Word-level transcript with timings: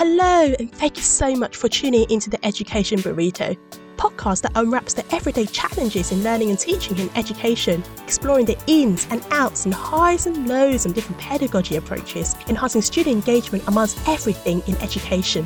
Hello, 0.00 0.54
and 0.60 0.70
thank 0.74 0.96
you 0.96 1.02
so 1.02 1.34
much 1.34 1.56
for 1.56 1.68
tuning 1.68 2.08
into 2.08 2.30
the 2.30 2.46
Education 2.46 3.00
Burrito, 3.00 3.58
podcast 3.96 4.42
that 4.42 4.52
unwraps 4.54 4.94
the 4.94 5.04
everyday 5.12 5.44
challenges 5.44 6.12
in 6.12 6.22
learning 6.22 6.50
and 6.50 6.58
teaching 6.60 6.96
in 6.98 7.10
education, 7.16 7.82
exploring 8.04 8.44
the 8.46 8.56
ins 8.68 9.08
and 9.10 9.26
outs 9.32 9.64
and 9.64 9.74
highs 9.74 10.26
and 10.26 10.46
lows 10.46 10.86
and 10.86 10.94
different 10.94 11.20
pedagogy 11.20 11.74
approaches, 11.74 12.36
enhancing 12.46 12.80
student 12.80 13.16
engagement 13.16 13.66
amongst 13.66 13.98
everything 14.06 14.62
in 14.68 14.76
education. 14.76 15.44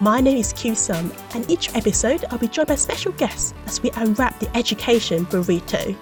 My 0.00 0.20
name 0.20 0.38
is 0.38 0.52
Q 0.52 0.74
Sum, 0.74 1.12
and 1.32 1.48
each 1.48 1.72
episode 1.76 2.24
I'll 2.32 2.38
be 2.38 2.48
joined 2.48 2.66
by 2.66 2.74
special 2.74 3.12
guests 3.12 3.54
as 3.66 3.80
we 3.80 3.92
unwrap 3.92 4.40
the 4.40 4.56
education 4.56 5.24
burrito. 5.26 5.96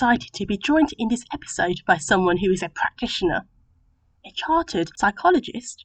Excited 0.00 0.32
to 0.32 0.46
be 0.46 0.56
joined 0.56 0.88
in 0.96 1.08
this 1.08 1.26
episode 1.30 1.76
by 1.86 1.98
someone 1.98 2.38
who 2.38 2.50
is 2.50 2.62
a 2.62 2.70
practitioner, 2.70 3.46
a 4.24 4.30
chartered 4.30 4.88
psychologist, 4.96 5.84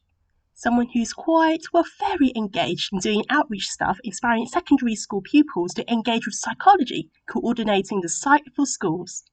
someone 0.54 0.88
who's 0.94 1.12
quite, 1.12 1.64
well, 1.74 1.84
very 2.00 2.32
engaged 2.34 2.94
in 2.94 3.00
doing 3.00 3.26
outreach 3.30 3.68
stuff, 3.68 4.00
inspiring 4.06 4.46
secondary 4.46 4.96
school 4.96 5.22
pupils 5.22 5.74
to 5.74 5.92
engage 5.92 6.26
with 6.26 6.34
psychology, 6.34 7.12
coordinating 7.28 8.00
the 8.00 8.08
site 8.08 8.46
for 8.56 8.66
schools. 8.66 9.26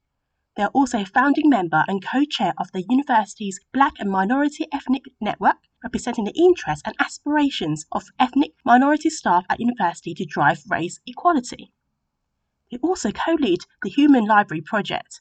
They 0.57 0.65
are 0.65 0.71
also 0.75 1.03
a 1.03 1.07
founding 1.07 1.49
member 1.49 1.85
and 1.87 2.05
co 2.05 2.25
chair 2.25 2.53
of 2.59 2.73
the 2.73 2.83
university's 2.91 3.61
Black 3.73 3.93
and 4.01 4.11
Minority 4.11 4.67
Ethnic 4.73 5.05
Network, 5.21 5.59
representing 5.85 6.25
the 6.25 6.37
interests 6.37 6.83
and 6.85 6.97
aspirations 6.99 7.87
of 7.93 8.09
ethnic 8.19 8.55
minority 8.65 9.11
staff 9.11 9.45
at 9.49 9.61
university 9.61 10.13
to 10.15 10.25
drive 10.25 10.65
race 10.69 10.99
equality. 11.07 11.71
They 12.73 12.79
also 12.79 13.13
co 13.13 13.35
lead 13.35 13.61
the 13.83 13.91
Human 13.91 14.25
Library 14.25 14.63
Project. 14.63 15.21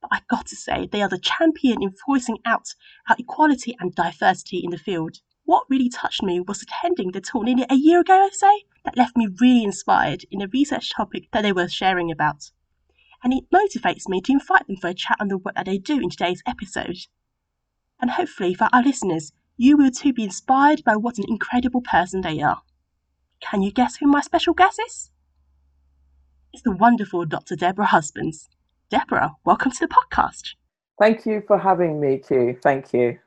But 0.00 0.08
I've 0.12 0.28
got 0.28 0.46
to 0.46 0.56
say, 0.56 0.88
they 0.90 1.02
are 1.02 1.10
the 1.10 1.18
champion 1.18 1.82
in 1.82 1.92
voicing 2.06 2.38
out 2.46 2.74
our 3.10 3.16
equality 3.18 3.76
and 3.78 3.94
diversity 3.94 4.62
in 4.64 4.70
the 4.70 4.78
field. 4.78 5.18
What 5.44 5.66
really 5.68 5.90
touched 5.90 6.22
me 6.22 6.40
was 6.40 6.62
attending 6.62 7.12
the 7.12 7.20
talk 7.20 7.44
nearly 7.44 7.66
a 7.68 7.74
year 7.74 8.00
ago, 8.00 8.14
I 8.14 8.30
say, 8.32 8.64
that 8.86 8.96
left 8.96 9.14
me 9.14 9.28
really 9.42 9.62
inspired 9.62 10.24
in 10.30 10.40
a 10.40 10.48
research 10.48 10.90
topic 10.90 11.28
that 11.32 11.42
they 11.42 11.52
were 11.52 11.68
sharing 11.68 12.10
about. 12.10 12.50
And 13.22 13.34
it 13.34 13.50
motivates 13.50 14.08
me 14.08 14.22
to 14.22 14.32
invite 14.32 14.66
them 14.66 14.76
for 14.76 14.88
a 14.88 14.94
chat 14.94 15.18
on 15.20 15.28
the 15.28 15.36
work 15.36 15.54
that 15.54 15.66
they 15.66 15.76
do 15.76 16.00
in 16.00 16.08
today's 16.08 16.42
episode. 16.46 16.96
And 18.00 18.12
hopefully, 18.12 18.54
for 18.54 18.70
our 18.72 18.82
listeners, 18.82 19.32
you 19.58 19.76
will 19.76 19.90
too 19.90 20.14
be 20.14 20.24
inspired 20.24 20.82
by 20.82 20.96
what 20.96 21.18
an 21.18 21.26
incredible 21.28 21.82
person 21.82 22.22
they 22.22 22.40
are. 22.40 22.62
Can 23.42 23.60
you 23.60 23.70
guess 23.70 23.96
who 23.96 24.06
my 24.06 24.22
special 24.22 24.54
guest 24.54 24.80
is? 24.86 25.10
Is 26.56 26.62
the 26.62 26.72
wonderful 26.72 27.26
Dr. 27.26 27.54
Deborah 27.54 27.84
Husbands. 27.84 28.48
Deborah, 28.88 29.30
welcome 29.44 29.70
to 29.72 29.86
the 29.86 29.94
podcast. 29.94 30.54
Thank 30.98 31.26
you 31.26 31.42
for 31.46 31.58
having 31.58 32.00
me, 32.00 32.16
too. 32.16 32.56
Thank 32.62 32.94
you. 32.94 33.18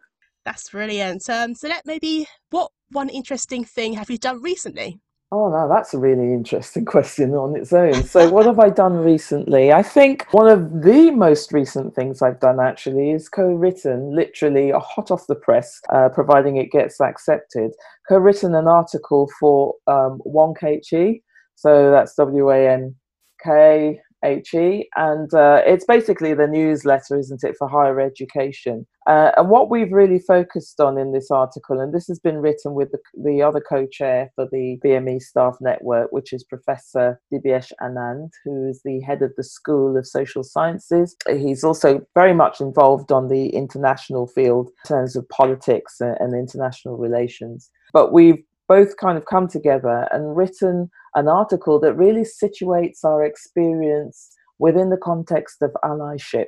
That's 0.45 0.67
brilliant. 0.71 1.29
Um, 1.29 1.53
so, 1.53 1.67
let 1.67 1.85
maybe 1.85 2.25
what 2.49 2.71
one 2.89 3.07
interesting 3.07 3.63
thing 3.63 3.93
have 3.93 4.09
you 4.09 4.17
done 4.17 4.41
recently? 4.41 4.99
Oh, 5.31 5.47
no, 5.51 5.69
that's 5.69 5.93
a 5.93 5.99
really 5.99 6.33
interesting 6.33 6.85
question 6.95 7.35
on 7.35 7.55
its 7.55 7.71
own. 7.71 8.03
So, 8.03 8.27
what 8.31 8.47
have 8.47 8.57
I 8.57 8.69
done 8.69 8.95
recently? 8.95 9.71
I 9.71 9.83
think 9.83 10.25
one 10.31 10.47
of 10.47 10.81
the 10.81 11.11
most 11.11 11.53
recent 11.53 11.93
things 11.93 12.23
I've 12.23 12.39
done 12.39 12.59
actually 12.59 13.11
is 13.11 13.29
co 13.29 13.45
written, 13.45 14.15
literally 14.15 14.71
hot 14.71 15.11
off 15.11 15.27
the 15.27 15.35
press, 15.35 15.79
uh, 15.93 16.09
providing 16.09 16.57
it 16.57 16.71
gets 16.71 16.99
accepted, 16.99 17.73
co 18.07 18.17
written 18.17 18.55
an 18.55 18.67
article 18.67 19.29
for 19.39 19.75
um, 19.85 20.19
Wonkhe. 20.25 21.21
So, 21.53 21.91
that's 21.91 22.15
W 22.15 22.49
A 22.49 22.67
N 22.67 22.95
K 23.43 23.99
H 24.23 24.53
E, 24.53 24.89
and 24.95 25.33
uh, 25.33 25.61
it's 25.65 25.85
basically 25.85 26.33
the 26.33 26.47
newsletter, 26.47 27.17
isn't 27.17 27.43
it, 27.43 27.55
for 27.57 27.67
higher 27.67 27.99
education? 27.99 28.85
Uh, 29.07 29.31
and 29.37 29.49
what 29.49 29.69
we've 29.69 29.91
really 29.91 30.19
focused 30.19 30.79
on 30.79 30.97
in 30.97 31.13
this 31.13 31.31
article, 31.31 31.79
and 31.79 31.93
this 31.93 32.07
has 32.07 32.19
been 32.19 32.37
written 32.37 32.73
with 32.73 32.91
the, 32.91 32.99
the 33.23 33.41
other 33.41 33.61
co 33.61 33.87
chair 33.87 34.29
for 34.35 34.47
the 34.51 34.77
BME 34.83 35.21
Staff 35.21 35.55
Network, 35.61 36.11
which 36.11 36.33
is 36.33 36.43
Professor 36.43 37.19
Dibyesh 37.33 37.71
Anand, 37.81 38.29
who 38.43 38.69
is 38.69 38.81
the 38.83 38.99
head 39.01 39.21
of 39.21 39.31
the 39.37 39.43
School 39.43 39.97
of 39.97 40.05
Social 40.05 40.43
Sciences. 40.43 41.15
He's 41.29 41.63
also 41.63 42.05
very 42.13 42.33
much 42.33 42.59
involved 42.59 43.11
on 43.11 43.29
the 43.29 43.49
international 43.49 44.27
field 44.27 44.67
in 44.67 44.89
terms 44.89 45.15
of 45.15 45.27
politics 45.29 45.95
and, 46.01 46.17
and 46.19 46.33
international 46.33 46.97
relations. 46.97 47.71
But 47.93 48.13
we've 48.13 48.43
both 48.69 48.95
kind 48.97 49.17
of 49.17 49.25
come 49.25 49.47
together 49.47 50.07
and 50.11 50.37
written 50.37 50.89
an 51.15 51.27
article 51.27 51.79
that 51.79 51.95
really 51.95 52.23
situates 52.23 53.03
our 53.03 53.25
experience 53.25 54.29
within 54.59 54.91
the 54.91 54.97
context 54.97 55.61
of 55.61 55.71
allyship 55.83 56.45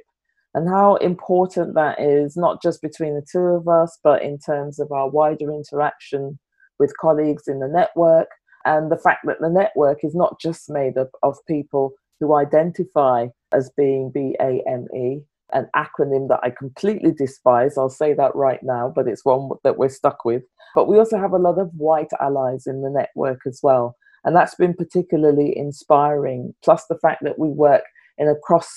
and 0.54 0.70
how 0.70 0.96
important 0.98 1.74
that 1.74 2.00
is, 2.00 2.38
not 2.38 2.62
just 2.62 2.82
between 2.82 3.16
the 3.16 3.26
two 3.30 3.40
of 3.40 3.68
us, 3.68 3.98
but 4.04 4.22
in 4.22 4.38
terms 4.38 4.80
of 4.80 4.92
our 4.92 5.10
wider 5.10 5.52
interaction 5.52 6.38
with 6.78 6.96
colleagues 6.98 7.48
in 7.48 7.60
the 7.60 7.68
network, 7.68 8.28
and 8.66 8.92
the 8.92 8.98
fact 8.98 9.22
that 9.26 9.40
the 9.40 9.50
network 9.50 10.04
is 10.04 10.14
not 10.14 10.40
just 10.40 10.70
made 10.70 10.98
up 10.98 11.10
of 11.24 11.38
people 11.48 11.94
who 12.20 12.36
identify 12.36 13.28
as 13.54 13.72
being 13.76 14.12
BAME, 14.14 15.24
an 15.54 15.68
acronym 15.76 16.28
that 16.28 16.40
I 16.44 16.52
completely 16.52 17.12
despise. 17.12 17.78
I'll 17.78 17.90
say 17.90 18.14
that 18.14 18.36
right 18.36 18.62
now, 18.62 18.92
but 18.96 19.08
it's 19.08 19.26
one 19.26 19.50
that 19.64 19.78
we're 19.78 19.90
stuck 19.90 20.24
with. 20.24 20.44
But 20.76 20.88
we 20.88 20.98
also 20.98 21.18
have 21.18 21.34
a 21.34 21.38
lot 21.38 21.60
of 21.60 21.72
white 21.76 22.12
allies 22.20 22.68
in 22.68 22.82
the 22.82 22.90
network 22.90 23.42
as 23.46 23.60
well. 23.62 23.96
And 24.24 24.36
that's 24.36 24.56
been 24.56 24.74
particularly 24.74 25.58
inspiring. 25.58 26.54
Plus, 26.64 26.86
the 26.88 27.00
fact 27.00 27.24
that 27.24 27.40
we 27.40 27.50
work 27.50 27.84
in 28.18 28.28
a 28.28 28.36
cross 28.36 28.70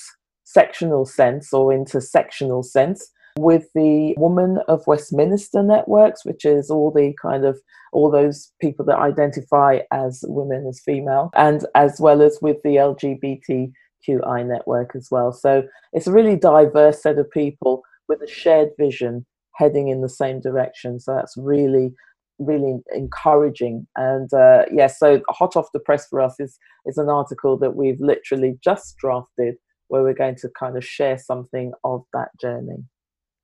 sectional 0.45 1.05
sense 1.05 1.53
or 1.53 1.71
intersectional 1.71 2.65
sense 2.65 3.11
with 3.39 3.67
the 3.75 4.15
Women 4.17 4.59
of 4.69 4.87
Westminster 4.87 5.63
networks, 5.63 6.25
which 6.25 6.45
is 6.45 6.71
all 6.71 6.91
the 6.91 7.15
kind 7.21 7.45
of 7.45 7.61
all 7.93 8.11
those 8.11 8.53
people 8.61 8.85
that 8.87 8.99
identify 8.99 9.81
as 9.93 10.25
women 10.29 10.67
as 10.69 10.81
female, 10.85 11.31
and 11.35 11.67
as 11.75 12.01
well 12.01 12.23
as 12.23 12.39
with 12.41 12.59
the 12.63 12.77
LGBTQI 12.77 14.47
network 14.47 14.95
as 14.95 15.09
well. 15.11 15.33
So 15.33 15.65
it's 15.93 16.07
a 16.07 16.13
really 16.13 16.37
diverse 16.37 17.03
set 17.03 17.19
of 17.19 17.31
people 17.31 17.83
with 18.09 18.23
a 18.23 18.29
shared 18.29 18.71
vision 18.79 19.27
heading 19.55 19.89
in 19.89 20.01
the 20.01 20.09
same 20.09 20.41
direction. 20.41 21.01
So 21.01 21.15
that's 21.15 21.37
really 21.37 21.93
really 22.41 22.79
encouraging 22.93 23.87
and 23.95 24.33
uh, 24.35 24.65
yeah, 24.73 24.89
so 24.89 25.23
hot 25.29 25.55
off 25.55 25.69
the 25.73 25.79
press 25.79 26.09
for 26.09 26.21
us 26.21 26.35
is 26.41 26.59
is 26.85 26.99
an 26.99 27.09
article 27.09 27.57
that 27.57 27.77
we've 27.77 28.01
literally 28.01 28.59
just 28.63 28.97
drafted 28.97 29.55
where 29.89 30.03
we're 30.03 30.13
going 30.15 30.35
to 30.35 30.49
kind 30.59 30.77
of 30.77 30.85
share 30.85 31.17
something 31.17 31.73
of 31.85 32.03
that 32.13 32.29
journey 32.41 32.85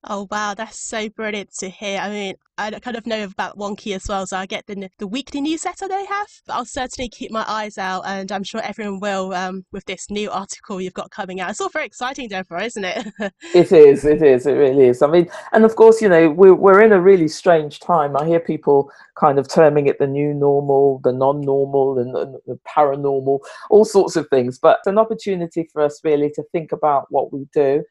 Oh 0.05 0.27
wow, 0.31 0.55
that's 0.55 0.79
so 0.79 1.11
brilliant 1.11 1.53
to 1.59 1.69
hear. 1.69 2.01
I 2.01 2.09
mean, 2.09 2.35
I 2.57 2.71
kind 2.71 2.97
of 2.97 3.07
know 3.07 3.25
about 3.25 3.59
Wonkhe 3.59 3.95
as 3.95 4.07
well, 4.09 4.27
so 4.27 4.39
I 4.39 4.47
get 4.47 4.67
the 4.67 4.89
the 4.99 5.07
weekly 5.07 5.43
newsletter 5.43 5.89
they 5.89 6.07
have. 6.07 6.27
But 6.47 6.55
I'll 6.55 6.65
certainly 6.65 7.11
keep 7.11 7.31
my 7.31 7.45
eyes 7.47 7.77
out, 7.77 8.05
and 8.07 8.33
I'm 8.33 8.43
sure 8.43 8.63
everyone 8.63 9.01
will 9.01 9.35
um, 9.35 9.67
with 9.73 9.85
this 9.85 10.09
new 10.09 10.31
article 10.31 10.81
you've 10.81 10.95
got 10.95 11.11
coming 11.11 11.43
out. 11.43 11.51
It's 11.51 11.61
all 11.61 11.69
very 11.69 11.85
exciting, 11.85 12.29
Deborah, 12.29 12.65
isn't 12.65 12.85
it? 12.85 13.13
it 13.55 13.73
is. 13.73 14.07
It 14.07 14.23
is. 14.23 14.47
It 14.47 14.55
really 14.55 14.87
is. 14.87 15.03
I 15.03 15.07
mean, 15.07 15.29
and 15.53 15.67
of 15.67 15.77
course, 15.77 16.01
you 16.01 16.09
know, 16.09 16.31
we're 16.31 16.55
we're 16.55 16.81
in 16.83 16.93
a 16.93 17.01
really 17.01 17.29
strange 17.29 17.79
time. 17.81 18.17
I 18.17 18.25
hear 18.25 18.41
people 18.41 18.91
kind 19.17 19.39
of 19.39 19.49
terming 19.49 19.87
it 19.87 19.99
the 19.99 20.07
new 20.07 20.33
normal, 20.33 21.03
the 21.05 21.13
non-normal, 21.13 21.99
and 21.99 22.15
the, 22.15 22.41
the 22.47 22.59
paranormal, 22.67 23.41
all 23.69 23.85
sorts 23.85 24.17
of 24.17 24.29
things. 24.29 24.59
But 24.59 24.79
it's 24.79 24.87
an 24.87 24.99
opportunity 24.99 25.69
for 25.71 25.83
us 25.83 26.01
really 26.03 26.31
to 26.37 26.43
think 26.53 26.73
about 26.73 27.07
what 27.11 27.35
we 27.35 27.47
do. 27.53 27.85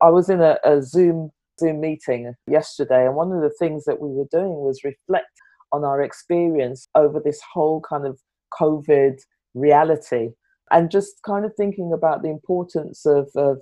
I 0.00 0.10
was 0.10 0.28
in 0.28 0.42
a, 0.42 0.58
a 0.62 0.82
Zoom 0.82 1.32
Zoom 1.58 1.80
meeting 1.80 2.32
yesterday, 2.48 3.06
and 3.06 3.14
one 3.14 3.32
of 3.32 3.42
the 3.42 3.54
things 3.58 3.84
that 3.84 4.00
we 4.00 4.08
were 4.08 4.28
doing 4.30 4.60
was 4.60 4.84
reflect 4.84 5.26
on 5.72 5.84
our 5.84 6.02
experience 6.02 6.88
over 6.94 7.20
this 7.20 7.40
whole 7.52 7.80
kind 7.80 8.06
of 8.06 8.18
COVID 8.58 9.18
reality 9.54 10.30
and 10.70 10.90
just 10.90 11.22
kind 11.24 11.44
of 11.44 11.54
thinking 11.56 11.92
about 11.92 12.22
the 12.22 12.28
importance 12.28 13.06
of, 13.06 13.28
of 13.36 13.58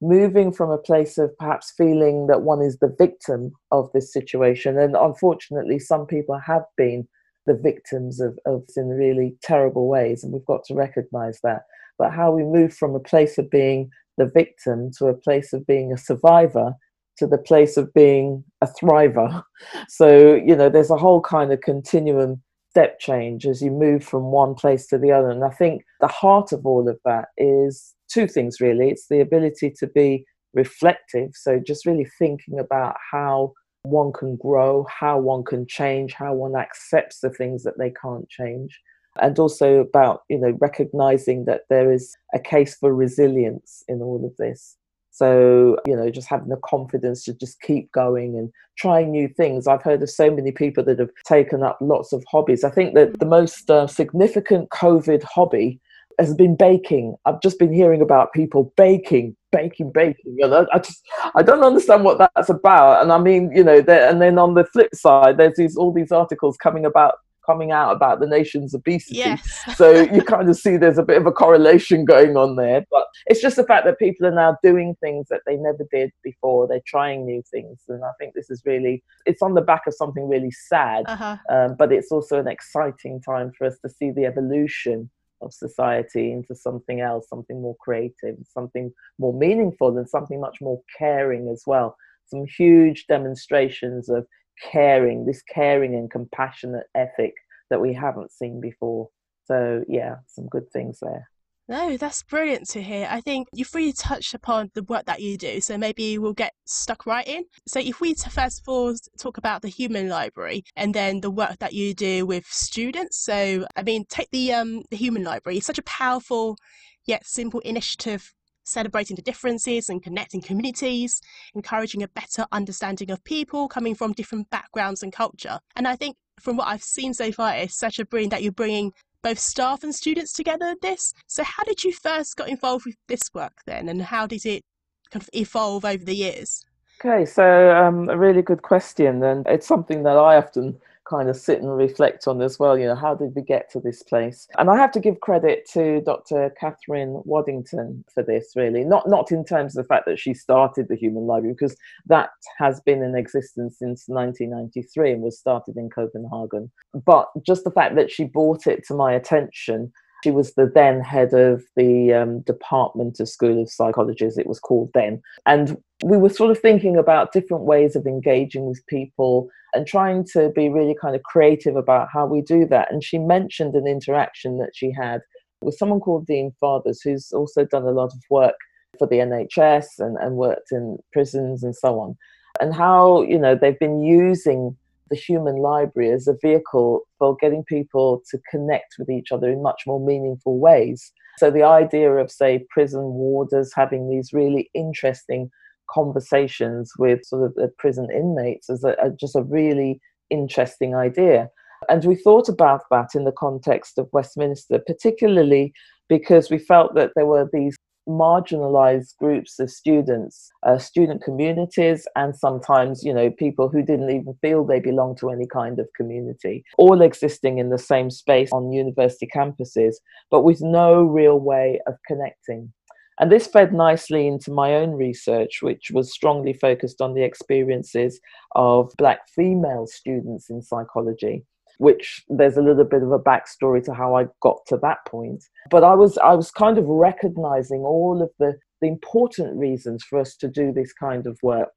moving 0.00 0.52
from 0.52 0.70
a 0.70 0.78
place 0.78 1.18
of 1.18 1.36
perhaps 1.38 1.72
feeling 1.76 2.26
that 2.26 2.42
one 2.42 2.62
is 2.62 2.78
the 2.78 2.94
victim 2.98 3.52
of 3.70 3.90
this 3.92 4.12
situation. 4.12 4.78
And 4.78 4.96
unfortunately, 4.96 5.78
some 5.78 6.06
people 6.06 6.38
have 6.38 6.64
been 6.76 7.06
the 7.46 7.54
victims 7.54 8.20
of, 8.20 8.38
of 8.44 8.64
in 8.76 8.88
really 8.88 9.36
terrible 9.42 9.88
ways, 9.88 10.24
and 10.24 10.32
we've 10.32 10.44
got 10.44 10.64
to 10.64 10.74
recognize 10.74 11.38
that. 11.42 11.62
But 11.98 12.12
how 12.12 12.30
we 12.32 12.42
move 12.42 12.74
from 12.74 12.94
a 12.94 13.00
place 13.00 13.38
of 13.38 13.50
being 13.50 13.90
the 14.18 14.26
victim 14.26 14.90
to 14.98 15.06
a 15.06 15.14
place 15.14 15.52
of 15.52 15.66
being 15.66 15.92
a 15.92 15.98
survivor 15.98 16.74
to 17.18 17.26
the 17.26 17.38
place 17.38 17.76
of 17.76 17.92
being 17.94 18.44
a 18.60 18.66
thriver. 18.66 19.42
So, 19.88 20.34
you 20.34 20.54
know, 20.54 20.68
there's 20.68 20.90
a 20.90 20.96
whole 20.96 21.20
kind 21.22 21.50
of 21.50 21.60
continuum 21.62 22.42
step 22.70 23.00
change 23.00 23.46
as 23.46 23.62
you 23.62 23.70
move 23.70 24.04
from 24.04 24.24
one 24.24 24.54
place 24.54 24.86
to 24.88 24.98
the 24.98 25.10
other. 25.10 25.30
And 25.30 25.42
I 25.44 25.48
think 25.48 25.82
the 26.00 26.08
heart 26.08 26.52
of 26.52 26.66
all 26.66 26.88
of 26.88 26.98
that 27.06 27.28
is 27.38 27.94
two 28.08 28.28
things 28.28 28.60
really 28.60 28.90
it's 28.90 29.08
the 29.08 29.20
ability 29.20 29.72
to 29.78 29.86
be 29.86 30.26
reflective. 30.52 31.30
So, 31.34 31.58
just 31.58 31.86
really 31.86 32.06
thinking 32.18 32.58
about 32.58 32.96
how 33.10 33.54
one 33.82 34.12
can 34.12 34.36
grow, 34.36 34.86
how 34.90 35.18
one 35.18 35.44
can 35.44 35.66
change, 35.66 36.12
how 36.12 36.34
one 36.34 36.54
accepts 36.54 37.20
the 37.20 37.30
things 37.30 37.62
that 37.62 37.78
they 37.78 37.90
can't 37.90 38.28
change. 38.28 38.78
And 39.22 39.38
also 39.38 39.76
about, 39.76 40.24
you 40.28 40.38
know, 40.38 40.58
recognizing 40.60 41.46
that 41.46 41.62
there 41.70 41.90
is 41.90 42.14
a 42.34 42.38
case 42.38 42.76
for 42.76 42.94
resilience 42.94 43.82
in 43.88 44.02
all 44.02 44.22
of 44.24 44.36
this. 44.36 44.76
So, 45.16 45.78
you 45.86 45.96
know, 45.96 46.10
just 46.10 46.28
having 46.28 46.50
the 46.50 46.58
confidence 46.58 47.24
to 47.24 47.32
just 47.32 47.58
keep 47.62 47.90
going 47.92 48.36
and 48.36 48.52
trying 48.76 49.10
new 49.10 49.28
things. 49.28 49.66
I've 49.66 49.82
heard 49.82 50.02
of 50.02 50.10
so 50.10 50.30
many 50.30 50.52
people 50.52 50.84
that 50.84 50.98
have 50.98 51.08
taken 51.24 51.62
up 51.62 51.78
lots 51.80 52.12
of 52.12 52.22
hobbies. 52.30 52.64
I 52.64 52.70
think 52.70 52.94
that 52.96 53.18
the 53.18 53.24
most 53.24 53.70
uh, 53.70 53.86
significant 53.86 54.68
COVID 54.68 55.22
hobby 55.22 55.80
has 56.18 56.34
been 56.34 56.54
baking. 56.54 57.16
I've 57.24 57.40
just 57.40 57.58
been 57.58 57.72
hearing 57.72 58.02
about 58.02 58.34
people 58.34 58.74
baking, 58.76 59.34
baking, 59.52 59.90
baking. 59.92 60.36
And 60.42 60.54
I, 60.54 60.66
I 60.74 60.80
just, 60.80 61.02
I 61.34 61.42
don't 61.42 61.64
understand 61.64 62.04
what 62.04 62.18
that's 62.18 62.50
about. 62.50 63.00
And 63.00 63.10
I 63.10 63.16
mean, 63.16 63.50
you 63.56 63.64
know, 63.64 63.78
and 63.78 64.20
then 64.20 64.38
on 64.38 64.52
the 64.52 64.66
flip 64.66 64.94
side, 64.94 65.38
there's 65.38 65.56
these 65.56 65.78
all 65.78 65.94
these 65.94 66.12
articles 66.12 66.58
coming 66.58 66.84
about 66.84 67.14
coming 67.46 67.70
out 67.70 67.94
about 67.94 68.20
the 68.20 68.26
nation's 68.26 68.74
obesity. 68.74 69.16
Yes. 69.16 69.62
so 69.76 69.90
you 69.90 70.22
kind 70.22 70.48
of 70.48 70.56
see 70.56 70.76
there's 70.76 70.98
a 70.98 71.02
bit 71.02 71.16
of 71.16 71.26
a 71.26 71.32
correlation 71.32 72.04
going 72.04 72.36
on 72.36 72.56
there. 72.56 72.84
But 72.90 73.06
it's 73.26 73.40
just 73.40 73.56
the 73.56 73.64
fact 73.64 73.86
that 73.86 73.98
people 73.98 74.26
are 74.26 74.34
now 74.34 74.56
doing 74.62 74.96
things 75.00 75.28
that 75.30 75.42
they 75.46 75.56
never 75.56 75.86
did 75.90 76.10
before. 76.22 76.66
They're 76.66 76.80
trying 76.86 77.24
new 77.24 77.42
things. 77.50 77.80
And 77.88 78.04
I 78.04 78.10
think 78.18 78.34
this 78.34 78.50
is 78.50 78.62
really, 78.66 79.02
it's 79.24 79.42
on 79.42 79.54
the 79.54 79.60
back 79.60 79.86
of 79.86 79.94
something 79.94 80.28
really 80.28 80.50
sad, 80.50 81.04
uh-huh. 81.06 81.36
um, 81.50 81.76
but 81.78 81.92
it's 81.92 82.12
also 82.12 82.38
an 82.38 82.48
exciting 82.48 83.20
time 83.20 83.52
for 83.56 83.66
us 83.66 83.78
to 83.80 83.88
see 83.88 84.10
the 84.10 84.26
evolution 84.26 85.10
of 85.42 85.52
society 85.52 86.32
into 86.32 86.54
something 86.54 87.00
else, 87.00 87.28
something 87.28 87.60
more 87.60 87.76
creative, 87.80 88.36
something 88.44 88.92
more 89.18 89.34
meaningful, 89.34 89.96
and 89.96 90.08
something 90.08 90.40
much 90.40 90.58
more 90.60 90.80
caring 90.98 91.48
as 91.48 91.62
well. 91.66 91.96
Some 92.26 92.46
huge 92.46 93.06
demonstrations 93.06 94.08
of 94.08 94.26
caring, 94.70 95.26
this 95.26 95.42
caring 95.42 95.94
and 95.94 96.10
compassionate 96.10 96.86
ethic 96.94 97.34
that 97.70 97.80
we 97.80 97.92
haven't 97.92 98.32
seen 98.32 98.60
before. 98.60 99.08
So, 99.44 99.84
yeah, 99.88 100.16
some 100.26 100.46
good 100.46 100.70
things 100.72 100.98
there. 101.00 101.28
No, 101.68 101.96
that's 101.96 102.22
brilliant 102.22 102.68
to 102.70 102.82
hear. 102.82 103.08
I 103.10 103.20
think 103.20 103.48
you've 103.52 103.74
really 103.74 103.92
touched 103.92 104.34
upon 104.34 104.70
the 104.74 104.84
work 104.84 105.06
that 105.06 105.20
you 105.20 105.36
do, 105.36 105.60
so 105.60 105.76
maybe 105.76 106.16
we'll 106.16 106.32
get 106.32 106.52
stuck 106.64 107.06
right 107.06 107.26
in. 107.26 107.42
So, 107.66 107.80
if 107.80 108.00
we 108.00 108.14
first 108.14 108.60
of 108.60 108.68
all 108.68 108.94
talk 109.18 109.36
about 109.36 109.62
the 109.62 109.68
Human 109.68 110.08
Library 110.08 110.62
and 110.76 110.94
then 110.94 111.20
the 111.20 111.30
work 111.30 111.58
that 111.58 111.72
you 111.72 111.92
do 111.92 112.24
with 112.24 112.46
students. 112.46 113.18
So, 113.24 113.66
I 113.74 113.82
mean, 113.82 114.04
take 114.08 114.30
the 114.30 114.52
um, 114.52 114.82
the 114.90 114.96
Human 114.96 115.24
Library. 115.24 115.56
It's 115.56 115.66
such 115.66 115.78
a 115.78 115.82
powerful 115.82 116.56
yet 117.04 117.26
simple 117.26 117.60
initiative 117.60 118.32
celebrating 118.66 119.16
the 119.16 119.22
differences 119.22 119.88
and 119.88 120.02
connecting 120.02 120.42
communities, 120.42 121.22
encouraging 121.54 122.02
a 122.02 122.08
better 122.08 122.44
understanding 122.52 123.10
of 123.10 123.24
people 123.24 123.68
coming 123.68 123.94
from 123.94 124.12
different 124.12 124.50
backgrounds 124.50 125.02
and 125.02 125.12
culture. 125.12 125.58
And 125.76 125.88
I 125.88 125.96
think 125.96 126.16
from 126.40 126.56
what 126.56 126.68
I've 126.68 126.82
seen 126.82 127.14
so 127.14 127.32
far, 127.32 127.54
it's 127.54 127.78
such 127.78 127.98
a 127.98 128.04
brilliant 128.04 128.32
that 128.32 128.42
you're 128.42 128.52
bringing 128.52 128.92
both 129.22 129.38
staff 129.38 129.82
and 129.82 129.94
students 129.94 130.32
together 130.32 130.66
in 130.66 130.76
this. 130.82 131.14
So 131.26 131.42
how 131.42 131.64
did 131.64 131.82
you 131.82 131.92
first 131.92 132.36
get 132.36 132.48
involved 132.48 132.84
with 132.84 132.96
this 133.08 133.22
work 133.34 133.54
then, 133.66 133.88
and 133.88 134.02
how 134.02 134.26
did 134.26 134.44
it 134.44 134.62
kind 135.10 135.22
of 135.22 135.30
evolve 135.32 135.84
over 135.84 136.04
the 136.04 136.14
years? 136.14 136.64
Okay, 137.00 137.24
so 137.24 137.76
um, 137.76 138.08
a 138.08 138.16
really 138.16 138.42
good 138.42 138.62
question, 138.62 139.22
and 139.22 139.46
it's 139.46 139.66
something 139.66 140.02
that 140.02 140.16
I 140.16 140.36
often 140.36 140.78
kind 141.08 141.28
of 141.28 141.36
sit 141.36 141.60
and 141.60 141.76
reflect 141.76 142.26
on 142.26 142.42
as 142.42 142.58
well. 142.58 142.78
You 142.78 142.86
know, 142.86 142.94
how 142.94 143.14
did 143.14 143.34
we 143.34 143.42
get 143.42 143.70
to 143.72 143.80
this 143.80 144.02
place? 144.02 144.48
And 144.58 144.70
I 144.70 144.76
have 144.76 144.92
to 144.92 145.00
give 145.00 145.20
credit 145.20 145.68
to 145.72 146.00
Dr. 146.02 146.52
Catherine 146.58 147.22
Waddington 147.24 148.04
for 148.12 148.22
this, 148.22 148.52
really. 148.56 148.84
Not 148.84 149.08
not 149.08 149.30
in 149.30 149.44
terms 149.44 149.76
of 149.76 149.84
the 149.84 149.88
fact 149.88 150.06
that 150.06 150.18
she 150.18 150.34
started 150.34 150.88
the 150.88 150.96
Human 150.96 151.26
Library, 151.26 151.54
because 151.54 151.76
that 152.06 152.30
has 152.58 152.80
been 152.80 153.02
in 153.02 153.14
existence 153.14 153.78
since 153.78 154.04
1993 154.08 155.12
and 155.12 155.22
was 155.22 155.38
started 155.38 155.76
in 155.76 155.90
Copenhagen. 155.90 156.70
But 157.04 157.28
just 157.44 157.64
the 157.64 157.70
fact 157.70 157.96
that 157.96 158.10
she 158.10 158.24
brought 158.24 158.66
it 158.66 158.84
to 158.86 158.94
my 158.94 159.12
attention 159.12 159.92
she 160.26 160.32
was 160.32 160.54
the 160.54 160.68
then 160.74 161.00
head 161.00 161.32
of 161.34 161.62
the 161.76 162.12
um, 162.12 162.40
Department 162.40 163.20
of 163.20 163.28
School 163.28 163.62
of 163.62 163.70
Psychology, 163.70 164.24
as 164.24 164.36
it 164.36 164.48
was 164.48 164.58
called 164.58 164.90
then. 164.92 165.22
And 165.46 165.76
we 166.02 166.16
were 166.16 166.30
sort 166.30 166.50
of 166.50 166.58
thinking 166.58 166.96
about 166.96 167.32
different 167.32 167.62
ways 167.62 167.94
of 167.94 168.08
engaging 168.08 168.66
with 168.66 168.84
people 168.88 169.48
and 169.72 169.86
trying 169.86 170.24
to 170.32 170.50
be 170.50 170.68
really 170.68 170.96
kind 171.00 171.14
of 171.14 171.22
creative 171.22 171.76
about 171.76 172.08
how 172.12 172.26
we 172.26 172.42
do 172.42 172.66
that. 172.66 172.90
And 172.90 173.04
she 173.04 173.18
mentioned 173.18 173.76
an 173.76 173.86
interaction 173.86 174.58
that 174.58 174.72
she 174.74 174.90
had 174.90 175.20
with 175.60 175.76
someone 175.76 176.00
called 176.00 176.26
Dean 176.26 176.50
Fathers, 176.58 177.00
who's 177.02 177.30
also 177.30 177.64
done 177.64 177.84
a 177.84 177.92
lot 177.92 178.12
of 178.12 178.20
work 178.28 178.56
for 178.98 179.06
the 179.06 179.18
NHS 179.18 179.86
and, 180.00 180.16
and 180.16 180.34
worked 180.34 180.72
in 180.72 180.98
prisons 181.12 181.62
and 181.62 181.76
so 181.76 182.00
on. 182.00 182.16
And 182.60 182.74
how, 182.74 183.22
you 183.22 183.38
know, 183.38 183.54
they've 183.54 183.78
been 183.78 184.02
using 184.02 184.76
the 185.10 185.16
human 185.16 185.56
library 185.56 186.10
as 186.10 186.26
a 186.26 186.36
vehicle 186.42 187.02
for 187.18 187.36
getting 187.36 187.64
people 187.64 188.22
to 188.30 188.38
connect 188.50 188.96
with 188.98 189.08
each 189.08 189.32
other 189.32 189.48
in 189.48 189.62
much 189.62 189.82
more 189.86 190.04
meaningful 190.04 190.58
ways. 190.58 191.12
So 191.38 191.50
the 191.50 191.62
idea 191.62 192.12
of, 192.12 192.30
say, 192.30 192.66
prison 192.70 193.02
warders 193.02 193.72
having 193.74 194.08
these 194.08 194.32
really 194.32 194.70
interesting 194.74 195.50
conversations 195.90 196.92
with 196.98 197.24
sort 197.24 197.44
of 197.44 197.54
the 197.54 197.70
prison 197.78 198.08
inmates 198.10 198.68
is 198.70 198.84
a, 198.84 198.96
a, 199.02 199.10
just 199.10 199.36
a 199.36 199.42
really 199.42 200.00
interesting 200.30 200.94
idea. 200.94 201.48
And 201.88 202.04
we 202.04 202.16
thought 202.16 202.48
about 202.48 202.82
that 202.90 203.10
in 203.14 203.24
the 203.24 203.32
context 203.32 203.98
of 203.98 204.08
Westminster, 204.12 204.80
particularly 204.86 205.72
because 206.08 206.50
we 206.50 206.58
felt 206.58 206.94
that 206.94 207.12
there 207.14 207.26
were 207.26 207.48
these 207.52 207.76
marginalized 208.08 209.16
groups 209.18 209.58
of 209.58 209.70
students, 209.70 210.50
uh, 210.62 210.78
student 210.78 211.22
communities, 211.22 212.06
and 212.16 212.36
sometimes, 212.36 213.04
you 213.04 213.12
know, 213.12 213.30
people 213.30 213.68
who 213.68 213.82
didn't 213.82 214.10
even 214.10 214.34
feel 214.40 214.64
they 214.64 214.80
belonged 214.80 215.18
to 215.18 215.30
any 215.30 215.46
kind 215.46 215.78
of 215.78 215.88
community, 215.96 216.64
all 216.78 217.02
existing 217.02 217.58
in 217.58 217.70
the 217.70 217.78
same 217.78 218.10
space 218.10 218.50
on 218.52 218.72
university 218.72 219.28
campuses, 219.34 219.96
but 220.30 220.42
with 220.42 220.60
no 220.60 221.02
real 221.02 221.38
way 221.38 221.80
of 221.86 221.94
connecting. 222.06 222.72
And 223.18 223.32
this 223.32 223.46
fed 223.46 223.72
nicely 223.72 224.26
into 224.26 224.50
my 224.50 224.74
own 224.74 224.90
research, 224.90 225.62
which 225.62 225.90
was 225.90 226.12
strongly 226.12 226.52
focused 226.52 227.00
on 227.00 227.14
the 227.14 227.22
experiences 227.22 228.20
of 228.54 228.92
Black 228.98 229.20
female 229.34 229.86
students 229.86 230.50
in 230.50 230.60
psychology 230.60 231.44
which 231.78 232.24
there's 232.28 232.56
a 232.56 232.62
little 232.62 232.84
bit 232.84 233.02
of 233.02 233.12
a 233.12 233.18
backstory 233.18 233.84
to 233.84 233.94
how 233.94 234.16
I 234.16 234.26
got 234.40 234.64
to 234.68 234.76
that 234.78 235.04
point. 235.06 235.44
But 235.70 235.84
I 235.84 235.94
was 235.94 236.18
I 236.18 236.34
was 236.34 236.50
kind 236.50 236.78
of 236.78 236.86
recognizing 236.86 237.80
all 237.80 238.22
of 238.22 238.30
the, 238.38 238.58
the 238.80 238.88
important 238.88 239.56
reasons 239.56 240.04
for 240.04 240.18
us 240.18 240.36
to 240.36 240.48
do 240.48 240.72
this 240.72 240.92
kind 240.92 241.26
of 241.26 241.38
work 241.42 241.68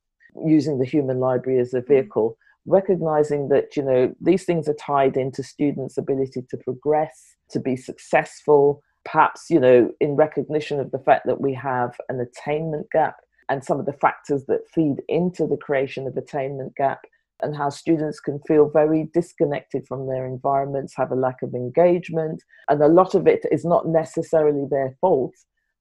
using 0.46 0.80
the 0.80 0.86
human 0.86 1.20
library 1.20 1.60
as 1.60 1.74
a 1.74 1.80
mm-hmm. 1.80 1.94
vehicle 1.94 2.38
recognizing 2.66 3.48
that 3.50 3.76
you 3.76 3.84
know 3.84 4.14
these 4.22 4.44
things 4.44 4.68
are 4.68 4.76
tied 4.76 5.18
into 5.18 5.42
students 5.42 5.98
ability 5.98 6.44
to 6.50 6.58
progress 6.58 7.36
to 7.50 7.60
be 7.60 7.76
successful 7.76 8.82
perhaps 9.06 9.46
you 9.50 9.60
know 9.60 9.90
in 10.00 10.16
recognition 10.16 10.80
of 10.80 10.92
the 10.92 11.00
fact 11.00 11.26
that 11.26 11.42
we 11.42 11.54
have 11.54 11.96
an 12.10 12.20
attainment 12.20 12.86
gap 12.92 13.16
and 13.50 13.64
some 13.64 13.80
of 13.80 13.86
the 13.86 13.94
factors 13.94 14.46
that 14.46 14.70
feed 14.74 14.98
into 15.08 15.48
the 15.48 15.58
creation 15.58 16.06
of 16.06 16.16
attainment 16.18 16.76
gap 16.76 17.00
and 17.42 17.56
how 17.56 17.70
students 17.70 18.20
can 18.20 18.40
feel 18.48 18.70
very 18.70 19.10
disconnected 19.14 19.88
from 19.88 20.08
their 20.08 20.26
environments, 20.26 20.94
have 20.96 21.12
a 21.12 21.16
lack 21.16 21.42
of 21.42 21.54
engagement, 21.54 22.44
and 22.70 22.82
a 22.82 22.88
lot 22.88 23.16
of 23.16 23.28
it 23.28 23.46
is 23.52 23.66
not 23.66 23.88
necessarily 23.88 24.66
their 24.70 24.96
fault. 25.02 25.34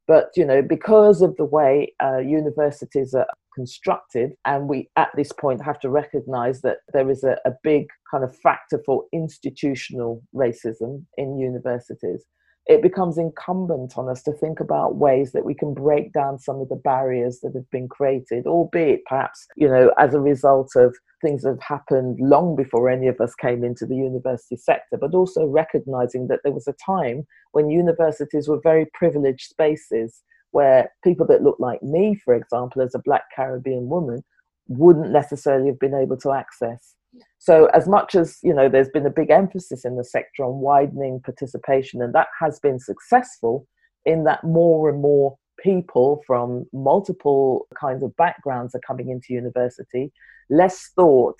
But 0.06 0.30
you 0.36 0.44
know, 0.44 0.62
because 0.62 1.20
of 1.20 1.36
the 1.36 1.44
way 1.44 1.92
uh, 2.02 2.18
universities 2.18 3.12
are 3.14 3.26
constructed, 3.54 4.32
and 4.44 4.68
we 4.68 4.88
at 4.96 5.10
this 5.16 5.32
point 5.32 5.64
have 5.64 5.80
to 5.80 5.90
recognise 5.90 6.62
that 6.62 6.78
there 6.92 7.10
is 7.10 7.24
a, 7.24 7.38
a 7.44 7.52
big 7.62 7.86
kind 8.10 8.24
of 8.24 8.34
factor 8.36 8.80
for 8.86 9.04
institutional 9.12 10.22
racism 10.34 11.04
in 11.16 11.38
universities 11.38 12.24
it 12.68 12.82
becomes 12.82 13.16
incumbent 13.16 13.96
on 13.96 14.10
us 14.10 14.22
to 14.22 14.32
think 14.32 14.60
about 14.60 14.96
ways 14.96 15.32
that 15.32 15.46
we 15.46 15.54
can 15.54 15.72
break 15.72 16.12
down 16.12 16.38
some 16.38 16.60
of 16.60 16.68
the 16.68 16.76
barriers 16.76 17.40
that 17.40 17.54
have 17.54 17.68
been 17.70 17.88
created, 17.88 18.46
albeit 18.46 19.00
perhaps, 19.06 19.46
you 19.56 19.66
know, 19.66 19.90
as 19.98 20.12
a 20.12 20.20
result 20.20 20.70
of 20.76 20.94
things 21.22 21.42
that 21.42 21.50
have 21.50 21.62
happened 21.62 22.18
long 22.20 22.54
before 22.54 22.90
any 22.90 23.08
of 23.08 23.18
us 23.22 23.34
came 23.34 23.64
into 23.64 23.86
the 23.86 23.96
university 23.96 24.56
sector, 24.56 24.98
but 25.00 25.14
also 25.14 25.46
recognizing 25.46 26.28
that 26.28 26.40
there 26.44 26.52
was 26.52 26.68
a 26.68 26.74
time 26.84 27.26
when 27.52 27.70
universities 27.70 28.46
were 28.48 28.60
very 28.62 28.86
privileged 28.92 29.48
spaces 29.48 30.22
where 30.50 30.92
people 31.02 31.26
that 31.26 31.42
look 31.42 31.56
like 31.58 31.82
me, 31.82 32.20
for 32.22 32.34
example, 32.34 32.82
as 32.82 32.94
a 32.94 33.02
black 33.02 33.24
Caribbean 33.34 33.88
woman, 33.88 34.22
wouldn't 34.66 35.10
necessarily 35.10 35.68
have 35.68 35.78
been 35.78 35.94
able 35.94 36.18
to 36.18 36.32
access 36.32 36.94
so 37.38 37.66
as 37.66 37.88
much 37.88 38.14
as 38.14 38.38
you 38.42 38.52
know, 38.52 38.68
there's 38.68 38.88
been 38.88 39.06
a 39.06 39.10
big 39.10 39.30
emphasis 39.30 39.84
in 39.84 39.96
the 39.96 40.04
sector 40.04 40.44
on 40.44 40.60
widening 40.60 41.20
participation, 41.24 42.02
and 42.02 42.14
that 42.14 42.28
has 42.40 42.58
been 42.60 42.78
successful 42.78 43.66
in 44.04 44.24
that 44.24 44.44
more 44.44 44.88
and 44.88 45.00
more 45.00 45.36
people 45.62 46.22
from 46.26 46.64
multiple 46.72 47.66
kinds 47.78 48.02
of 48.02 48.14
backgrounds 48.16 48.74
are 48.74 48.80
coming 48.86 49.10
into 49.10 49.34
university. 49.34 50.12
Less 50.50 50.90
thought 50.94 51.36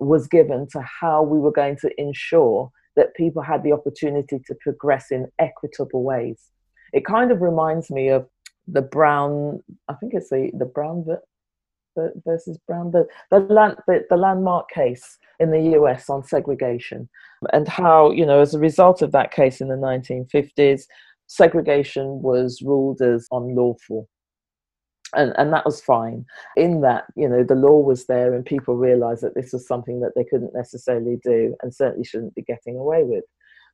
was 0.00 0.28
given 0.28 0.68
to 0.72 0.80
how 0.82 1.22
we 1.22 1.38
were 1.38 1.52
going 1.52 1.76
to 1.78 1.90
ensure 2.00 2.70
that 2.96 3.14
people 3.14 3.42
had 3.42 3.62
the 3.62 3.72
opportunity 3.72 4.40
to 4.46 4.54
progress 4.60 5.10
in 5.10 5.26
equitable 5.38 6.02
ways. 6.02 6.50
It 6.92 7.04
kind 7.04 7.30
of 7.30 7.42
reminds 7.42 7.90
me 7.90 8.08
of 8.08 8.26
the 8.68 8.82
Brown, 8.82 9.62
I 9.88 9.94
think 9.94 10.14
it's 10.14 10.30
the, 10.30 10.50
the 10.56 10.64
Brown 10.64 11.04
versus 12.24 12.58
Brown, 12.66 12.90
the, 12.90 13.06
the, 13.30 13.40
land, 13.40 13.76
the, 13.86 14.04
the 14.10 14.16
landmark 14.16 14.70
case 14.70 15.18
in 15.40 15.50
the 15.50 15.76
US 15.78 16.08
on 16.08 16.24
segregation, 16.24 17.08
and 17.52 17.68
how, 17.68 18.10
you 18.10 18.24
know, 18.24 18.40
as 18.40 18.54
a 18.54 18.58
result 18.58 19.02
of 19.02 19.12
that 19.12 19.32
case 19.32 19.60
in 19.60 19.68
the 19.68 19.74
1950s, 19.74 20.82
segregation 21.26 22.22
was 22.22 22.62
ruled 22.62 23.00
as 23.02 23.26
unlawful. 23.32 24.08
and 25.14 25.32
and 25.36 25.52
that 25.52 25.64
was 25.64 25.80
fine 25.80 26.24
in 26.56 26.80
that 26.80 27.04
you 27.16 27.28
know 27.28 27.44
the 27.44 27.54
law 27.54 27.78
was 27.78 28.06
there 28.06 28.34
and 28.34 28.44
people 28.44 28.76
realized 28.76 29.22
that 29.22 29.34
this 29.34 29.52
was 29.52 29.66
something 29.66 30.00
that 30.00 30.12
they 30.16 30.24
couldn't 30.24 30.54
necessarily 30.54 31.18
do 31.22 31.54
and 31.62 31.74
certainly 31.74 32.04
shouldn't 32.04 32.34
be 32.34 32.42
getting 32.42 32.76
away 32.76 33.02
with 33.04 33.24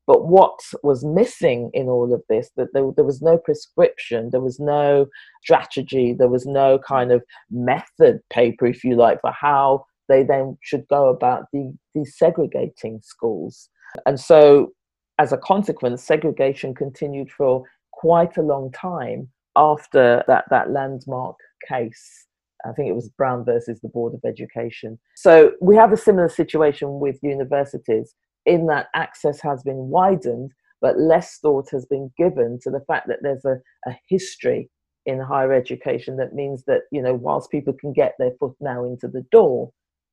but 0.06 0.26
what 0.26 0.58
was 0.82 1.04
missing 1.04 1.70
in 1.74 1.86
all 1.88 2.12
of 2.12 2.22
this 2.28 2.50
that 2.56 2.68
there, 2.72 2.90
there 2.96 3.04
was 3.04 3.22
no 3.22 3.36
prescription 3.38 4.30
there 4.30 4.40
was 4.40 4.58
no 4.58 5.06
strategy 5.42 6.12
there 6.12 6.28
was 6.28 6.46
no 6.46 6.78
kind 6.78 7.12
of 7.12 7.22
method 7.50 8.20
paper 8.30 8.66
if 8.66 8.84
you 8.84 8.94
like 8.96 9.20
for 9.20 9.32
how 9.32 9.84
they 10.08 10.22
then 10.22 10.56
should 10.62 10.86
go 10.88 11.08
about 11.08 11.44
de- 11.52 11.72
desegregating 11.96 13.02
schools 13.02 13.68
and 14.06 14.18
so 14.18 14.72
as 15.18 15.32
a 15.32 15.38
consequence 15.38 16.02
segregation 16.02 16.74
continued 16.74 17.30
for 17.30 17.62
quite 17.92 18.36
a 18.36 18.42
long 18.42 18.72
time 18.72 19.28
after 19.56 20.24
that, 20.26 20.44
that 20.50 20.70
landmark 20.70 21.36
case. 21.68 22.26
I 22.64 22.72
think 22.72 22.88
it 22.88 22.94
was 22.94 23.08
Brown 23.08 23.44
versus 23.44 23.80
the 23.80 23.88
Board 23.88 24.14
of 24.14 24.20
Education. 24.24 24.98
So 25.16 25.52
we 25.60 25.76
have 25.76 25.92
a 25.92 25.96
similar 25.96 26.28
situation 26.28 27.00
with 27.00 27.18
universities 27.22 28.14
in 28.46 28.66
that 28.66 28.88
access 28.94 29.40
has 29.40 29.62
been 29.62 29.88
widened, 29.88 30.52
but 30.80 30.98
less 30.98 31.38
thought 31.38 31.70
has 31.70 31.86
been 31.86 32.10
given 32.18 32.58
to 32.62 32.70
the 32.70 32.84
fact 32.86 33.08
that 33.08 33.18
there's 33.22 33.44
a, 33.44 33.56
a 33.88 33.96
history 34.08 34.68
in 35.06 35.20
higher 35.20 35.52
education 35.52 36.16
that 36.16 36.34
means 36.34 36.64
that, 36.66 36.82
you 36.90 37.02
know, 37.02 37.14
whilst 37.14 37.50
people 37.50 37.72
can 37.72 37.92
get 37.92 38.14
their 38.18 38.32
foot 38.38 38.54
now 38.60 38.84
into 38.84 39.08
the 39.08 39.24
door, 39.32 39.70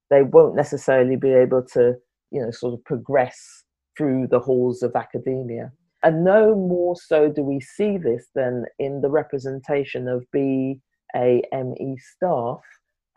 they 0.09 0.23
won't 0.23 0.55
necessarily 0.55 1.15
be 1.15 1.31
able 1.31 1.63
to, 1.73 1.93
you 2.31 2.41
know, 2.41 2.51
sort 2.51 2.73
of 2.73 2.83
progress 2.85 3.63
through 3.97 4.27
the 4.29 4.39
halls 4.39 4.81
of 4.81 4.95
academia. 4.95 5.71
And 6.03 6.23
no 6.23 6.55
more 6.55 6.95
so 6.95 7.29
do 7.29 7.43
we 7.43 7.59
see 7.59 7.97
this 7.97 8.27
than 8.33 8.65
in 8.79 9.01
the 9.01 9.09
representation 9.09 10.07
of 10.07 10.25
BAME 10.33 11.95
staff 11.99 12.61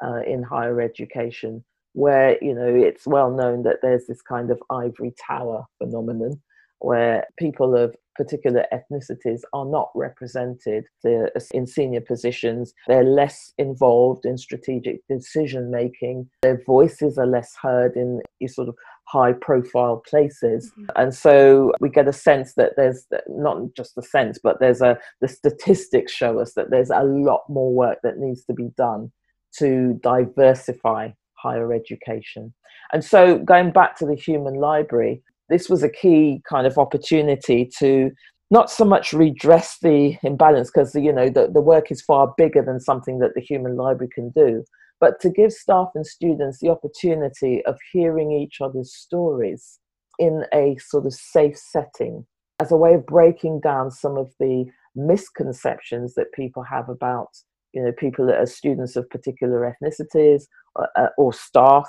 uh, 0.05 0.21
in 0.27 0.43
higher 0.43 0.81
education, 0.81 1.65
where 1.95 2.39
you 2.43 2.55
know 2.55 2.75
it's 2.75 3.07
well 3.07 3.31
known 3.31 3.63
that 3.63 3.79
there's 3.83 4.07
this 4.07 4.23
kind 4.23 4.51
of 4.51 4.63
ivory 4.71 5.15
tower 5.27 5.65
phenomenon 5.79 6.41
where 6.83 7.25
people 7.39 7.77
of 7.77 7.95
particular 8.17 8.67
ethnicities 8.73 9.41
are 9.53 9.65
not 9.65 9.91
represented 9.95 10.85
in 11.05 11.67
senior 11.67 12.01
positions. 12.01 12.75
They're 12.87 13.05
less 13.05 13.53
involved 13.57 14.27
in 14.27 14.37
strategic 14.37 15.01
decision 15.09 15.71
making. 15.71 16.29
Their 16.43 16.63
voices 16.67 17.19
are 17.19 17.27
less 17.27 17.55
heard 17.61 17.97
in 17.97 18.21
sort 18.49 18.69
of 18.69 18.75
high 19.07 19.33
profile 19.33 20.03
places 20.09 20.71
mm-hmm. 20.73 20.87
and 20.97 21.15
so 21.15 21.73
we 21.81 21.89
get 21.89 22.09
a 22.09 22.13
sense 22.13 22.55
that 22.55 22.73
there's 22.77 23.07
not 23.29 23.59
just 23.77 23.99
a 23.99 24.03
sense 24.03 24.39
but 24.43 24.59
there's 24.61 24.81
a 24.81 24.97
the 25.21 25.29
statistics 25.29 26.13
show 26.13 26.39
us 26.39 26.55
that 26.55 26.71
there's 26.71 26.91
a 26.91 27.03
lot 27.03 27.43
more 27.49 27.73
work 27.73 27.99
that 28.03 28.19
needs 28.19 28.45
to 28.45 28.55
be 28.55 28.71
done 28.77 29.11
to 29.59 29.99
diversify 30.03 31.11
higher 31.43 31.73
education. 31.73 32.53
And 32.93 33.05
so 33.05 33.39
going 33.39 33.73
back 33.73 33.97
to 33.99 34.07
the 34.07 34.15
human 34.15 34.55
library 34.55 35.23
this 35.53 35.69
was 35.69 35.83
a 35.83 35.89
key 35.89 36.43
kind 36.49 36.67
of 36.67 36.79
opportunity 36.79 37.71
to 37.79 38.11
not 38.51 38.71
so 38.71 38.85
much 38.85 39.13
redress 39.13 39.77
the 39.83 40.17
imbalance 40.23 40.71
because 40.71 40.95
you 40.95 41.13
know 41.13 41.29
the, 41.29 41.51
the 41.53 41.61
work 41.61 41.91
is 41.91 42.03
far 42.03 42.33
bigger 42.37 42.63
than 42.63 42.81
something 42.81 43.19
that 43.19 43.35
the 43.35 43.41
human 43.41 43.77
library 43.77 44.11
can 44.15 44.31
do 44.31 44.65
but 44.99 45.21
to 45.21 45.29
give 45.29 45.53
staff 45.53 45.89
and 45.95 46.07
students 46.07 46.59
the 46.61 46.71
opportunity 46.71 47.63
of 47.67 47.77
hearing 47.93 48.33
each 48.33 48.61
other's 48.61 48.95
stories 48.95 49.79
in 50.19 50.45
a 50.55 50.77
sort 50.79 51.05
of 51.05 51.13
safe 51.13 51.57
setting 51.57 52.25
as 52.61 52.73
a 52.73 52.77
way 52.77 52.95
of 52.95 53.05
breaking 53.05 53.61
down 53.61 53.91
some 53.91 54.17
of 54.17 54.33
the 54.41 54.65
misconceptions 54.95 56.15
that 56.15 56.33
people 56.33 56.63
have 56.63 56.89
about 56.89 57.29
you 57.73 57.83
know 57.83 57.93
people 57.93 58.27
that 58.27 58.39
are 58.39 58.47
students 58.47 58.97
of 58.97 59.09
particular 59.11 59.75
ethnicities 59.83 60.45
or, 60.77 60.89
uh, 60.97 61.03
uh, 61.03 61.09
or 61.19 61.33
staff 61.33 61.89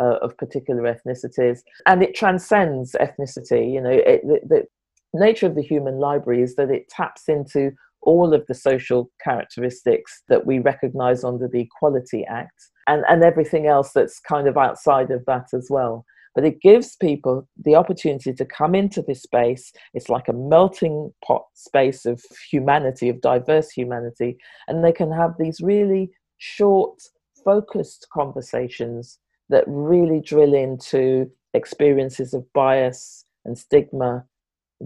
uh, 0.00 0.16
of 0.22 0.36
particular 0.36 0.82
ethnicities 0.82 1.60
and 1.86 2.02
it 2.02 2.14
transcends 2.14 2.94
ethnicity 3.00 3.72
you 3.72 3.80
know 3.80 3.90
it, 3.90 4.22
the, 4.26 4.40
the 4.48 4.66
nature 5.14 5.46
of 5.46 5.54
the 5.54 5.62
human 5.62 5.98
library 5.98 6.42
is 6.42 6.54
that 6.56 6.70
it 6.70 6.88
taps 6.88 7.28
into 7.28 7.70
all 8.02 8.32
of 8.32 8.46
the 8.46 8.54
social 8.54 9.10
characteristics 9.22 10.22
that 10.28 10.46
we 10.46 10.58
recognize 10.58 11.24
under 11.24 11.48
the 11.48 11.60
Equality 11.60 12.24
Act 12.26 12.70
and, 12.86 13.04
and 13.08 13.24
everything 13.24 13.66
else 13.66 13.92
that's 13.92 14.20
kind 14.20 14.46
of 14.46 14.56
outside 14.56 15.10
of 15.10 15.24
that 15.26 15.46
as 15.52 15.68
well. 15.70 16.04
But 16.38 16.44
it 16.44 16.60
gives 16.60 16.94
people 16.94 17.48
the 17.64 17.74
opportunity 17.74 18.32
to 18.32 18.44
come 18.44 18.76
into 18.76 19.02
this 19.02 19.22
space. 19.22 19.72
It's 19.92 20.08
like 20.08 20.28
a 20.28 20.32
melting 20.32 21.12
pot 21.24 21.46
space 21.54 22.06
of 22.06 22.22
humanity, 22.48 23.08
of 23.08 23.20
diverse 23.20 23.70
humanity, 23.70 24.38
and 24.68 24.84
they 24.84 24.92
can 24.92 25.10
have 25.10 25.34
these 25.36 25.60
really 25.60 26.12
short, 26.36 27.02
focused 27.44 28.06
conversations 28.12 29.18
that 29.48 29.64
really 29.66 30.20
drill 30.20 30.54
into 30.54 31.28
experiences 31.54 32.32
of 32.32 32.46
bias 32.52 33.24
and 33.44 33.58
stigma, 33.58 34.24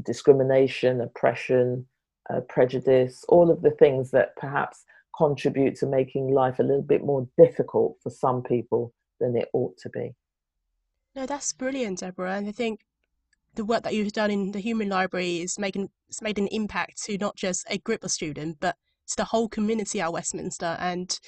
discrimination, 0.07 1.03
oppression, 1.03 1.85
uh, 2.31 2.41
prejudice, 2.49 3.27
all 3.29 3.51
of 3.51 3.61
the 3.61 3.73
things 3.73 4.11
that 4.13 4.35
perhaps 4.37 4.87
contribute 5.19 5.75
to 5.75 5.87
making 5.87 6.33
life 6.33 6.59
a 6.61 6.63
little 6.63 6.81
bit 6.81 7.05
more 7.05 7.29
difficult 7.37 7.99
for 8.03 8.09
some 8.09 8.43
people 8.43 8.95
than 9.21 9.37
it 9.37 9.51
ought 9.53 9.77
to 9.77 9.91
be. 9.91 10.15
No, 11.15 11.27
that's 11.27 11.53
brilliant, 11.53 11.99
Deborah. 11.99 12.37
And 12.37 12.49
I 12.49 12.53
think 12.53 12.81
the 13.55 13.65
work 13.65 13.83
that 13.83 13.95
you've 13.95 14.13
done 14.13 14.31
in 14.31 14.53
the 14.53 14.61
Human 14.61 14.89
Library 14.89 15.41
is 15.41 15.59
making 15.59 15.91
it's 16.09 16.23
made 16.23 16.39
an 16.39 16.49
impact 16.49 17.03
to 17.05 17.19
not 17.19 17.37
just 17.37 17.65
a 17.69 17.79
group 17.79 18.03
of 18.05 18.11
students, 18.11 18.59
but 18.61 18.77
to 19.09 19.17
the 19.17 19.25
whole 19.25 19.49
community 19.49 20.01
at 20.01 20.13
Westminster. 20.13 20.77
And 20.79 21.19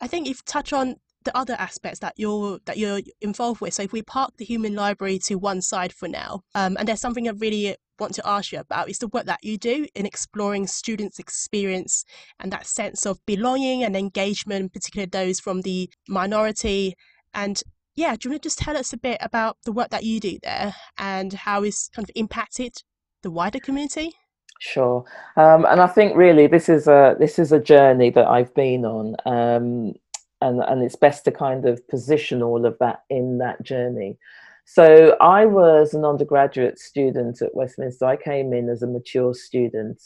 I 0.00 0.06
think 0.06 0.26
you've 0.26 0.44
touched 0.44 0.72
on 0.72 0.96
the 1.24 1.36
other 1.36 1.54
aspects 1.58 2.00
that 2.00 2.14
you're 2.16 2.58
that 2.64 2.78
you're 2.78 3.00
involved 3.20 3.60
with. 3.60 3.74
So 3.74 3.82
if 3.82 3.92
we 3.92 4.02
park 4.02 4.32
the 4.38 4.44
Human 4.44 4.74
Library 4.74 5.18
to 5.26 5.36
one 5.36 5.60
side 5.60 5.92
for 5.92 6.08
now, 6.08 6.40
um, 6.54 6.76
and 6.78 6.88
there's 6.88 7.00
something 7.00 7.28
I 7.28 7.32
really 7.32 7.76
want 7.98 8.14
to 8.14 8.26
ask 8.26 8.50
you 8.50 8.58
about 8.58 8.88
is 8.88 8.98
the 8.98 9.08
work 9.08 9.26
that 9.26 9.44
you 9.44 9.58
do 9.58 9.86
in 9.94 10.06
exploring 10.06 10.66
students' 10.66 11.18
experience 11.18 12.04
and 12.40 12.50
that 12.52 12.66
sense 12.66 13.06
of 13.06 13.24
belonging 13.26 13.84
and 13.84 13.94
engagement, 13.94 14.72
particularly 14.72 15.10
those 15.10 15.38
from 15.38 15.60
the 15.60 15.90
minority. 16.08 16.94
And 17.34 17.62
yeah, 17.94 18.16
do 18.16 18.28
you 18.28 18.32
want 18.32 18.42
to 18.42 18.46
just 18.46 18.58
tell 18.58 18.76
us 18.76 18.92
a 18.92 18.96
bit 18.98 19.18
about 19.20 19.56
the 19.64 19.72
work 19.72 19.90
that 19.90 20.04
you 20.04 20.20
do 20.20 20.38
there 20.42 20.74
and 20.98 21.32
how 21.32 21.62
it's 21.62 21.88
kind 21.88 22.08
of 22.08 22.12
impacted 22.14 22.74
the 23.22 23.30
wider 23.30 23.58
community? 23.58 24.12
Sure, 24.60 25.04
um, 25.36 25.64
and 25.64 25.80
I 25.80 25.88
think 25.88 26.16
really 26.16 26.46
this 26.46 26.68
is 26.68 26.86
a 26.86 27.16
this 27.18 27.38
is 27.38 27.50
a 27.50 27.58
journey 27.58 28.10
that 28.10 28.28
I've 28.28 28.54
been 28.54 28.84
on, 28.84 29.16
um, 29.26 29.94
and 30.40 30.60
and 30.60 30.82
it's 30.82 30.96
best 30.96 31.24
to 31.24 31.32
kind 31.32 31.66
of 31.66 31.86
position 31.88 32.42
all 32.42 32.64
of 32.64 32.76
that 32.78 33.02
in 33.10 33.38
that 33.38 33.62
journey. 33.62 34.18
So 34.64 35.16
I 35.20 35.44
was 35.46 35.94
an 35.94 36.04
undergraduate 36.04 36.78
student 36.78 37.42
at 37.42 37.54
Westminster. 37.54 38.06
I 38.06 38.16
came 38.16 38.52
in 38.52 38.68
as 38.68 38.82
a 38.82 38.86
mature 38.86 39.34
student 39.34 40.00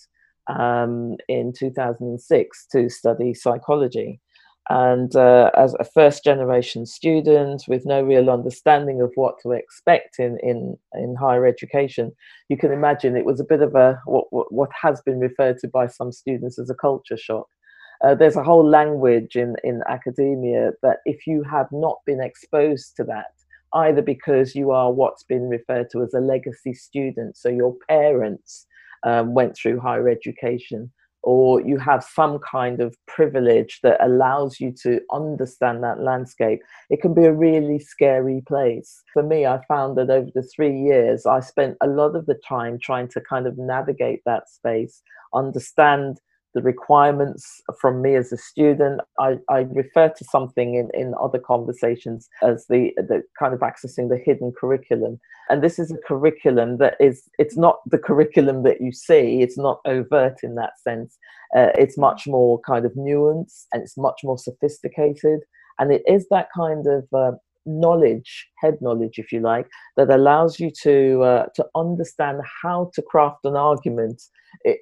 um, 0.46 1.16
in 1.28 1.52
2006 1.52 2.66
to 2.72 2.88
study 2.88 3.34
psychology. 3.34 4.20
And 4.68 5.14
uh, 5.14 5.50
as 5.56 5.74
a 5.78 5.84
first 5.84 6.24
generation 6.24 6.86
student 6.86 7.64
with 7.68 7.86
no 7.86 8.02
real 8.02 8.28
understanding 8.28 9.00
of 9.00 9.12
what 9.14 9.36
to 9.42 9.52
expect 9.52 10.18
in, 10.18 10.38
in, 10.42 10.76
in 10.94 11.14
higher 11.14 11.46
education, 11.46 12.10
you 12.48 12.56
can 12.56 12.72
imagine 12.72 13.16
it 13.16 13.24
was 13.24 13.38
a 13.38 13.44
bit 13.44 13.62
of 13.62 13.76
a 13.76 14.00
what, 14.06 14.26
what, 14.30 14.70
has 14.82 15.00
been 15.02 15.20
referred 15.20 15.58
to 15.58 15.68
by 15.68 15.86
some 15.86 16.10
students 16.10 16.58
as 16.58 16.68
a 16.68 16.74
culture 16.74 17.16
shock. 17.16 17.46
Uh, 18.04 18.14
there's 18.14 18.36
a 18.36 18.42
whole 18.42 18.68
language 18.68 19.36
in, 19.36 19.54
in 19.62 19.82
academia 19.88 20.72
that 20.82 20.98
if 21.04 21.26
you 21.28 21.44
have 21.44 21.68
not 21.70 21.98
been 22.04 22.20
exposed 22.20 22.96
to 22.96 23.04
that, 23.04 23.32
either 23.72 24.02
because 24.02 24.56
you 24.56 24.72
are 24.72 24.92
what's 24.92 25.22
been 25.22 25.48
referred 25.48 25.88
to 25.90 26.02
as 26.02 26.12
a 26.12 26.20
legacy 26.20 26.74
student, 26.74 27.36
so 27.36 27.48
your 27.48 27.74
parents 27.88 28.66
um, 29.04 29.32
went 29.32 29.56
through 29.56 29.78
higher 29.78 30.08
education, 30.08 30.90
or 31.26 31.60
you 31.60 31.76
have 31.76 32.04
some 32.04 32.38
kind 32.38 32.80
of 32.80 32.96
privilege 33.06 33.80
that 33.82 33.98
allows 34.00 34.60
you 34.60 34.70
to 34.70 35.00
understand 35.12 35.82
that 35.82 36.00
landscape, 36.00 36.60
it 36.88 37.02
can 37.02 37.14
be 37.14 37.24
a 37.24 37.32
really 37.32 37.80
scary 37.80 38.44
place. 38.46 39.02
For 39.12 39.24
me, 39.24 39.44
I 39.44 39.60
found 39.66 39.98
that 39.98 40.08
over 40.08 40.30
the 40.32 40.44
three 40.54 40.80
years, 40.80 41.26
I 41.26 41.40
spent 41.40 41.76
a 41.80 41.88
lot 41.88 42.14
of 42.14 42.26
the 42.26 42.38
time 42.48 42.78
trying 42.78 43.08
to 43.08 43.20
kind 43.20 43.48
of 43.48 43.58
navigate 43.58 44.20
that 44.24 44.48
space, 44.48 45.02
understand 45.34 46.20
the 46.56 46.62
requirements 46.62 47.62
from 47.78 48.00
me 48.00 48.14
as 48.14 48.32
a 48.32 48.38
student. 48.38 49.02
I, 49.20 49.38
I 49.50 49.66
refer 49.82 50.08
to 50.08 50.24
something 50.24 50.74
in, 50.74 50.88
in 50.94 51.12
other 51.22 51.38
conversations 51.38 52.30
as 52.42 52.66
the, 52.70 52.92
the 52.96 53.22
kind 53.38 53.52
of 53.52 53.60
accessing 53.60 54.08
the 54.08 54.16
hidden 54.24 54.54
curriculum. 54.58 55.20
And 55.50 55.62
this 55.62 55.78
is 55.78 55.92
a 55.92 55.98
curriculum 56.08 56.78
that 56.78 56.96
is, 56.98 57.24
it's 57.38 57.58
not 57.58 57.80
the 57.84 57.98
curriculum 57.98 58.62
that 58.62 58.80
you 58.80 58.90
see, 58.90 59.42
it's 59.42 59.58
not 59.58 59.80
overt 59.84 60.38
in 60.42 60.54
that 60.54 60.80
sense. 60.82 61.18
Uh, 61.54 61.68
it's 61.76 61.98
much 61.98 62.26
more 62.26 62.58
kind 62.60 62.86
of 62.86 62.92
nuanced 62.92 63.66
and 63.72 63.82
it's 63.82 63.98
much 63.98 64.22
more 64.24 64.38
sophisticated. 64.38 65.40
And 65.78 65.92
it 65.92 66.02
is 66.06 66.26
that 66.30 66.48
kind 66.56 66.86
of 66.86 67.04
uh, 67.14 67.36
knowledge, 67.66 68.46
head 68.58 68.78
knowledge, 68.80 69.18
if 69.18 69.32
you 69.32 69.40
like, 69.40 69.68
that 69.96 70.10
allows 70.10 70.58
you 70.58 70.70
to 70.82 71.22
uh, 71.22 71.46
to 71.54 71.66
understand 71.74 72.40
how 72.62 72.90
to 72.94 73.02
craft 73.02 73.44
an 73.44 73.56
argument 73.56 74.22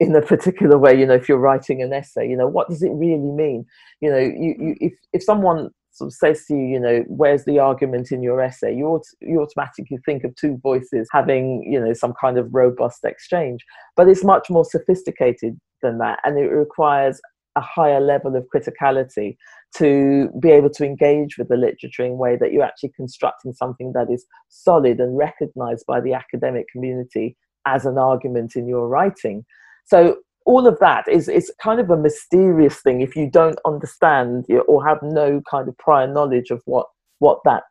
in 0.01 0.15
a 0.15 0.23
particular 0.23 0.79
way. 0.79 0.99
You 0.99 1.07
know, 1.07 1.15
if 1.15 1.29
you're 1.29 1.39
writing 1.39 1.83
an 1.83 1.93
essay, 1.93 2.29
you 2.29 2.37
know, 2.37 2.47
what 2.47 2.69
does 2.69 2.83
it 2.83 2.93
really 2.93 3.19
mean? 3.19 3.65
You 4.01 4.11
know, 4.11 4.19
you, 4.19 4.55
you 4.59 4.75
if 4.81 4.93
if 5.13 5.23
someone 5.23 5.71
sort 5.93 6.09
of 6.09 6.15
says 6.15 6.45
to 6.47 6.55
you, 6.55 6.65
you 6.65 6.81
know, 6.81 7.05
where's 7.07 7.45
the 7.45 7.59
argument 7.59 8.11
in 8.11 8.23
your 8.23 8.41
essay? 8.41 8.75
You 8.75 9.01
you 9.21 9.41
automatically 9.41 9.99
think 10.05 10.25
of 10.25 10.35
two 10.37 10.59
voices 10.63 11.09
having, 11.13 11.65
you 11.71 11.81
know, 11.81 11.93
some 11.93 12.15
kind 12.21 12.37
of 12.39 12.53
robust 12.53 13.05
exchange, 13.05 13.65
but 13.97 14.09
it's 14.09 14.25
much 14.25 14.51
more 14.51 14.65
sophisticated 14.65 15.59
than 15.83 15.99
that, 15.99 16.19
and 16.25 16.39
it 16.39 16.49
requires 16.49 17.21
a 17.57 17.61
higher 17.61 18.01
level 18.01 18.37
of 18.37 18.47
criticality 18.55 19.37
to 19.77 20.29
be 20.41 20.51
able 20.51 20.71
to 20.71 20.85
engage 20.85 21.37
with 21.37 21.49
the 21.49 21.57
literature 21.57 22.05
in 22.05 22.13
a 22.13 22.15
way 22.15 22.37
that 22.37 22.53
you're 22.53 22.65
actually 22.65 22.93
constructing 22.97 23.53
something 23.53 23.93
that 23.93 24.11
is 24.11 24.25
solid 24.49 25.01
and 25.01 25.17
recognized 25.17 25.85
by 25.87 26.01
the 26.01 26.13
academic 26.13 26.67
community 26.71 27.37
as 27.67 27.87
an 27.87 27.99
argument 27.99 28.57
in 28.57 28.69
your 28.69 28.89
writing. 28.89 29.45
So 29.85 30.17
all 30.47 30.67
of 30.67 30.79
that 30.81 31.09
is 31.09 31.29
is 31.29 31.53
kind 31.63 31.81
of 31.81 31.91
a 31.91 31.97
mysterious 31.97 32.81
thing 32.81 33.01
if 33.01 33.17
you 33.17 33.31
don't 33.31 33.59
understand 33.65 34.47
or 34.69 34.87
have 34.87 34.99
no 35.03 35.41
kind 35.51 35.69
of 35.69 35.77
prior 35.79 36.07
knowledge 36.07 36.51
of 36.51 36.61
what 36.67 36.87
what 37.19 37.39
that 37.45 37.63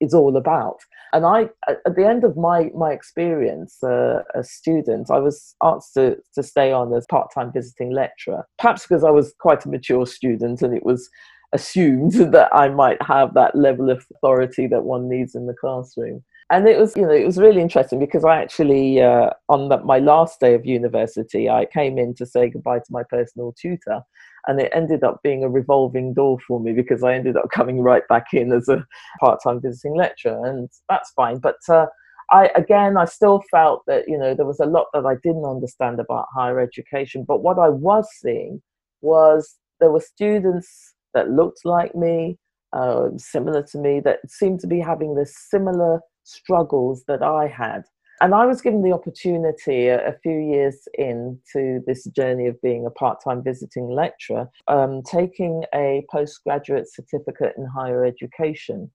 is 0.00 0.14
all 0.14 0.36
about. 0.36 0.78
And 1.12 1.24
I, 1.24 1.48
at 1.68 1.96
the 1.96 2.06
end 2.06 2.24
of 2.24 2.36
my 2.36 2.70
my 2.74 2.92
experience 2.92 3.82
uh, 3.82 4.22
as 4.34 4.50
student, 4.50 5.10
I 5.10 5.18
was 5.18 5.54
asked 5.62 5.94
to 5.94 6.16
to 6.34 6.42
stay 6.42 6.72
on 6.72 6.92
as 6.94 7.06
part 7.06 7.32
time 7.32 7.52
visiting 7.52 7.90
lecturer. 7.90 8.46
Perhaps 8.58 8.82
because 8.82 9.04
I 9.04 9.10
was 9.10 9.34
quite 9.38 9.64
a 9.64 9.68
mature 9.68 10.06
student, 10.06 10.62
and 10.62 10.76
it 10.76 10.84
was 10.84 11.08
assumed 11.52 12.12
that 12.32 12.54
I 12.54 12.68
might 12.68 13.00
have 13.02 13.34
that 13.34 13.54
level 13.54 13.90
of 13.90 14.04
authority 14.14 14.66
that 14.68 14.84
one 14.84 15.08
needs 15.08 15.34
in 15.34 15.46
the 15.46 15.54
classroom 15.54 16.22
and 16.50 16.68
it 16.68 16.78
was 16.78 16.96
you 16.96 17.02
know 17.02 17.10
it 17.10 17.26
was 17.26 17.38
really 17.38 17.60
interesting 17.60 17.98
because 17.98 18.24
i 18.24 18.40
actually 18.40 19.00
uh, 19.00 19.30
on 19.48 19.68
the, 19.68 19.78
my 19.78 19.98
last 19.98 20.40
day 20.40 20.54
of 20.54 20.64
university 20.64 21.48
i 21.48 21.66
came 21.66 21.98
in 21.98 22.14
to 22.14 22.24
say 22.24 22.48
goodbye 22.48 22.78
to 22.78 22.90
my 22.90 23.02
personal 23.02 23.54
tutor 23.60 24.00
and 24.46 24.60
it 24.60 24.70
ended 24.74 25.02
up 25.02 25.20
being 25.22 25.42
a 25.42 25.48
revolving 25.48 26.14
door 26.14 26.38
for 26.46 26.60
me 26.60 26.72
because 26.72 27.02
i 27.02 27.14
ended 27.14 27.36
up 27.36 27.48
coming 27.52 27.80
right 27.80 28.06
back 28.08 28.26
in 28.32 28.52
as 28.52 28.68
a 28.68 28.84
part-time 29.20 29.60
visiting 29.60 29.96
lecturer 29.96 30.46
and 30.46 30.68
that's 30.88 31.10
fine 31.10 31.38
but 31.38 31.56
uh, 31.68 31.86
i 32.30 32.50
again 32.56 32.96
i 32.96 33.04
still 33.04 33.42
felt 33.50 33.82
that 33.86 34.04
you 34.06 34.18
know 34.18 34.34
there 34.34 34.46
was 34.46 34.60
a 34.60 34.66
lot 34.66 34.86
that 34.92 35.06
i 35.06 35.14
didn't 35.22 35.44
understand 35.44 36.00
about 36.00 36.26
higher 36.34 36.60
education 36.60 37.24
but 37.26 37.42
what 37.42 37.58
i 37.58 37.68
was 37.68 38.06
seeing 38.20 38.60
was 39.00 39.56
there 39.80 39.90
were 39.90 40.00
students 40.00 40.94
that 41.14 41.30
looked 41.30 41.64
like 41.64 41.94
me 41.94 42.38
uh, 42.72 43.08
similar 43.16 43.62
to 43.62 43.78
me 43.78 44.00
that 44.00 44.18
seemed 44.28 44.60
to 44.60 44.66
be 44.66 44.80
having 44.80 45.14
the 45.14 45.26
similar 45.26 46.00
struggles 46.24 47.04
that 47.08 47.22
I 47.22 47.46
had. 47.46 47.84
And 48.20 48.34
I 48.34 48.46
was 48.46 48.62
given 48.62 48.82
the 48.82 48.92
opportunity 48.92 49.88
a, 49.88 50.08
a 50.08 50.18
few 50.22 50.38
years 50.38 50.88
into 50.94 51.80
this 51.86 52.04
journey 52.04 52.46
of 52.46 52.60
being 52.62 52.86
a 52.86 52.90
part 52.90 53.22
time 53.22 53.42
visiting 53.42 53.88
lecturer, 53.90 54.48
um, 54.68 55.02
taking 55.02 55.64
a 55.74 56.04
postgraduate 56.10 56.90
certificate 56.90 57.54
in 57.58 57.66
higher 57.66 58.04
education. 58.04 58.90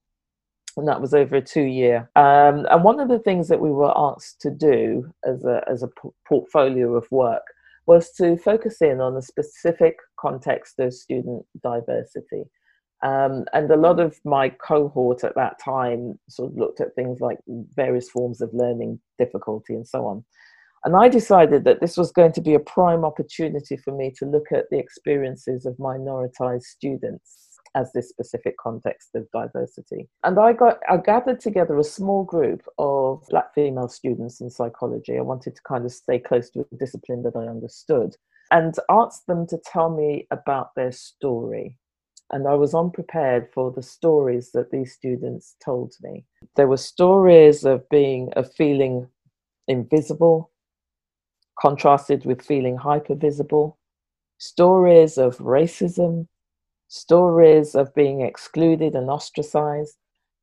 And 0.77 0.87
that 0.87 1.01
was 1.01 1.13
over 1.13 1.35
a 1.35 1.41
two 1.41 1.63
year. 1.63 2.09
Um, 2.15 2.65
and 2.71 2.83
one 2.83 2.99
of 2.99 3.09
the 3.09 3.19
things 3.19 3.47
that 3.49 3.59
we 3.59 3.71
were 3.71 3.93
asked 3.95 4.41
to 4.41 4.49
do 4.49 5.11
as 5.25 5.43
a, 5.43 5.61
as 5.69 5.83
a 5.83 5.87
p- 5.87 6.09
portfolio 6.27 6.95
of 6.95 7.05
work 7.11 7.43
was 7.87 8.11
to 8.13 8.37
focus 8.37 8.81
in 8.81 9.01
on 9.01 9.17
a 9.17 9.21
specific 9.21 9.97
context 10.19 10.79
of 10.79 10.93
student 10.93 11.45
diversity. 11.61 12.43
Um, 13.03 13.45
and 13.53 13.69
a 13.71 13.77
lot 13.77 13.99
of 13.99 14.19
my 14.25 14.49
cohort 14.49 15.23
at 15.23 15.35
that 15.35 15.59
time 15.63 16.19
sort 16.29 16.51
of 16.51 16.57
looked 16.57 16.81
at 16.81 16.93
things 16.93 17.19
like 17.19 17.39
various 17.75 18.09
forms 18.09 18.41
of 18.41 18.51
learning 18.53 18.99
difficulty 19.17 19.73
and 19.73 19.87
so 19.87 20.05
on. 20.05 20.23
And 20.83 20.95
I 20.95 21.09
decided 21.09 21.63
that 21.65 21.79
this 21.79 21.97
was 21.97 22.11
going 22.11 22.31
to 22.33 22.41
be 22.41 22.53
a 22.53 22.59
prime 22.59 23.05
opportunity 23.05 23.77
for 23.77 23.95
me 23.95 24.11
to 24.17 24.25
look 24.25 24.47
at 24.51 24.65
the 24.71 24.79
experiences 24.79 25.65
of 25.65 25.77
minoritized 25.77 26.63
students 26.63 27.59
as 27.75 27.91
this 27.93 28.09
specific 28.09 28.55
context 28.57 29.09
of 29.15 29.29
diversity. 29.31 30.09
And 30.23 30.39
I 30.39 30.53
got 30.53 30.79
I 30.89 30.97
gathered 30.97 31.39
together 31.39 31.77
a 31.77 31.83
small 31.83 32.23
group 32.23 32.63
of 32.77 33.23
black 33.29 33.53
female 33.53 33.87
students 33.87 34.41
in 34.41 34.49
psychology. 34.49 35.17
I 35.17 35.21
wanted 35.21 35.55
to 35.55 35.61
kind 35.63 35.85
of 35.85 35.91
stay 35.91 36.19
close 36.19 36.49
to 36.51 36.61
a 36.71 36.75
discipline 36.77 37.23
that 37.23 37.35
I 37.35 37.47
understood 37.47 38.15
and 38.51 38.75
asked 38.89 39.27
them 39.27 39.47
to 39.47 39.57
tell 39.65 39.89
me 39.89 40.27
about 40.31 40.75
their 40.75 40.91
story 40.91 41.77
and 42.31 42.47
I 42.47 42.53
was 42.55 42.73
unprepared 42.73 43.49
for 43.53 43.71
the 43.71 43.83
stories 43.83 44.51
that 44.51 44.71
these 44.71 44.93
students 44.93 45.55
told 45.63 45.93
me. 46.01 46.25
There 46.55 46.67
were 46.67 46.77
stories 46.77 47.65
of 47.65 47.87
being, 47.89 48.31
of 48.33 48.53
feeling 48.53 49.07
invisible, 49.67 50.51
contrasted 51.59 52.25
with 52.25 52.41
feeling 52.41 52.77
hypervisible, 52.77 53.75
stories 54.37 55.17
of 55.17 55.37
racism, 55.37 56.27
stories 56.87 57.75
of 57.75 57.93
being 57.93 58.21
excluded 58.21 58.95
and 58.95 59.09
ostracized. 59.09 59.97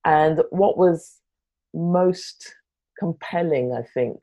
And 0.04 0.42
what 0.50 0.76
was 0.76 1.20
most 1.72 2.54
compelling, 2.98 3.72
I 3.72 3.82
think, 3.82 4.20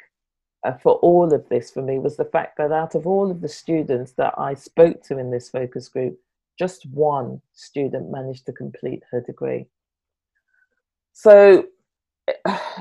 uh, 0.64 0.74
for 0.74 0.94
all 0.96 1.34
of 1.34 1.50
this 1.50 1.72
for 1.72 1.82
me 1.82 2.00
was 2.00 2.18
the 2.18 2.26
fact 2.26 2.58
that 2.58 2.72
out 2.72 2.96
of 2.96 3.06
all 3.06 3.30
of 3.30 3.42
the 3.42 3.50
students 3.50 4.14
that 4.14 4.34
I 4.38 4.54
spoke 4.54 5.04
to 5.04 5.18
in 5.18 5.32
this 5.32 5.50
focus 5.50 5.90
group, 5.90 6.20
just 6.58 6.86
one 6.88 7.42
student 7.54 8.12
managed 8.12 8.46
to 8.46 8.54
complete 8.54 9.04
her 9.12 9.22
degree. 9.22 9.68
So, 11.14 11.66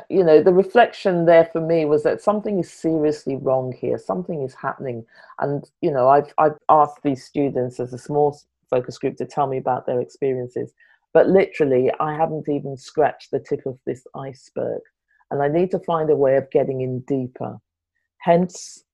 you 0.09 0.25
know, 0.25 0.43
the 0.43 0.53
reflection 0.53 1.27
there 1.27 1.49
for 1.53 1.61
me 1.61 1.85
was 1.85 2.03
that 2.03 2.23
something 2.23 2.59
is 2.59 2.71
seriously 2.71 3.37
wrong 3.37 3.73
here. 3.73 3.99
Something 3.99 4.43
is 4.43 4.55
happening. 4.55 5.05
And, 5.39 5.65
you 5.81 5.91
know, 5.91 6.09
I've, 6.09 6.33
I've 6.39 6.59
asked 6.69 7.03
these 7.03 7.25
students 7.25 7.79
as 7.79 7.93
a 7.93 7.99
small 7.99 8.41
focus 8.71 8.99
group 8.99 9.17
to 9.17 9.27
tell 9.27 9.47
me 9.47 9.59
about 9.59 9.87
their 9.87 10.01
experiences. 10.01 10.73
But 11.13 11.29
literally, 11.29 11.93
I 12.01 12.15
haven't 12.15 12.49
even 12.49 12.77
scratched 12.77 13.31
the 13.31 13.39
tip 13.39 13.67
of 13.67 13.79
this 13.87 14.05
iceberg. 14.15 14.81
And 15.31 15.43
I 15.43 15.49
need 15.49 15.71
to 15.71 15.79
find 15.79 16.11
a 16.11 16.17
way 16.17 16.37
of 16.37 16.51
getting 16.51 16.81
in 16.81 17.01
deeper. 17.01 17.59
Hence, 18.19 18.85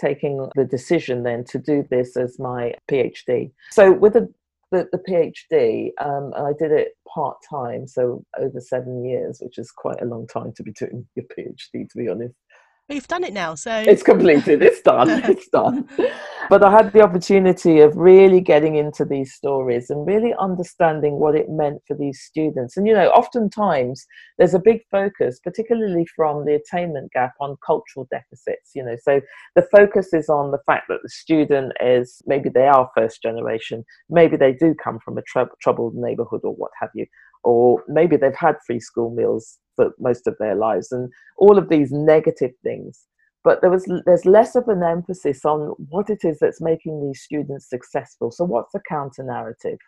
taking 0.00 0.48
the 0.54 0.64
decision 0.64 1.22
then 1.22 1.44
to 1.44 1.58
do 1.58 1.86
this 1.90 2.16
as 2.16 2.38
my 2.38 2.74
PhD. 2.90 3.50
So 3.70 3.92
with 3.92 4.14
the 4.14 4.32
the, 4.72 4.88
the 4.90 4.98
PhD, 4.98 5.90
um, 6.04 6.32
I 6.34 6.52
did 6.58 6.72
it 6.72 6.96
part 7.08 7.36
time, 7.48 7.86
so 7.86 8.24
over 8.38 8.60
seven 8.60 9.04
years, 9.04 9.38
which 9.40 9.58
is 9.58 9.70
quite 9.70 10.02
a 10.02 10.06
long 10.06 10.26
time 10.26 10.52
to 10.54 10.62
be 10.62 10.72
doing 10.72 11.06
your 11.14 11.24
PhD, 11.26 11.88
to 11.88 11.96
be 11.96 12.08
honest. 12.08 12.34
You've 12.88 13.08
done 13.08 13.24
it 13.24 13.32
now, 13.32 13.56
so 13.56 13.82
it's 13.84 14.04
completed. 14.04 14.62
It's 14.62 14.80
done. 14.80 15.10
it's 15.24 15.48
done. 15.48 15.88
But 16.48 16.62
I 16.62 16.70
had 16.70 16.92
the 16.92 17.02
opportunity 17.02 17.80
of 17.80 17.96
really 17.96 18.40
getting 18.40 18.76
into 18.76 19.04
these 19.04 19.34
stories 19.34 19.90
and 19.90 20.06
really 20.06 20.32
understanding 20.38 21.18
what 21.18 21.34
it 21.34 21.48
meant 21.48 21.82
for 21.88 21.96
these 21.96 22.20
students. 22.20 22.76
And 22.76 22.86
you 22.86 22.94
know, 22.94 23.08
oftentimes 23.08 24.06
there's 24.38 24.54
a 24.54 24.60
big 24.60 24.82
focus, 24.88 25.40
particularly 25.42 26.06
from 26.14 26.44
the 26.44 26.54
attainment 26.54 27.10
gap, 27.10 27.32
on 27.40 27.56
cultural 27.66 28.06
deficits. 28.08 28.70
You 28.76 28.84
know, 28.84 28.96
so 29.02 29.20
the 29.56 29.66
focus 29.72 30.12
is 30.12 30.28
on 30.28 30.52
the 30.52 30.60
fact 30.64 30.84
that 30.88 31.00
the 31.02 31.08
student 31.08 31.72
is 31.80 32.22
maybe 32.26 32.48
they 32.48 32.68
are 32.68 32.88
first 32.96 33.20
generation, 33.20 33.84
maybe 34.08 34.36
they 34.36 34.52
do 34.52 34.76
come 34.76 35.00
from 35.04 35.18
a 35.18 35.22
tr- 35.22 35.52
troubled 35.60 35.96
neighborhood 35.96 36.42
or 36.44 36.54
what 36.54 36.70
have 36.80 36.90
you, 36.94 37.06
or 37.46 37.82
maybe 37.88 38.16
they've 38.16 38.34
had 38.34 38.56
free 38.66 38.80
school 38.80 39.10
meals 39.10 39.58
for 39.76 39.92
most 39.98 40.26
of 40.26 40.36
their 40.38 40.54
lives 40.54 40.90
and 40.92 41.10
all 41.38 41.58
of 41.58 41.68
these 41.68 41.92
negative 41.92 42.52
things. 42.62 43.04
But 43.44 43.60
there 43.60 43.70
was 43.70 43.84
there's 44.04 44.26
less 44.26 44.56
of 44.56 44.68
an 44.68 44.82
emphasis 44.82 45.44
on 45.44 45.74
what 45.90 46.10
it 46.10 46.24
is 46.24 46.38
that's 46.40 46.60
making 46.60 47.02
these 47.02 47.22
students 47.22 47.70
successful. 47.70 48.30
So 48.30 48.44
what's 48.44 48.72
the 48.72 48.80
counter 48.88 49.22
narrative 49.22 49.78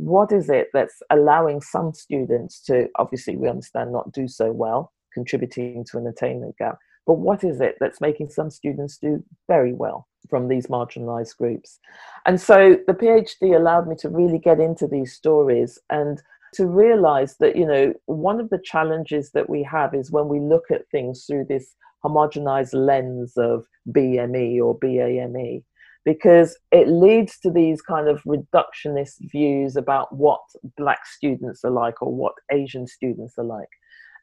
what 0.00 0.30
is 0.30 0.48
it 0.48 0.68
that's 0.72 1.02
allowing 1.10 1.60
some 1.60 1.92
students 1.92 2.62
to 2.62 2.86
obviously 3.00 3.36
we 3.36 3.48
understand 3.48 3.92
not 3.92 4.12
do 4.12 4.28
so 4.28 4.52
well 4.52 4.92
contributing 5.12 5.84
to 5.84 5.98
an 5.98 6.06
attainment 6.06 6.56
gap 6.56 6.78
but 7.08 7.14
what 7.14 7.42
is 7.42 7.62
it 7.62 7.76
that's 7.80 8.02
making 8.02 8.28
some 8.28 8.50
students 8.50 8.98
do 8.98 9.24
very 9.48 9.72
well 9.72 10.06
from 10.28 10.46
these 10.46 10.66
marginalized 10.66 11.38
groups? 11.38 11.80
And 12.26 12.38
so 12.38 12.76
the 12.86 12.92
phd 12.92 13.56
allowed 13.56 13.88
me 13.88 13.96
to 14.00 14.10
really 14.10 14.38
get 14.38 14.60
into 14.60 14.86
these 14.86 15.14
stories 15.14 15.78
and 15.88 16.22
to 16.54 16.66
realize 16.66 17.36
that 17.38 17.56
you 17.56 17.66
know 17.66 17.92
one 18.06 18.40
of 18.40 18.50
the 18.50 18.60
challenges 18.64 19.30
that 19.32 19.48
we 19.48 19.62
have 19.62 19.94
is 19.94 20.10
when 20.10 20.28
we 20.28 20.40
look 20.40 20.64
at 20.70 20.88
things 20.90 21.24
through 21.26 21.46
this 21.48 21.74
homogenized 22.04 22.74
lens 22.74 23.32
of 23.36 23.66
BME 23.90 24.62
or 24.62 24.78
BAME 24.78 25.62
because 26.04 26.58
it 26.70 26.88
leads 26.88 27.38
to 27.40 27.50
these 27.50 27.82
kind 27.82 28.08
of 28.08 28.22
reductionist 28.22 29.16
views 29.30 29.76
about 29.76 30.14
what 30.14 30.40
black 30.76 31.04
students 31.04 31.64
are 31.64 31.70
like 31.70 32.00
or 32.00 32.14
what 32.14 32.32
Asian 32.50 32.86
students 32.86 33.34
are 33.36 33.44
like. 33.44 33.68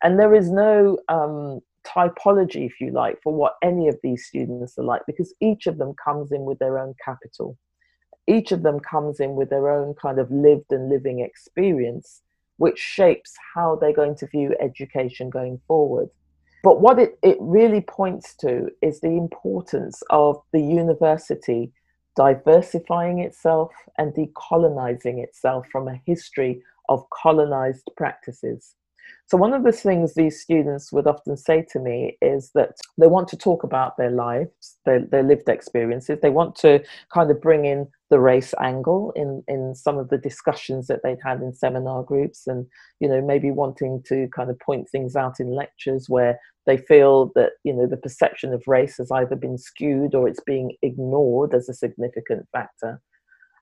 And 0.01 0.19
there 0.19 0.33
is 0.33 0.49
no 0.49 0.97
um, 1.09 1.59
typology, 1.85 2.65
if 2.65 2.81
you 2.81 2.91
like, 2.91 3.19
for 3.23 3.33
what 3.33 3.53
any 3.63 3.87
of 3.87 3.97
these 4.01 4.25
students 4.25 4.77
are 4.77 4.83
like 4.83 5.01
because 5.05 5.33
each 5.41 5.67
of 5.67 5.77
them 5.77 5.93
comes 6.03 6.31
in 6.31 6.43
with 6.43 6.57
their 6.59 6.79
own 6.79 6.95
capital 7.03 7.57
each 8.27 8.51
of 8.51 8.63
them 8.63 8.79
comes 8.79 9.19
in 9.19 9.35
with 9.35 9.49
their 9.49 9.69
own 9.69 9.93
kind 9.93 10.19
of 10.19 10.31
lived 10.31 10.71
and 10.71 10.89
living 10.89 11.19
experience 11.19 12.21
which 12.57 12.79
shapes 12.79 13.33
how 13.53 13.75
they're 13.75 13.93
going 13.93 14.15
to 14.15 14.27
view 14.27 14.55
education 14.59 15.29
going 15.29 15.59
forward. 15.67 16.09
But 16.63 16.81
what 16.81 16.99
it, 16.99 17.19
it 17.21 17.37
really 17.39 17.81
points 17.81 18.35
to 18.37 18.69
is 18.81 18.99
the 18.99 19.09
importance 19.09 20.01
of 20.09 20.41
the 20.51 20.61
university 20.61 21.71
diversifying 22.15 23.19
itself 23.19 23.71
and 23.97 24.13
decolonizing 24.13 25.21
itself 25.21 25.67
from 25.71 25.87
a 25.87 26.01
history 26.05 26.63
of 26.87 27.05
colonized 27.09 27.89
practices. 27.97 28.75
So, 29.27 29.37
one 29.37 29.53
of 29.53 29.63
the 29.63 29.71
things 29.71 30.13
these 30.13 30.39
students 30.39 30.91
would 30.91 31.07
often 31.07 31.35
say 31.35 31.65
to 31.71 31.79
me 31.79 32.17
is 32.21 32.51
that 32.53 32.75
they 32.97 33.07
want 33.07 33.27
to 33.29 33.37
talk 33.37 33.63
about 33.63 33.97
their 33.97 34.11
lives, 34.11 34.77
their, 34.85 34.99
their 34.99 35.23
lived 35.23 35.49
experiences. 35.49 36.19
They 36.21 36.29
want 36.29 36.55
to 36.57 36.83
kind 37.11 37.31
of 37.31 37.41
bring 37.41 37.65
in 37.65 37.87
the 38.11 38.19
race 38.19 38.53
angle 38.61 39.11
in, 39.15 39.43
in 39.47 39.73
some 39.73 39.97
of 39.97 40.09
the 40.09 40.19
discussions 40.19 40.85
that 40.87 40.99
they've 41.03 41.21
had 41.23 41.41
in 41.41 41.53
seminar 41.53 42.03
groups, 42.03 42.45
and 42.45 42.67
you 42.99 43.09
know 43.09 43.21
maybe 43.21 43.49
wanting 43.49 44.03
to 44.07 44.27
kind 44.35 44.49
of 44.49 44.59
point 44.59 44.87
things 44.91 45.15
out 45.15 45.39
in 45.39 45.55
lectures 45.55 46.05
where 46.07 46.39
they 46.67 46.77
feel 46.77 47.31
that 47.33 47.53
you 47.63 47.73
know 47.73 47.87
the 47.87 47.97
perception 47.97 48.53
of 48.53 48.63
race 48.67 48.97
has 48.97 49.11
either 49.11 49.35
been 49.35 49.57
skewed 49.57 50.13
or 50.13 50.27
it's 50.27 50.43
being 50.45 50.75
ignored 50.83 51.53
as 51.55 51.67
a 51.67 51.73
significant 51.73 52.47
factor 52.51 53.01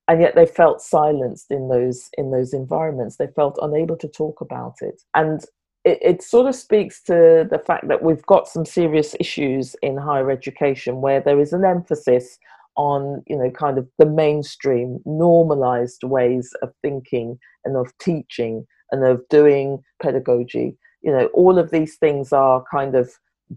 and 0.08 0.22
yet 0.22 0.36
they 0.36 0.46
felt 0.46 0.82
silenced 0.82 1.52
in 1.52 1.70
those 1.70 2.10
in 2.18 2.32
those 2.32 2.54
environments. 2.54 3.18
They 3.18 3.28
felt 3.28 3.58
unable 3.62 3.98
to 3.98 4.08
talk 4.08 4.42
about 4.42 4.76
it. 4.82 5.02
And 5.16 5.44
it, 5.86 6.00
it, 6.02 6.24
sort 6.24 6.48
of 6.48 6.56
speaks 6.56 7.04
to 7.04 7.48
the 7.50 7.62
fact 7.66 7.90
that 7.90 8.04
we've 8.04 8.26
got 8.26 8.48
some 8.48 8.66
serious 8.66 9.16
issues 9.20 9.76
in 9.82 9.98
higher 9.98 10.32
education 10.32 11.02
where 11.02 11.20
there 11.20 11.40
is 11.40 11.52
an 11.52 11.66
emphasis 11.66 12.38
on 12.76 13.22
you 13.28 13.38
know 13.38 13.52
kind 13.52 13.78
of 13.78 13.88
the 14.00 14.06
mainstream 14.06 15.00
normalized 15.06 16.04
ways 16.04 16.54
of 16.62 16.74
thinking 16.82 17.38
and 17.66 17.78
of 17.78 17.96
teaching 18.00 18.66
and 18.92 19.06
of 19.06 19.22
doing 19.30 19.82
pedagogy. 20.02 20.78
You 21.02 21.12
know 21.12 21.26
all 21.28 21.58
of 21.60 21.72
these 21.72 21.96
things 21.98 22.34
are 22.34 22.64
kind 22.72 22.96
of 22.96 23.12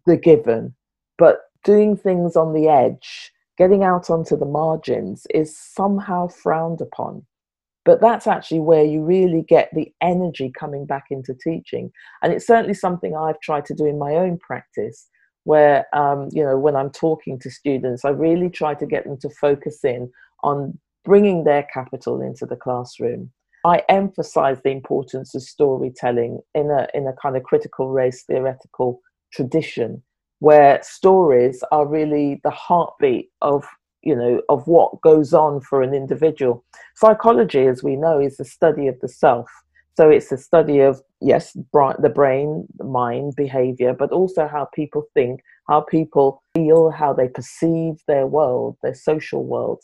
the 0.05 0.17
given 0.17 0.75
but 1.19 1.41
doing 1.65 1.97
things 1.97 2.37
on 2.37 2.53
the 2.53 2.69
edge 2.69 3.33
getting 3.59 3.83
out 3.83 4.11
onto 4.11 4.37
the 4.37 4.47
margins 4.47 5.27
is 5.35 5.57
somehow 5.57 6.29
frowned 6.29 6.81
upon. 6.81 7.25
But 7.85 8.01
that's 8.01 8.27
actually 8.27 8.61
where 8.61 8.85
you 8.85 9.03
really 9.03 9.43
get 9.49 9.71
the 9.73 9.93
energy 10.01 10.53
coming 10.59 10.87
back 10.87 11.05
into 11.11 11.35
teaching. 11.35 11.93
And 12.23 12.33
it's 12.33 12.47
certainly 12.47 12.75
something 12.75 13.17
I've 13.17 13.41
tried 13.41 13.65
to 13.67 13.75
do 13.75 13.87
in 13.87 13.99
my 13.99 14.17
own 14.17 14.39
practice, 14.39 15.09
where, 15.45 15.87
um, 15.95 16.29
you 16.33 16.43
know, 16.43 16.59
when 16.59 16.75
I'm 16.75 16.91
talking 16.91 17.39
to 17.39 17.51
students, 17.51 18.05
I 18.05 18.09
really 18.09 18.51
try 18.51 18.75
to 18.75 18.87
get 18.87 19.05
them 19.05 19.17
to 19.19 19.31
focus 19.31 19.85
in 19.85 20.11
on 20.43 20.77
bringing 21.05 21.45
their 21.45 21.63
capital 21.73 22.21
into 22.21 22.45
the 22.45 22.57
classroom. 22.57 23.31
I 23.65 23.83
emphasize 23.89 24.61
the 24.63 24.71
importance 24.71 25.35
of 25.37 25.43
storytelling 25.43 26.41
in 26.55 26.71
a, 26.71 26.89
in 26.93 27.07
a 27.07 27.15
kind 27.23 27.37
of 27.37 27.45
critical 27.45 27.91
race 27.91 28.25
theoretical 28.25 29.01
tradition 29.33 30.03
where 30.41 30.81
stories 30.83 31.63
are 31.73 31.87
really 31.87 32.41
the 32.45 32.51
heartbeat 32.51 33.31
of 33.43 33.65
you 34.03 34.15
know 34.15 34.43
of 34.49 34.67
what 34.67 35.01
goes 35.01 35.33
on 35.33 35.61
for 35.61 35.83
an 35.83 35.95
individual. 35.95 36.65
Psychology 36.95 37.67
as 37.67 37.83
we 37.83 37.97
know 37.97 38.21
is 38.21 38.37
the 38.37 38.45
study 38.45 38.87
of 38.87 38.99
the 39.01 39.09
self. 39.09 39.49
So 39.97 40.11
it's 40.11 40.31
a 40.31 40.37
study 40.37 40.81
of 40.81 41.01
yes 41.21 41.53
the 41.53 42.13
brain 42.15 42.67
the 42.77 42.85
mind 42.85 43.35
behavior 43.37 43.95
but 43.95 44.13
also 44.13 44.47
how 44.47 44.69
people 44.75 45.05
think 45.15 45.41
how 45.69 45.81
people 45.81 46.43
feel 46.55 46.91
how 46.91 47.15
they 47.15 47.29
perceive 47.29 47.95
their 48.07 48.27
world 48.27 48.77
their 48.83 48.95
social 48.95 49.45
world. 49.45 49.83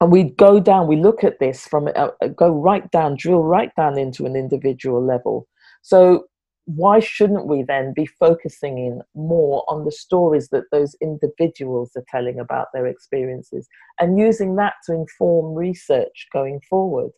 And 0.00 0.12
we 0.12 0.24
go 0.24 0.60
down 0.60 0.86
we 0.86 0.96
look 0.96 1.24
at 1.24 1.40
this 1.40 1.66
from 1.66 1.88
uh, 1.96 2.10
go 2.36 2.50
right 2.50 2.88
down 2.90 3.16
drill 3.16 3.42
right 3.42 3.74
down 3.76 3.98
into 3.98 4.26
an 4.26 4.36
individual 4.36 5.04
level. 5.04 5.48
So 5.82 6.27
why 6.68 7.00
shouldn't 7.00 7.46
we 7.46 7.62
then 7.62 7.94
be 7.96 8.04
focusing 8.04 8.76
in 8.76 9.00
more 9.14 9.64
on 9.68 9.86
the 9.86 9.90
stories 9.90 10.50
that 10.50 10.64
those 10.70 10.94
individuals 11.00 11.92
are 11.96 12.04
telling 12.08 12.38
about 12.38 12.66
their 12.74 12.86
experiences 12.86 13.66
and 13.98 14.18
using 14.18 14.56
that 14.56 14.74
to 14.84 14.92
inform 14.92 15.54
research 15.54 16.26
going 16.30 16.60
forward? 16.68 17.10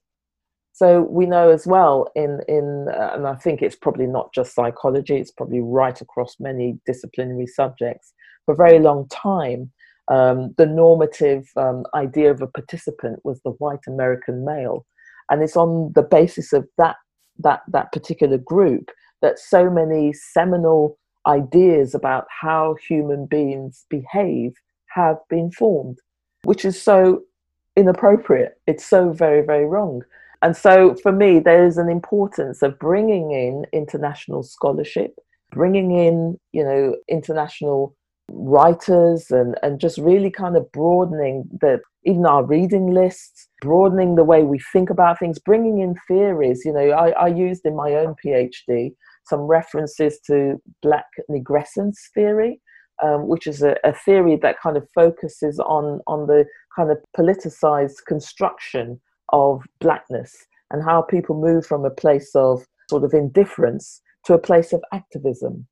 So 0.73 1.03
we 1.03 1.27
know 1.27 1.51
as 1.51 1.67
well 1.67 2.07
in 2.15 2.41
in 2.47 2.87
uh, 2.95 3.11
and 3.15 3.27
I 3.27 3.35
think 3.35 3.61
it's 3.61 3.75
probably 3.75 4.07
not 4.07 4.33
just 4.33 4.55
psychology; 4.55 5.17
it's 5.17 5.33
probably 5.33 5.61
right 5.61 6.01
across 6.01 6.37
many 6.39 6.79
disciplinary 6.87 7.49
subjects. 7.49 8.13
For 8.47 8.55
a 8.55 8.57
very 8.57 8.79
long 8.79 9.09
time, 9.09 9.73
um, 10.07 10.55
the 10.59 10.67
normative 10.67 11.49
um, 11.57 11.85
idea 11.93 12.31
of 12.31 12.41
a 12.41 12.47
participant 12.47 13.19
was 13.25 13.41
the 13.43 13.51
white 13.59 13.85
American 13.89 14.45
male, 14.45 14.87
and 15.29 15.43
it's 15.43 15.57
on 15.57 15.91
the 15.97 16.03
basis 16.03 16.53
of 16.53 16.69
that 16.79 16.97
that 17.41 17.63
that 17.73 17.91
particular 17.91 18.39
group 18.39 18.91
that 19.23 19.39
so 19.39 19.71
many 19.71 20.13
seminal 20.13 20.99
ideas 21.27 21.95
about 21.95 22.27
how 22.29 22.77
human 22.87 23.27
beings 23.27 23.85
behave 23.91 24.53
have 24.87 25.19
been 25.29 25.51
formed, 25.51 25.99
which 26.45 26.65
is 26.65 26.81
so 26.81 27.23
inappropriate. 27.77 28.59
It's 28.67 28.85
so 28.85 29.13
very, 29.13 29.45
very 29.45 29.67
wrong. 29.67 30.03
And 30.43 30.57
so 30.57 30.95
for 31.03 31.13
me, 31.13 31.39
there 31.39 31.67
is 31.67 31.77
an 31.77 31.89
importance 31.89 32.63
of 32.63 32.79
bringing 32.79 33.31
in 33.33 33.67
international 33.73 34.43
scholarship, 34.43 35.15
bringing 35.53 35.91
in, 35.93 36.39
you 36.53 36.65
know, 36.65 36.97
international 37.09 37.95
writers 38.33 39.31
and, 39.31 39.57
and 39.63 39.81
just 39.81 39.99
really 39.99 40.31
kind 40.31 40.57
of 40.57 40.71
broadening 40.73 41.45
the 41.61 41.81
even 42.05 42.25
our 42.25 42.43
reading 42.43 42.95
lists, 42.95 43.49
broadening 43.61 44.15
the 44.15 44.25
way 44.25 44.43
we 44.43 44.59
think 44.73 44.89
about 44.89 45.19
things, 45.19 45.39
bringing 45.39 45.81
in 45.81 45.95
theories. 46.09 46.63
You 46.65 46.73
know, 46.73 46.91
I, 46.91 47.11
I 47.11 47.27
used 47.27 47.67
in 47.67 47.77
my 47.77 47.93
own 47.95 48.15
PhD 48.25 48.95
some 49.27 49.41
references 49.41 50.19
to 50.27 50.61
black 50.83 51.07
nigrescence 51.31 51.97
theory, 52.15 52.61
um, 53.03 53.29
which 53.29 53.47
is 53.47 53.63
a, 53.63 53.77
a, 53.85 53.93
theory 53.93 54.37
that 54.43 54.61
kind 54.61 54.77
of 54.77 54.87
focuses 54.95 55.59
on, 55.61 56.01
on 56.07 56.27
the 56.27 56.45
kind 56.75 56.91
of 56.91 56.99
politicized 57.17 58.05
construction 58.07 59.01
of 59.33 59.63
blackness 59.81 60.35
and 60.71 60.85
how 60.85 61.03
people 61.03 61.41
move 61.41 61.67
from 61.67 61.85
a 61.85 61.91
place 61.91 62.31
of 62.35 62.63
sort 62.89 63.05
of 63.05 63.15
indifference 63.15 64.03
to 64.25 64.35
a 64.35 64.39
place 64.39 64.73
of 64.73 64.83
activism. 64.93 65.67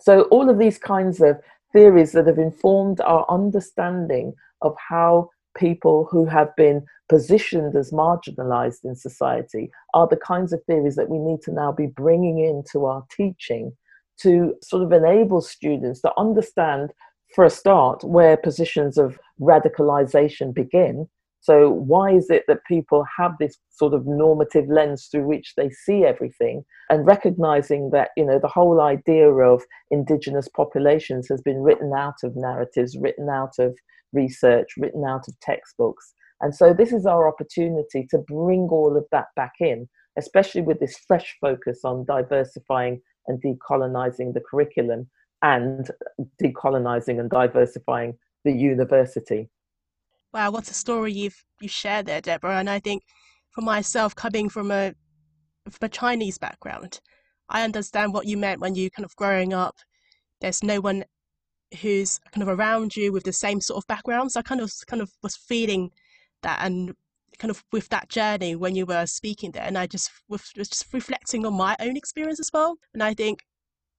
So, 0.00 0.22
all 0.24 0.50
of 0.50 0.58
these 0.58 0.78
kinds 0.78 1.20
of 1.20 1.38
theories 1.72 2.12
that 2.12 2.26
have 2.26 2.38
informed 2.38 3.00
our 3.00 3.26
understanding 3.28 4.34
of 4.62 4.74
how 4.88 5.30
people 5.54 6.08
who 6.10 6.26
have 6.26 6.54
been 6.56 6.84
positioned 7.08 7.76
as 7.76 7.90
marginalized 7.90 8.84
in 8.84 8.96
society 8.96 9.70
are 9.92 10.08
the 10.08 10.16
kinds 10.16 10.52
of 10.52 10.62
theories 10.64 10.96
that 10.96 11.10
we 11.10 11.18
need 11.18 11.40
to 11.42 11.52
now 11.52 11.72
be 11.72 11.86
bringing 11.86 12.38
into 12.38 12.86
our 12.86 13.04
teaching 13.14 13.72
to 14.20 14.54
sort 14.62 14.82
of 14.82 14.92
enable 14.92 15.40
students 15.40 16.00
to 16.00 16.12
understand, 16.16 16.92
for 17.34 17.44
a 17.44 17.50
start, 17.50 18.04
where 18.04 18.36
positions 18.36 18.96
of 18.96 19.18
radicalization 19.40 20.54
begin. 20.54 21.08
So, 21.40 21.68
why 21.68 22.12
is 22.12 22.30
it 22.30 22.44
that 22.48 22.64
people 22.66 23.04
have 23.18 23.32
this 23.38 23.58
sort 23.68 23.92
of 23.92 24.06
normative 24.06 24.66
lens 24.68 25.08
through 25.10 25.26
which 25.26 25.52
they 25.56 25.68
see 25.68 26.04
everything? 26.04 26.64
And 26.88 27.06
recognizing 27.06 27.90
that, 27.90 28.10
you 28.16 28.24
know, 28.24 28.38
the 28.38 28.48
whole 28.48 28.80
idea 28.80 29.28
of 29.28 29.62
indigenous 29.90 30.48
populations 30.48 31.28
has 31.28 31.42
been 31.42 31.60
written 31.60 31.92
out 31.94 32.22
of 32.22 32.34
narratives, 32.34 32.96
written 32.96 33.28
out 33.28 33.58
of 33.58 33.76
research, 34.14 34.68
written 34.78 35.04
out 35.04 35.28
of 35.28 35.38
textbooks. 35.40 36.14
And 36.40 36.54
so 36.54 36.74
this 36.74 36.92
is 36.92 37.06
our 37.06 37.28
opportunity 37.28 38.06
to 38.10 38.18
bring 38.18 38.68
all 38.70 38.96
of 38.96 39.04
that 39.12 39.26
back 39.36 39.54
in, 39.60 39.88
especially 40.18 40.62
with 40.62 40.80
this 40.80 40.98
fresh 41.06 41.36
focus 41.40 41.80
on 41.84 42.04
diversifying 42.04 43.00
and 43.26 43.42
decolonizing 43.42 44.34
the 44.34 44.42
curriculum 44.48 45.08
and 45.42 45.90
decolonizing 46.42 47.20
and 47.20 47.30
diversifying 47.30 48.14
the 48.44 48.52
university. 48.52 49.48
Wow, 50.32 50.50
what 50.50 50.70
a 50.70 50.74
story 50.74 51.12
you've 51.12 51.44
you 51.60 51.68
shared 51.68 52.06
there, 52.06 52.20
Deborah. 52.20 52.58
And 52.58 52.68
I 52.68 52.80
think 52.80 53.04
for 53.50 53.60
myself, 53.60 54.14
coming 54.14 54.48
from 54.48 54.70
a 54.70 54.94
from 55.70 55.86
a 55.86 55.88
Chinese 55.88 56.38
background, 56.38 57.00
I 57.48 57.62
understand 57.62 58.12
what 58.12 58.26
you 58.26 58.36
meant 58.36 58.60
when 58.60 58.74
you 58.74 58.90
kind 58.90 59.04
of 59.04 59.14
growing 59.16 59.52
up. 59.52 59.76
There's 60.40 60.62
no 60.62 60.80
one 60.80 61.04
who's 61.80 62.20
kind 62.32 62.42
of 62.42 62.48
around 62.48 62.96
you 62.96 63.12
with 63.12 63.24
the 63.24 63.32
same 63.32 63.60
sort 63.60 63.82
of 63.82 63.86
background. 63.86 64.32
So 64.32 64.40
I 64.40 64.42
kind 64.42 64.60
of 64.60 64.72
kind 64.86 65.02
of 65.02 65.10
was 65.22 65.36
feeling 65.36 65.90
that 66.42 66.60
and 66.62 66.94
kind 67.38 67.50
of 67.50 67.64
with 67.72 67.88
that 67.88 68.08
journey 68.08 68.54
when 68.54 68.74
you 68.74 68.86
were 68.86 69.06
speaking 69.06 69.50
there 69.50 69.64
and 69.64 69.76
I 69.76 69.86
just 69.86 70.10
was 70.28 70.52
just 70.54 70.86
reflecting 70.92 71.44
on 71.44 71.54
my 71.54 71.76
own 71.80 71.96
experience 71.96 72.40
as 72.40 72.50
well. 72.52 72.76
And 72.92 73.02
I 73.02 73.14
think, 73.14 73.40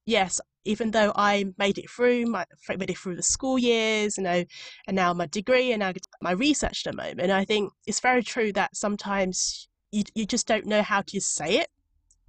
yes, 0.06 0.40
even 0.64 0.90
though 0.90 1.12
I 1.14 1.46
made 1.58 1.78
it 1.78 1.88
through, 1.90 2.26
my, 2.26 2.44
made 2.76 2.90
it 2.90 2.98
through 2.98 3.16
the 3.16 3.22
school 3.22 3.58
years, 3.58 4.16
you 4.16 4.24
know, 4.24 4.44
and 4.86 4.96
now 4.96 5.12
my 5.14 5.26
degree 5.26 5.72
and 5.72 5.80
now 5.80 5.92
my 6.20 6.32
research 6.32 6.86
at 6.86 6.92
the 6.92 7.02
moment, 7.02 7.30
I 7.30 7.44
think 7.44 7.72
it's 7.86 8.00
very 8.00 8.22
true 8.22 8.52
that 8.52 8.76
sometimes 8.76 9.68
you, 9.92 10.02
you 10.14 10.26
just 10.26 10.46
don't 10.46 10.66
know 10.66 10.82
how 10.82 11.02
to 11.02 11.20
say 11.20 11.58
it 11.58 11.68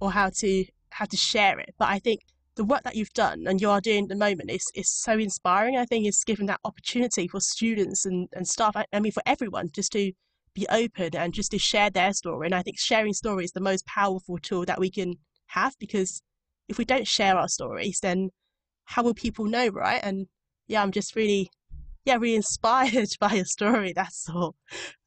or 0.00 0.12
how 0.12 0.30
to 0.30 0.64
how 0.90 1.04
to 1.04 1.16
share 1.16 1.58
it. 1.58 1.74
But 1.78 1.88
I 1.88 1.98
think 1.98 2.20
the 2.58 2.64
work 2.64 2.82
that 2.82 2.96
you've 2.96 3.12
done 3.14 3.46
and 3.46 3.60
you 3.60 3.70
are 3.70 3.80
doing 3.80 4.02
at 4.02 4.08
the 4.08 4.16
moment 4.16 4.50
is, 4.50 4.64
is 4.74 4.90
so 4.90 5.12
inspiring. 5.12 5.76
I 5.76 5.86
think 5.86 6.04
it's 6.04 6.24
given 6.24 6.46
that 6.46 6.60
opportunity 6.64 7.28
for 7.28 7.40
students 7.40 8.04
and, 8.04 8.28
and 8.32 8.46
staff, 8.46 8.76
I, 8.76 8.84
I 8.92 8.98
mean, 8.98 9.12
for 9.12 9.22
everyone, 9.26 9.70
just 9.72 9.92
to 9.92 10.12
be 10.54 10.66
open 10.68 11.14
and 11.14 11.32
just 11.32 11.52
to 11.52 11.58
share 11.58 11.88
their 11.88 12.12
story. 12.12 12.48
And 12.48 12.54
I 12.54 12.62
think 12.62 12.76
sharing 12.76 13.14
story 13.14 13.44
is 13.44 13.52
the 13.52 13.60
most 13.60 13.86
powerful 13.86 14.38
tool 14.38 14.64
that 14.64 14.80
we 14.80 14.90
can 14.90 15.14
have 15.46 15.76
because 15.78 16.20
if 16.68 16.78
we 16.78 16.84
don't 16.84 17.06
share 17.06 17.36
our 17.36 17.46
stories, 17.46 18.00
then 18.02 18.30
how 18.86 19.04
will 19.04 19.14
people 19.14 19.44
know, 19.44 19.68
right? 19.68 20.00
And 20.02 20.26
yeah, 20.66 20.82
I'm 20.82 20.92
just 20.92 21.14
really, 21.14 21.50
yeah, 22.04 22.16
really 22.16 22.36
inspired 22.36 23.08
by 23.20 23.32
your 23.34 23.44
story. 23.44 23.92
That's 23.94 24.28
all. 24.28 24.54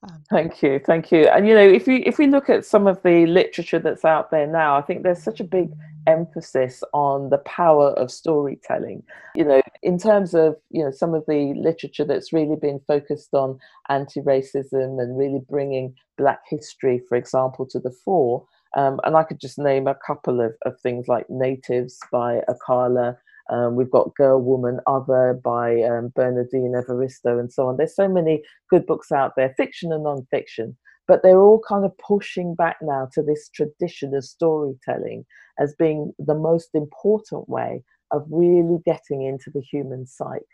Um, 0.04 0.23
thank 0.30 0.62
you, 0.63 0.80
thank 0.86 1.12
you. 1.12 1.27
And 1.27 1.47
you 1.47 1.54
know, 1.54 1.67
if 1.67 1.88
you 1.88 2.01
if 2.06 2.17
we 2.17 2.27
look 2.27 2.49
at 2.49 2.65
some 2.65 2.88
of 2.88 3.01
the 3.04 3.25
literature 3.25 3.80
that's 3.80 4.06
out 4.06 4.32
there 4.32 4.47
now, 4.47 4.77
I 4.77 4.82
think 4.82 5.04
there's 5.04 5.23
such 5.23 5.39
a 5.39 5.45
big 5.45 5.69
emphasis 6.08 6.84
on 6.93 7.30
the 7.30 7.38
power 7.39 7.89
of 7.91 8.12
storytelling. 8.12 9.04
You 9.36 9.45
know, 9.45 9.62
in 9.84 9.97
terms 9.97 10.34
of 10.34 10.56
you 10.69 10.84
know 10.84 10.91
some 10.91 11.13
of 11.13 11.23
the 11.27 11.54
literature 11.56 12.06
that's 12.06 12.34
really 12.34 12.56
been 12.56 12.80
focused 12.88 13.34
on 13.34 13.60
anti-racism 13.89 15.01
and 15.01 15.17
really 15.17 15.41
bringing 15.49 15.95
Black 16.17 16.41
history, 16.49 17.01
for 17.08 17.15
example, 17.15 17.65
to 17.67 17.80
the 17.80 17.91
fore. 17.91 18.45
Um, 18.75 19.01
and 19.04 19.17
I 19.17 19.23
could 19.23 19.39
just 19.41 19.60
name 19.60 19.88
a 19.88 19.97
couple 20.08 20.39
of, 20.39 20.54
of 20.65 20.80
things 20.80 21.08
like 21.10 21.30
Natives 21.30 21.99
by 22.10 22.41
Akala, 22.47 23.17
um, 23.49 23.75
we've 23.75 23.91
got 23.91 24.15
Girl, 24.15 24.41
Woman, 24.41 24.80
Other 24.88 25.39
by 25.43 25.82
um, 25.82 26.12
Bernardine 26.15 26.73
Evaristo, 26.75 27.39
and 27.39 27.51
so 27.51 27.67
on. 27.67 27.77
There's 27.77 27.95
so 27.95 28.08
many 28.08 28.43
good 28.69 28.86
books 28.86 29.12
out 29.12 29.34
there, 29.36 29.54
fiction 29.58 29.91
and 29.91 30.04
non-fiction, 30.04 30.77
but 31.08 31.23
they're 31.23 31.39
all 31.39 31.62
kind 31.67 31.86
of 31.86 31.97
pushing 31.97 32.56
back 32.56 32.77
now 32.82 33.10
to 33.13 33.21
this 33.21 33.49
tradition 33.49 34.13
of 34.13 34.23
storytelling 34.23 35.25
as 35.60 35.75
being 35.77 36.13
the 36.19 36.36
most 36.36 36.69
important 36.73 37.49
way 37.49 37.84
of 38.12 38.25
really 38.30 38.80
getting 38.86 39.23
into 39.23 39.49
the 39.49 39.62
human 39.62 40.06
psyche. 40.06 40.45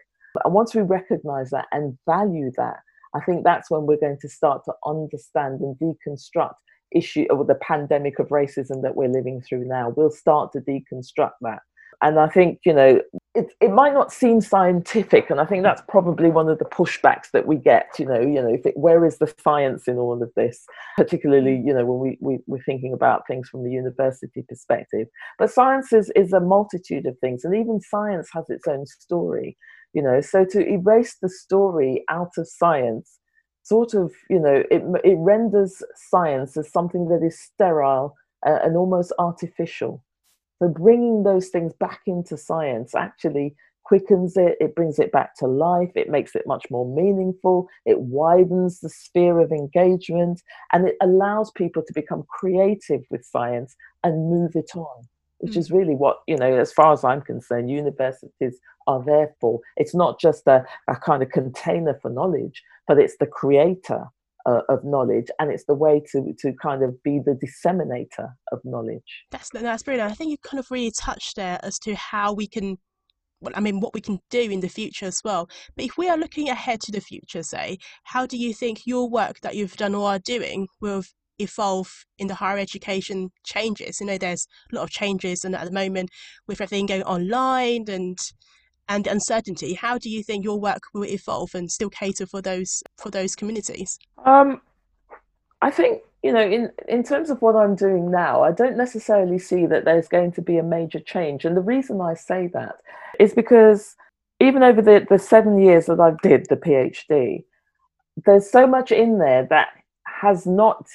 And 0.43 0.53
once 0.53 0.75
we 0.75 0.81
recognize 0.81 1.49
that 1.51 1.65
and 1.71 1.97
value 2.05 2.51
that, 2.57 2.77
I 3.13 3.21
think 3.21 3.43
that's 3.43 3.71
when 3.71 3.85
we're 3.85 3.99
going 3.99 4.19
to 4.21 4.29
start 4.29 4.63
to 4.65 4.73
understand 4.85 5.61
and 5.61 5.75
deconstruct 5.77 6.55
issue 6.91 7.25
or 7.29 7.43
the 7.43 7.55
pandemic 7.55 8.19
of 8.19 8.27
racism 8.29 8.81
that 8.83 8.95
we're 8.95 9.09
living 9.09 9.41
through 9.41 9.65
now. 9.65 9.93
We'll 9.95 10.11
start 10.11 10.51
to 10.53 10.59
deconstruct 10.61 11.33
that 11.41 11.59
and 12.01 12.19
I 12.19 12.27
think, 12.27 12.59
you 12.63 12.73
know, 12.73 13.01
it, 13.33 13.53
it 13.59 13.71
might 13.71 13.93
not 13.93 14.13
seem 14.13 14.39
scientific, 14.39 15.31
and 15.31 15.39
I 15.39 15.45
think 15.45 15.63
that's 15.63 15.81
probably 15.89 16.29
one 16.29 16.47
of 16.47 16.59
the 16.59 16.65
pushbacks 16.65 17.31
that 17.33 17.47
we 17.47 17.55
get. 17.55 17.87
You 17.97 18.05
know, 18.05 18.19
you 18.19 18.41
know, 18.41 18.53
if 18.53 18.65
it, 18.67 18.77
where 18.77 19.03
is 19.03 19.17
the 19.17 19.33
science 19.43 19.87
in 19.87 19.97
all 19.97 20.21
of 20.21 20.31
this? 20.35 20.65
Particularly, 20.95 21.61
you 21.65 21.73
know, 21.73 21.85
when 21.85 21.99
we, 21.99 22.17
we 22.21 22.39
we're 22.45 22.63
thinking 22.63 22.93
about 22.93 23.23
things 23.27 23.49
from 23.49 23.63
the 23.63 23.71
university 23.71 24.43
perspective. 24.47 25.07
But 25.39 25.51
science 25.51 25.91
is, 25.91 26.11
is 26.15 26.33
a 26.33 26.39
multitude 26.39 27.07
of 27.07 27.17
things, 27.19 27.43
and 27.43 27.55
even 27.55 27.81
science 27.81 28.29
has 28.33 28.45
its 28.49 28.67
own 28.67 28.85
story. 28.85 29.57
You 29.93 30.03
know, 30.03 30.21
so 30.21 30.45
to 30.45 30.67
erase 30.67 31.17
the 31.19 31.29
story 31.29 32.03
out 32.09 32.31
of 32.37 32.47
science, 32.47 33.17
sort 33.63 33.95
of, 33.95 34.11
you 34.29 34.39
know, 34.39 34.63
it 34.69 34.83
it 35.03 35.17
renders 35.17 35.81
science 35.95 36.57
as 36.57 36.71
something 36.71 37.07
that 37.07 37.25
is 37.25 37.39
sterile 37.39 38.15
uh, 38.45 38.59
and 38.63 38.77
almost 38.77 39.13
artificial 39.17 40.03
so 40.59 40.67
bringing 40.67 41.23
those 41.23 41.49
things 41.49 41.73
back 41.79 42.01
into 42.05 42.37
science 42.37 42.95
actually 42.95 43.55
quickens 43.87 44.35
it, 44.35 44.57
it 44.59 44.75
brings 44.75 44.99
it 44.99 45.13
back 45.13 45.33
to 45.37 45.47
life, 45.47 45.91
it 45.95 46.09
makes 46.09 46.35
it 46.35 46.45
much 46.45 46.65
more 46.69 46.85
meaningful, 46.85 47.69
it 47.85 47.99
widens 48.01 48.81
the 48.81 48.89
sphere 48.89 49.39
of 49.39 49.51
engagement, 49.51 50.41
and 50.73 50.85
it 50.85 50.97
allows 51.01 51.51
people 51.51 51.81
to 51.81 51.93
become 51.93 52.25
creative 52.27 53.01
with 53.09 53.23
science 53.23 53.75
and 54.03 54.29
move 54.29 54.51
it 54.55 54.71
on. 54.75 55.07
Which 55.39 55.53
mm. 55.53 55.57
is 55.57 55.71
really 55.71 55.95
what, 55.95 56.17
you 56.27 56.35
know, 56.35 56.51
as 56.57 56.73
far 56.73 56.91
as 56.91 57.05
I'm 57.05 57.21
concerned, 57.21 57.71
universities 57.71 58.59
are 58.87 59.01
there 59.05 59.33
for. 59.39 59.61
It's 59.77 59.95
not 59.95 60.19
just 60.19 60.47
a, 60.47 60.65
a 60.89 60.95
kind 60.97 61.23
of 61.23 61.29
container 61.29 61.97
for 62.01 62.09
knowledge, 62.09 62.63
but 62.87 62.97
it's 62.97 63.15
the 63.17 63.27
creator 63.27 64.05
uh, 64.47 64.61
of 64.69 64.83
knowledge 64.83 65.27
and 65.39 65.51
it's 65.51 65.65
the 65.65 65.75
way 65.75 66.01
to 66.11 66.33
to 66.39 66.53
kind 66.53 66.81
of 66.81 67.01
be 67.03 67.19
the 67.19 67.35
disseminator 67.35 68.29
of 68.51 68.59
knowledge 68.63 69.25
that's 69.29 69.49
that's 69.49 69.83
brilliant 69.83 70.09
i 70.09 70.13
think 70.13 70.31
you 70.31 70.37
kind 70.37 70.59
of 70.59 70.71
really 70.71 70.91
touched 70.91 71.35
there 71.35 71.59
as 71.63 71.77
to 71.77 71.93
how 71.95 72.33
we 72.33 72.47
can 72.47 72.77
well, 73.41 73.53
I 73.55 73.59
mean, 73.59 73.79
what 73.79 73.93
we 73.93 74.01
can 74.01 74.19
do 74.29 74.41
in 74.41 74.61
the 74.61 74.67
future 74.67 75.05
as 75.05 75.21
well. 75.23 75.47
But 75.75 75.85
if 75.85 75.97
we 75.97 76.09
are 76.09 76.17
looking 76.17 76.49
ahead 76.49 76.81
to 76.81 76.91
the 76.91 77.01
future, 77.01 77.43
say, 77.43 77.77
how 78.03 78.25
do 78.25 78.37
you 78.37 78.53
think 78.53 78.87
your 78.87 79.09
work 79.09 79.41
that 79.41 79.55
you've 79.55 79.77
done 79.77 79.93
or 79.93 80.09
are 80.09 80.19
doing 80.19 80.67
will 80.81 81.03
evolve 81.39 82.05
in 82.17 82.27
the 82.27 82.33
higher 82.33 82.57
education 82.57 83.29
changes? 83.45 83.99
You 83.99 84.07
know, 84.07 84.17
there's 84.17 84.47
a 84.71 84.75
lot 84.75 84.83
of 84.83 84.89
changes, 84.89 85.45
and 85.45 85.55
at 85.55 85.65
the 85.65 85.71
moment, 85.71 86.09
with 86.47 86.61
everything 86.61 86.87
going 86.87 87.03
online 87.03 87.85
and 87.89 88.17
and 88.89 89.07
uncertainty, 89.07 89.73
how 89.73 89.97
do 89.97 90.09
you 90.09 90.23
think 90.23 90.43
your 90.43 90.59
work 90.59 90.83
will 90.93 91.05
evolve 91.05 91.53
and 91.55 91.71
still 91.71 91.89
cater 91.89 92.25
for 92.25 92.41
those 92.41 92.83
for 92.97 93.09
those 93.09 93.35
communities? 93.35 93.99
Um, 94.25 94.61
I 95.61 95.71
think 95.71 96.03
you 96.23 96.31
know, 96.31 96.41
in 96.41 96.71
in 96.87 97.03
terms 97.03 97.29
of 97.29 97.41
what 97.41 97.55
I'm 97.55 97.75
doing 97.75 98.11
now, 98.11 98.43
I 98.43 98.51
don't 98.51 98.77
necessarily 98.77 99.39
see 99.39 99.65
that 99.67 99.85
there's 99.85 100.07
going 100.07 100.31
to 100.33 100.41
be 100.41 100.57
a 100.57 100.63
major 100.63 100.99
change, 100.99 101.45
and 101.45 101.55
the 101.55 101.61
reason 101.61 102.01
I 102.01 102.15
say 102.15 102.47
that 102.47 102.75
is 103.19 103.33
because 103.33 103.95
even 104.39 104.63
over 104.63 104.81
the 104.81 105.05
the 105.09 105.19
seven 105.19 105.59
years 105.59 105.85
that 105.87 105.99
I 105.99 106.13
did 106.23 106.47
the 106.49 106.57
PhD, 106.57 107.43
there's 108.25 108.49
so 108.49 108.67
much 108.67 108.91
in 108.91 109.19
there 109.19 109.45
that 109.49 109.69
has 110.05 110.45
not 110.45 110.87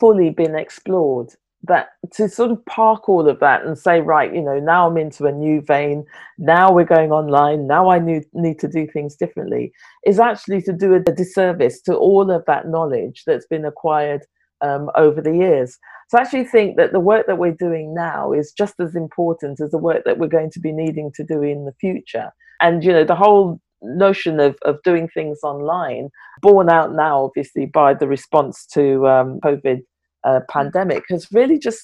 fully 0.00 0.30
been 0.30 0.54
explored 0.54 1.34
that 1.64 1.88
to 2.12 2.28
sort 2.28 2.50
of 2.50 2.64
park 2.66 3.08
all 3.08 3.28
of 3.28 3.40
that 3.40 3.64
and 3.64 3.76
say 3.76 4.00
right 4.00 4.32
you 4.32 4.40
know 4.40 4.60
now 4.60 4.88
i'm 4.88 4.96
into 4.96 5.26
a 5.26 5.32
new 5.32 5.60
vein. 5.60 6.04
Now 6.38 6.72
we're 6.72 6.84
going 6.84 7.10
online. 7.10 7.66
Now 7.66 7.90
i 7.90 7.98
need, 7.98 8.24
need 8.32 8.58
to 8.60 8.68
do 8.68 8.86
things 8.86 9.16
differently 9.16 9.72
is 10.06 10.20
actually 10.20 10.62
to 10.62 10.72
do 10.72 10.94
a 10.94 11.00
disservice 11.00 11.80
to 11.82 11.94
all 11.96 12.30
of 12.30 12.44
that 12.46 12.68
knowledge 12.68 13.24
that's 13.26 13.46
been 13.46 13.64
acquired 13.64 14.22
um, 14.60 14.90
over 14.96 15.20
the 15.20 15.36
years. 15.36 15.78
So 16.08 16.18
i 16.18 16.22
actually 16.22 16.44
think 16.44 16.76
that 16.76 16.92
the 16.92 17.00
work 17.00 17.26
that 17.26 17.38
we're 17.38 17.52
doing 17.52 17.92
now 17.94 18.32
is 18.32 18.52
just 18.52 18.74
as 18.80 18.94
important 18.94 19.60
as 19.60 19.70
the 19.72 19.78
work 19.78 20.04
that 20.04 20.18
we're 20.18 20.28
going 20.28 20.50
to 20.52 20.60
be 20.60 20.72
needing 20.72 21.10
to 21.16 21.24
do 21.24 21.42
in 21.42 21.64
the 21.64 21.74
future. 21.80 22.30
And 22.60 22.84
you 22.84 22.92
know 22.92 23.04
the 23.04 23.16
whole 23.16 23.60
notion 23.82 24.40
of, 24.40 24.56
of 24.62 24.82
doing 24.82 25.08
things 25.08 25.38
online 25.42 26.10
borne 26.42 26.68
out 26.68 26.94
now 26.94 27.24
obviously 27.24 27.66
by 27.66 27.94
the 27.94 28.08
response 28.08 28.66
to 28.66 29.06
um, 29.06 29.38
covid 29.40 29.80
uh, 30.28 30.40
pandemic 30.48 31.04
has 31.08 31.26
really 31.32 31.58
just 31.58 31.82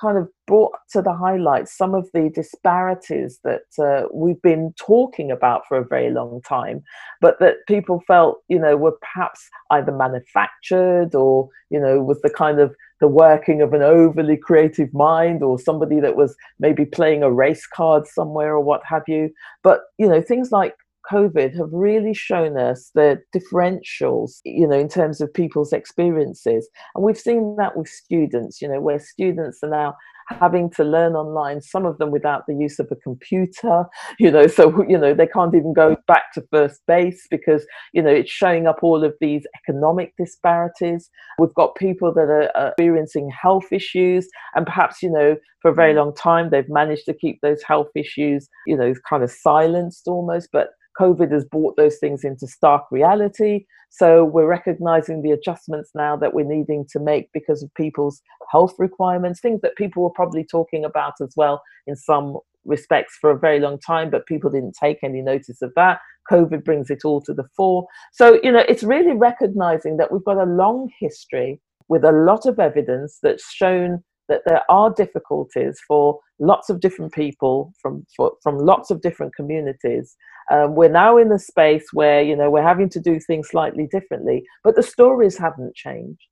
kind 0.00 0.18
of 0.18 0.28
brought 0.46 0.72
to 0.90 1.00
the 1.00 1.14
highlight 1.14 1.68
some 1.68 1.94
of 1.94 2.06
the 2.12 2.30
disparities 2.34 3.40
that 3.44 3.62
uh, 3.78 4.06
we've 4.12 4.40
been 4.42 4.74
talking 4.78 5.30
about 5.30 5.62
for 5.66 5.78
a 5.78 5.86
very 5.86 6.10
long 6.10 6.42
time, 6.46 6.82
but 7.20 7.38
that 7.40 7.66
people 7.66 8.02
felt, 8.06 8.42
you 8.48 8.58
know, 8.58 8.76
were 8.76 8.96
perhaps 9.00 9.48
either 9.70 9.92
manufactured 9.92 11.14
or, 11.14 11.48
you 11.70 11.80
know, 11.80 12.02
was 12.02 12.20
the 12.20 12.30
kind 12.30 12.60
of 12.60 12.74
the 13.00 13.08
working 13.08 13.62
of 13.62 13.72
an 13.72 13.82
overly 13.82 14.36
creative 14.36 14.92
mind 14.92 15.42
or 15.42 15.58
somebody 15.58 15.98
that 16.00 16.16
was 16.16 16.36
maybe 16.58 16.84
playing 16.84 17.22
a 17.22 17.32
race 17.32 17.66
card 17.66 18.06
somewhere 18.06 18.54
or 18.54 18.60
what 18.60 18.82
have 18.84 19.02
you. 19.06 19.30
But, 19.62 19.80
you 19.98 20.08
know, 20.08 20.20
things 20.20 20.52
like 20.52 20.74
COVID 21.10 21.56
have 21.56 21.68
really 21.72 22.14
shown 22.14 22.58
us 22.58 22.90
the 22.94 23.18
differentials, 23.34 24.40
you 24.44 24.66
know, 24.66 24.78
in 24.78 24.88
terms 24.88 25.20
of 25.20 25.32
people's 25.32 25.72
experiences. 25.72 26.68
And 26.94 27.04
we've 27.04 27.18
seen 27.18 27.56
that 27.58 27.76
with 27.76 27.88
students, 27.88 28.60
you 28.60 28.68
know, 28.68 28.80
where 28.80 28.98
students 28.98 29.58
are 29.62 29.70
now 29.70 29.94
having 30.28 30.70
to 30.70 30.84
learn 30.84 31.14
online, 31.14 31.60
some 31.60 31.86
of 31.86 31.98
them 31.98 32.10
without 32.10 32.42
the 32.46 32.54
use 32.54 32.78
of 32.78 32.88
a 32.90 32.96
computer, 32.96 33.84
you 34.18 34.30
know, 34.30 34.46
so, 34.46 34.84
you 34.88 34.98
know, 34.98 35.14
they 35.14 35.26
can't 35.26 35.54
even 35.54 35.72
go 35.72 35.96
back 36.06 36.32
to 36.34 36.42
first 36.50 36.80
base 36.86 37.26
because, 37.30 37.66
you 37.92 38.02
know, 38.02 38.10
it's 38.10 38.30
showing 38.30 38.66
up 38.66 38.78
all 38.82 39.04
of 39.04 39.14
these 39.20 39.46
economic 39.62 40.12
disparities. 40.18 41.08
We've 41.38 41.54
got 41.54 41.76
people 41.76 42.12
that 42.14 42.28
are 42.28 42.68
experiencing 42.68 43.30
health 43.30 43.72
issues 43.72 44.28
and 44.54 44.66
perhaps, 44.66 45.02
you 45.02 45.10
know, 45.10 45.36
for 45.62 45.70
a 45.70 45.74
very 45.74 45.92
mm. 45.92 45.96
long 45.96 46.14
time, 46.14 46.50
they've 46.50 46.68
managed 46.68 47.06
to 47.06 47.14
keep 47.14 47.40
those 47.40 47.62
health 47.62 47.88
issues, 47.94 48.48
you 48.66 48.76
know, 48.76 48.94
kind 49.08 49.22
of 49.22 49.30
silenced 49.30 50.06
almost, 50.06 50.48
but 50.52 50.68
COVID 50.98 51.32
has 51.32 51.44
brought 51.44 51.76
those 51.76 51.98
things 51.98 52.24
into 52.24 52.46
stark 52.46 52.84
reality. 52.90 53.66
So 53.90 54.24
we're 54.24 54.48
recognizing 54.48 55.22
the 55.22 55.30
adjustments 55.30 55.90
now 55.94 56.16
that 56.16 56.34
we're 56.34 56.46
needing 56.46 56.86
to 56.90 57.00
make 57.00 57.28
because 57.32 57.62
of 57.62 57.72
people's 57.74 58.20
health 58.50 58.74
requirements, 58.78 59.40
things 59.40 59.60
that 59.62 59.76
people 59.76 60.02
were 60.02 60.10
probably 60.10 60.44
talking 60.44 60.84
about 60.84 61.14
as 61.22 61.32
well 61.36 61.62
in 61.86 61.96
some 61.96 62.38
respects 62.64 63.16
for 63.20 63.30
a 63.30 63.38
very 63.38 63.60
long 63.60 63.78
time, 63.78 64.10
but 64.10 64.26
people 64.26 64.50
didn't 64.50 64.76
take 64.78 64.98
any 65.02 65.22
notice 65.22 65.62
of 65.62 65.72
that. 65.76 66.00
COVID 66.30 66.64
brings 66.64 66.90
it 66.90 67.04
all 67.04 67.20
to 67.22 67.32
the 67.32 67.44
fore. 67.56 67.86
So, 68.12 68.40
you 68.42 68.50
know, 68.50 68.64
it's 68.68 68.82
really 68.82 69.12
recognizing 69.12 69.96
that 69.98 70.12
we've 70.12 70.24
got 70.24 70.38
a 70.38 70.50
long 70.50 70.90
history 70.98 71.60
with 71.88 72.04
a 72.04 72.12
lot 72.12 72.46
of 72.46 72.58
evidence 72.58 73.18
that's 73.22 73.48
shown 73.52 74.02
that 74.28 74.42
there 74.46 74.62
are 74.70 74.90
difficulties 74.90 75.80
for 75.86 76.18
lots 76.38 76.68
of 76.68 76.80
different 76.80 77.12
people 77.12 77.72
from 77.80 78.06
for, 78.16 78.32
from 78.42 78.58
lots 78.58 78.90
of 78.90 79.00
different 79.00 79.34
communities. 79.34 80.16
Um, 80.50 80.74
we're 80.74 80.88
now 80.88 81.16
in 81.16 81.32
a 81.32 81.38
space 81.38 81.86
where 81.92 82.22
you 82.22 82.36
know 82.36 82.50
we're 82.50 82.62
having 82.62 82.88
to 82.90 83.00
do 83.00 83.18
things 83.20 83.48
slightly 83.48 83.86
differently, 83.90 84.44
but 84.64 84.76
the 84.76 84.82
stories 84.82 85.38
haven't 85.38 85.74
changed. 85.74 86.26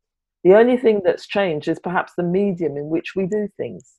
The 0.44 0.54
only 0.54 0.76
thing 0.76 1.00
that's 1.04 1.26
changed 1.26 1.68
is 1.68 1.78
perhaps 1.78 2.12
the 2.16 2.22
medium 2.22 2.76
in 2.76 2.88
which 2.88 3.14
we 3.16 3.26
do 3.26 3.48
things. 3.56 3.94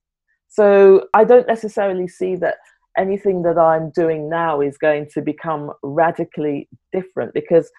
So 0.47 1.07
I 1.13 1.23
don't 1.23 1.47
necessarily 1.47 2.07
see 2.07 2.35
that 2.37 2.55
anything 2.97 3.41
that 3.43 3.57
I'm 3.57 3.89
doing 3.91 4.29
now 4.29 4.61
is 4.61 4.77
going 4.77 5.07
to 5.13 5.21
become 5.21 5.71
radically 5.83 6.69
different 6.93 7.33
because 7.33 7.69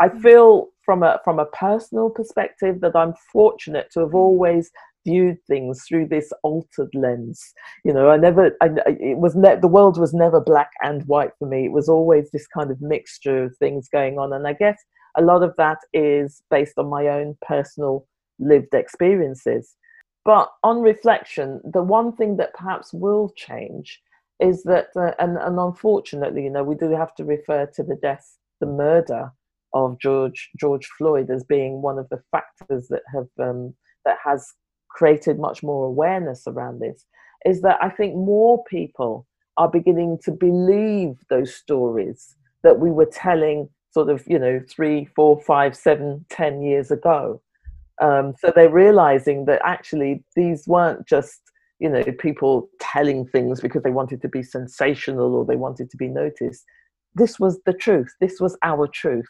I 0.00 0.08
feel 0.08 0.68
from 0.84 1.02
a 1.02 1.20
from 1.24 1.38
a 1.38 1.46
personal 1.46 2.10
perspective 2.10 2.80
that 2.80 2.96
I'm 2.96 3.14
fortunate 3.32 3.88
to 3.92 4.00
have 4.00 4.10
mm. 4.10 4.14
always 4.14 4.70
viewed 5.04 5.38
things 5.46 5.84
through 5.86 6.08
this 6.08 6.32
altered 6.42 6.90
lens. 6.94 7.52
You 7.84 7.92
know, 7.92 8.10
I 8.10 8.16
never, 8.16 8.56
I, 8.60 8.70
it 8.86 9.18
was 9.18 9.34
ne- 9.34 9.56
the 9.56 9.68
world 9.68 9.98
was 9.98 10.14
never 10.14 10.40
black 10.40 10.70
and 10.82 11.04
white 11.06 11.32
for 11.38 11.48
me. 11.48 11.64
It 11.64 11.72
was 11.72 11.88
always 11.88 12.30
this 12.30 12.46
kind 12.46 12.70
of 12.70 12.80
mixture 12.80 13.44
of 13.44 13.56
things 13.56 13.88
going 13.88 14.18
on, 14.18 14.32
and 14.32 14.46
I 14.46 14.52
guess 14.52 14.78
a 15.16 15.22
lot 15.22 15.42
of 15.42 15.54
that 15.58 15.78
is 15.92 16.42
based 16.50 16.78
on 16.78 16.88
my 16.88 17.08
own 17.08 17.36
personal 17.46 18.06
lived 18.38 18.74
experiences. 18.74 19.76
But 20.24 20.50
on 20.62 20.80
reflection, 20.80 21.60
the 21.64 21.82
one 21.82 22.12
thing 22.12 22.36
that 22.36 22.54
perhaps 22.54 22.92
will 22.92 23.32
change 23.36 24.00
is 24.40 24.62
that, 24.64 24.88
uh, 24.96 25.12
and, 25.18 25.36
and 25.36 25.58
unfortunately, 25.58 26.44
you 26.44 26.50
know, 26.50 26.62
we 26.62 26.76
do 26.76 26.90
have 26.90 27.14
to 27.16 27.24
refer 27.24 27.66
to 27.66 27.82
the 27.82 27.96
death, 27.96 28.38
the 28.60 28.66
murder 28.66 29.32
of 29.74 29.98
George 29.98 30.50
George 30.58 30.86
Floyd 30.98 31.30
as 31.30 31.44
being 31.44 31.82
one 31.82 31.98
of 31.98 32.08
the 32.10 32.22
factors 32.30 32.88
that 32.88 33.02
have 33.12 33.28
um, 33.40 33.74
that 34.04 34.18
has 34.24 34.52
created 34.94 35.38
much 35.38 35.62
more 35.62 35.86
awareness 35.86 36.44
around 36.46 36.80
this. 36.80 37.04
Is 37.44 37.62
that 37.62 37.78
I 37.82 37.88
think 37.88 38.14
more 38.14 38.62
people 38.64 39.26
are 39.56 39.68
beginning 39.68 40.18
to 40.24 40.30
believe 40.30 41.16
those 41.28 41.54
stories 41.54 42.36
that 42.62 42.78
we 42.78 42.90
were 42.90 43.06
telling 43.06 43.68
sort 43.92 44.08
of 44.08 44.22
you 44.26 44.38
know 44.38 44.60
three 44.68 45.06
four 45.14 45.40
five 45.40 45.76
seven 45.76 46.24
ten 46.30 46.62
years 46.62 46.90
ago 46.90 47.40
um, 48.00 48.34
so 48.38 48.52
they're 48.54 48.70
realizing 48.70 49.44
that 49.44 49.60
actually 49.64 50.24
these 50.34 50.66
weren't 50.66 51.06
just 51.06 51.40
you 51.78 51.88
know 51.88 52.02
people 52.18 52.68
telling 52.80 53.26
things 53.26 53.60
because 53.60 53.82
they 53.82 53.90
wanted 53.90 54.22
to 54.22 54.28
be 54.28 54.42
sensational 54.42 55.34
or 55.34 55.44
they 55.44 55.56
wanted 55.56 55.90
to 55.90 55.96
be 55.96 56.08
noticed 56.08 56.64
this 57.14 57.38
was 57.38 57.60
the 57.66 57.74
truth 57.74 58.14
this 58.20 58.40
was 58.40 58.56
our 58.62 58.86
truth 58.86 59.28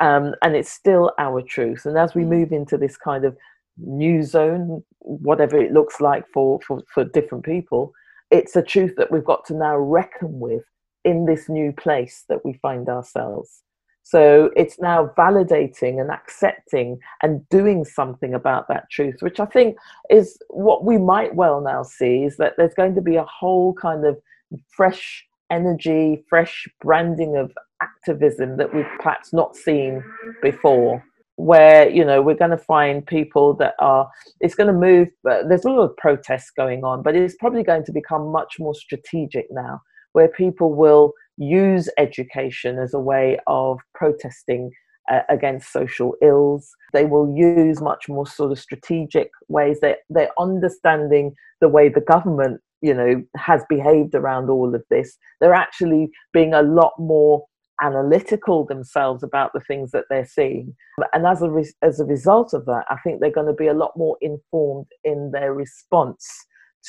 um, 0.00 0.34
and 0.42 0.56
it's 0.56 0.72
still 0.72 1.12
our 1.18 1.40
truth 1.40 1.86
and 1.86 1.96
as 1.96 2.14
we 2.14 2.22
mm. 2.22 2.28
move 2.28 2.52
into 2.52 2.76
this 2.76 2.96
kind 2.96 3.24
of 3.24 3.36
new 3.76 4.22
zone 4.22 4.82
whatever 5.00 5.56
it 5.56 5.72
looks 5.72 6.00
like 6.00 6.24
for, 6.32 6.60
for 6.66 6.82
for 6.92 7.04
different 7.04 7.44
people 7.44 7.92
it's 8.30 8.56
a 8.56 8.62
truth 8.62 8.94
that 8.96 9.10
we've 9.10 9.24
got 9.24 9.44
to 9.44 9.54
now 9.54 9.76
reckon 9.76 10.38
with 10.40 10.64
in 11.04 11.26
this 11.26 11.48
new 11.48 11.72
place 11.72 12.24
that 12.28 12.44
we 12.44 12.52
find 12.54 12.88
ourselves 12.88 13.62
so 14.02 14.50
it's 14.56 14.80
now 14.80 15.12
validating 15.16 16.00
and 16.00 16.10
accepting 16.10 16.98
and 17.22 17.48
doing 17.48 17.84
something 17.84 18.34
about 18.34 18.68
that 18.68 18.90
truth, 18.90 19.16
which 19.20 19.38
I 19.38 19.46
think 19.46 19.76
is 20.10 20.38
what 20.48 20.84
we 20.84 20.98
might 20.98 21.34
well 21.34 21.60
now 21.60 21.82
see 21.84 22.24
is 22.24 22.36
that 22.38 22.54
there's 22.56 22.74
going 22.74 22.94
to 22.96 23.00
be 23.00 23.16
a 23.16 23.24
whole 23.24 23.72
kind 23.74 24.04
of 24.04 24.20
fresh 24.68 25.24
energy, 25.50 26.24
fresh 26.28 26.66
branding 26.80 27.36
of 27.36 27.52
activism 27.80 28.56
that 28.56 28.74
we've 28.74 28.86
perhaps 29.00 29.32
not 29.32 29.54
seen 29.56 30.02
before. 30.40 31.04
Where 31.36 31.88
you 31.88 32.04
know 32.04 32.20
we're 32.22 32.34
going 32.34 32.50
to 32.50 32.58
find 32.58 33.06
people 33.06 33.54
that 33.54 33.74
are, 33.78 34.08
it's 34.40 34.54
going 34.54 34.66
to 34.66 34.72
move. 34.72 35.08
But 35.24 35.48
there's 35.48 35.64
a 35.64 35.70
lot 35.70 35.82
of 35.84 35.96
protests 35.96 36.50
going 36.56 36.84
on, 36.84 37.02
but 37.02 37.16
it's 37.16 37.36
probably 37.40 37.62
going 37.62 37.84
to 37.84 37.92
become 37.92 38.30
much 38.30 38.56
more 38.58 38.74
strategic 38.74 39.46
now, 39.50 39.80
where 40.12 40.28
people 40.28 40.74
will 40.74 41.12
use 41.38 41.88
education 41.98 42.78
as 42.78 42.94
a 42.94 43.00
way 43.00 43.38
of 43.46 43.78
protesting 43.94 44.70
uh, 45.10 45.20
against 45.28 45.72
social 45.72 46.14
ills. 46.22 46.70
They 46.92 47.06
will 47.06 47.34
use 47.34 47.80
much 47.80 48.08
more 48.08 48.26
sort 48.26 48.52
of 48.52 48.58
strategic 48.58 49.30
ways. 49.48 49.80
They, 49.80 49.96
they're 50.10 50.30
understanding 50.38 51.34
the 51.60 51.68
way 51.68 51.88
the 51.88 52.00
government, 52.00 52.60
you 52.82 52.94
know, 52.94 53.22
has 53.36 53.62
behaved 53.68 54.14
around 54.14 54.50
all 54.50 54.74
of 54.74 54.84
this. 54.90 55.16
They're 55.40 55.54
actually 55.54 56.10
being 56.32 56.54
a 56.54 56.62
lot 56.62 56.92
more 56.98 57.44
analytical 57.82 58.64
themselves 58.64 59.22
about 59.22 59.52
the 59.52 59.60
things 59.60 59.90
that 59.90 60.04
they're 60.08 60.26
seeing. 60.26 60.74
And 61.12 61.26
as 61.26 61.42
a, 61.42 61.50
re- 61.50 61.74
as 61.82 62.00
a 62.00 62.04
result 62.04 62.54
of 62.54 62.64
that, 62.66 62.84
I 62.88 62.96
think 63.04 63.20
they're 63.20 63.30
going 63.30 63.48
to 63.48 63.52
be 63.52 63.66
a 63.66 63.74
lot 63.74 63.92
more 63.96 64.16
informed 64.20 64.86
in 65.04 65.30
their 65.32 65.52
response 65.52 66.26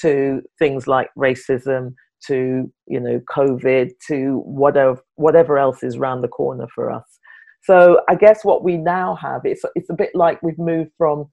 to 0.02 0.42
things 0.60 0.88
like 0.88 1.10
racism, 1.18 1.94
to 2.28 2.72
you 2.88 3.00
know 3.00 3.20
covid 3.30 3.92
to 4.08 4.42
whatever 4.46 5.00
whatever 5.16 5.58
else 5.58 5.84
is 5.84 5.96
around 5.96 6.22
the 6.22 6.28
corner 6.28 6.68
for 6.74 6.92
us 6.92 7.20
so 7.64 8.02
i 8.10 8.16
guess 8.16 8.44
what 8.44 8.64
we 8.64 8.78
now 8.78 9.16
have 9.16 9.42
it's 9.44 9.64
it's 9.76 9.90
a 9.90 9.96
bit 9.96 10.10
like 10.14 10.42
we've 10.42 10.60
moved 10.60 10.92
from 10.98 11.26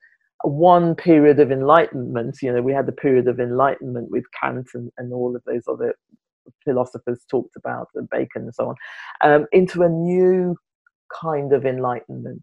one 0.45 0.95
period 0.95 1.39
of 1.39 1.53
enlightenment 1.53 2.37
you 2.43 2.53
know 2.53 2.63
we 2.63 2.73
had 2.73 2.87
the 2.87 2.93
period 2.93 3.29
of 3.29 3.41
enlightenment 3.41 4.11
with 4.11 4.25
kant 4.41 4.67
and, 4.75 4.91
and 4.99 5.13
all 5.13 5.37
of 5.37 5.43
those 5.47 5.63
other 5.69 5.95
philosophers 6.65 7.25
talked 7.31 7.57
about 7.57 7.89
and 7.95 8.09
bacon 8.11 8.43
and 8.43 8.55
so 8.55 8.69
on 8.69 8.75
um, 9.23 9.47
into 9.53 9.83
a 9.83 9.89
new 9.89 10.57
kind 11.21 11.53
of 11.53 11.65
enlightenment 11.65 12.43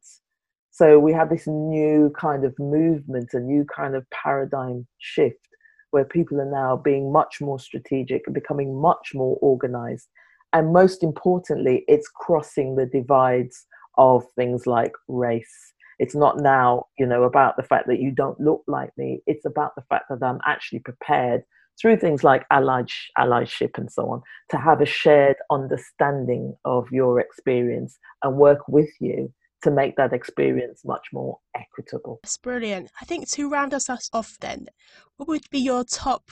so 0.71 0.99
we 0.99 1.11
have 1.11 1.29
this 1.29 1.47
new 1.47 2.11
kind 2.19 2.45
of 2.45 2.53
movement 2.59 3.29
a 3.33 3.39
new 3.39 3.65
kind 3.75 3.95
of 3.95 4.05
paradigm 4.11 4.85
shift 4.99 5.47
where 5.91 6.05
people 6.05 6.39
are 6.39 6.51
now 6.51 6.75
being 6.77 7.11
much 7.11 7.41
more 7.41 7.59
strategic 7.59 8.23
and 8.25 8.33
becoming 8.33 8.79
much 8.79 9.11
more 9.13 9.37
organized. 9.41 10.07
And 10.53 10.73
most 10.73 11.03
importantly, 11.03 11.83
it's 11.87 12.07
crossing 12.07 12.75
the 12.75 12.85
divides 12.85 13.65
of 13.97 14.23
things 14.35 14.67
like 14.67 14.93
race. 15.07 15.73
It's 15.99 16.15
not 16.15 16.39
now, 16.39 16.85
you 16.99 17.05
know, 17.05 17.23
about 17.23 17.57
the 17.57 17.63
fact 17.63 17.87
that 17.87 17.99
you 17.99 18.11
don't 18.11 18.39
look 18.39 18.63
like 18.67 18.91
me. 18.97 19.21
It's 19.25 19.45
about 19.45 19.75
the 19.75 19.83
fact 19.89 20.05
that 20.09 20.23
I'm 20.23 20.39
actually 20.45 20.79
prepared 20.79 21.43
through 21.79 21.97
things 21.97 22.23
like 22.23 22.47
allyship 22.49 23.77
and 23.77 23.91
so 23.91 24.09
on 24.09 24.21
to 24.49 24.57
have 24.57 24.81
a 24.81 24.85
shared 24.85 25.37
understanding 25.51 26.55
of 26.65 26.87
your 26.91 27.19
experience 27.19 27.99
and 28.23 28.37
work 28.37 28.67
with 28.67 28.89
you 28.99 29.31
to 29.63 29.71
make 29.71 29.95
that 29.95 30.13
experience 30.13 30.83
much 30.85 31.07
more 31.11 31.39
equitable. 31.55 32.19
That's 32.23 32.37
brilliant. 32.37 32.91
I 33.01 33.05
think 33.05 33.29
to 33.31 33.49
round 33.49 33.73
us 33.73 33.89
off 34.13 34.37
then, 34.39 34.67
what 35.17 35.27
would 35.27 35.49
be 35.49 35.59
your 35.59 35.83
top 35.83 36.31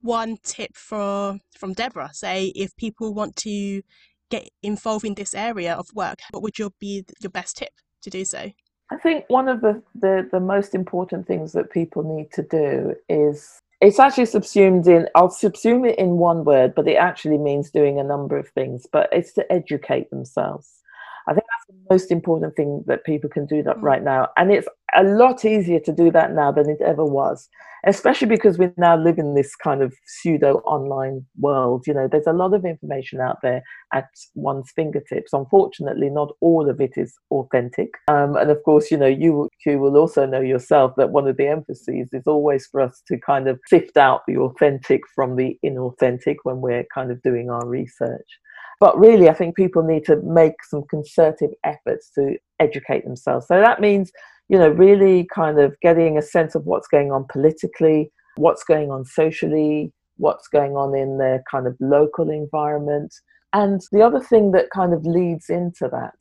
one 0.00 0.38
tip 0.42 0.76
for 0.76 1.38
from 1.58 1.72
Deborah? 1.72 2.10
Say 2.12 2.52
if 2.54 2.74
people 2.76 3.12
want 3.12 3.36
to 3.36 3.82
get 4.30 4.48
involved 4.62 5.04
in 5.04 5.14
this 5.14 5.34
area 5.34 5.74
of 5.74 5.88
work, 5.94 6.20
what 6.30 6.42
would 6.42 6.58
your 6.58 6.70
be 6.78 7.04
your 7.20 7.30
best 7.30 7.56
tip 7.56 7.72
to 8.02 8.10
do 8.10 8.24
so? 8.24 8.50
I 8.92 8.96
think 8.96 9.24
one 9.28 9.48
of 9.48 9.60
the, 9.60 9.82
the, 9.94 10.28
the 10.32 10.40
most 10.40 10.74
important 10.74 11.26
things 11.26 11.52
that 11.52 11.70
people 11.70 12.02
need 12.02 12.32
to 12.32 12.42
do 12.42 12.94
is 13.08 13.60
it's 13.80 13.98
actually 13.98 14.26
subsumed 14.26 14.86
in 14.86 15.08
I'll 15.14 15.28
subsume 15.28 15.88
it 15.88 15.98
in 15.98 16.18
one 16.18 16.44
word, 16.44 16.74
but 16.74 16.86
it 16.88 16.96
actually 16.96 17.38
means 17.38 17.70
doing 17.70 17.98
a 17.98 18.04
number 18.04 18.38
of 18.38 18.48
things, 18.48 18.86
but 18.90 19.08
it's 19.12 19.32
to 19.34 19.52
educate 19.52 20.10
themselves. 20.10 20.82
I 21.26 21.32
think 21.32 21.44
that's 21.50 21.59
the 21.59 21.59
most 21.90 22.10
important 22.10 22.56
thing 22.56 22.84
that 22.86 23.04
people 23.04 23.28
can 23.28 23.46
do 23.46 23.62
that 23.62 23.76
mm. 23.76 23.82
right 23.82 24.02
now. 24.02 24.28
And 24.36 24.50
it's 24.52 24.68
a 24.96 25.02
lot 25.02 25.44
easier 25.44 25.80
to 25.80 25.92
do 25.92 26.10
that 26.12 26.32
now 26.32 26.52
than 26.52 26.68
it 26.68 26.80
ever 26.80 27.04
was, 27.04 27.48
especially 27.86 28.28
because 28.28 28.58
we 28.58 28.70
now 28.76 28.96
live 28.96 29.18
in 29.18 29.34
this 29.34 29.54
kind 29.56 29.82
of 29.82 29.94
pseudo 30.06 30.58
online 30.58 31.24
world. 31.38 31.84
You 31.86 31.94
know, 31.94 32.08
there's 32.08 32.26
a 32.26 32.32
lot 32.32 32.54
of 32.54 32.64
information 32.64 33.20
out 33.20 33.38
there 33.42 33.62
at 33.92 34.08
one's 34.34 34.70
fingertips. 34.74 35.32
Unfortunately, 35.32 36.10
not 36.10 36.30
all 36.40 36.68
of 36.68 36.80
it 36.80 36.92
is 36.96 37.14
authentic. 37.30 37.90
Um, 38.08 38.36
and 38.36 38.50
of 38.50 38.62
course, 38.64 38.90
you 38.90 38.96
know, 38.96 39.06
you, 39.06 39.48
you 39.64 39.78
will 39.78 39.96
also 39.96 40.26
know 40.26 40.40
yourself 40.40 40.92
that 40.96 41.10
one 41.10 41.28
of 41.28 41.36
the 41.36 41.48
emphases 41.48 42.08
is 42.12 42.26
always 42.26 42.66
for 42.66 42.80
us 42.80 43.02
to 43.08 43.18
kind 43.18 43.48
of 43.48 43.58
sift 43.68 43.96
out 43.96 44.22
the 44.26 44.36
authentic 44.36 45.02
from 45.14 45.36
the 45.36 45.58
inauthentic 45.64 46.36
when 46.42 46.60
we're 46.60 46.86
kind 46.94 47.10
of 47.10 47.22
doing 47.22 47.50
our 47.50 47.66
research. 47.66 48.38
But 48.80 48.98
really, 48.98 49.28
I 49.28 49.34
think 49.34 49.56
people 49.56 49.82
need 49.82 50.06
to 50.06 50.16
make 50.22 50.64
some 50.64 50.84
concerted 50.88 51.50
efforts 51.64 52.10
to 52.14 52.36
educate 52.58 53.04
themselves. 53.04 53.46
So 53.46 53.60
that 53.60 53.80
means, 53.80 54.10
you 54.48 54.58
know, 54.58 54.70
really 54.70 55.28
kind 55.32 55.60
of 55.60 55.78
getting 55.82 56.16
a 56.16 56.22
sense 56.22 56.54
of 56.54 56.64
what's 56.64 56.88
going 56.88 57.12
on 57.12 57.26
politically, 57.30 58.10
what's 58.36 58.64
going 58.64 58.90
on 58.90 59.04
socially, 59.04 59.92
what's 60.16 60.48
going 60.48 60.76
on 60.76 60.96
in 60.96 61.18
their 61.18 61.44
kind 61.50 61.66
of 61.66 61.76
local 61.78 62.30
environment. 62.30 63.14
And 63.52 63.82
the 63.92 64.00
other 64.00 64.20
thing 64.20 64.52
that 64.52 64.70
kind 64.70 64.94
of 64.94 65.04
leads 65.04 65.50
into 65.50 65.86
that 65.92 66.14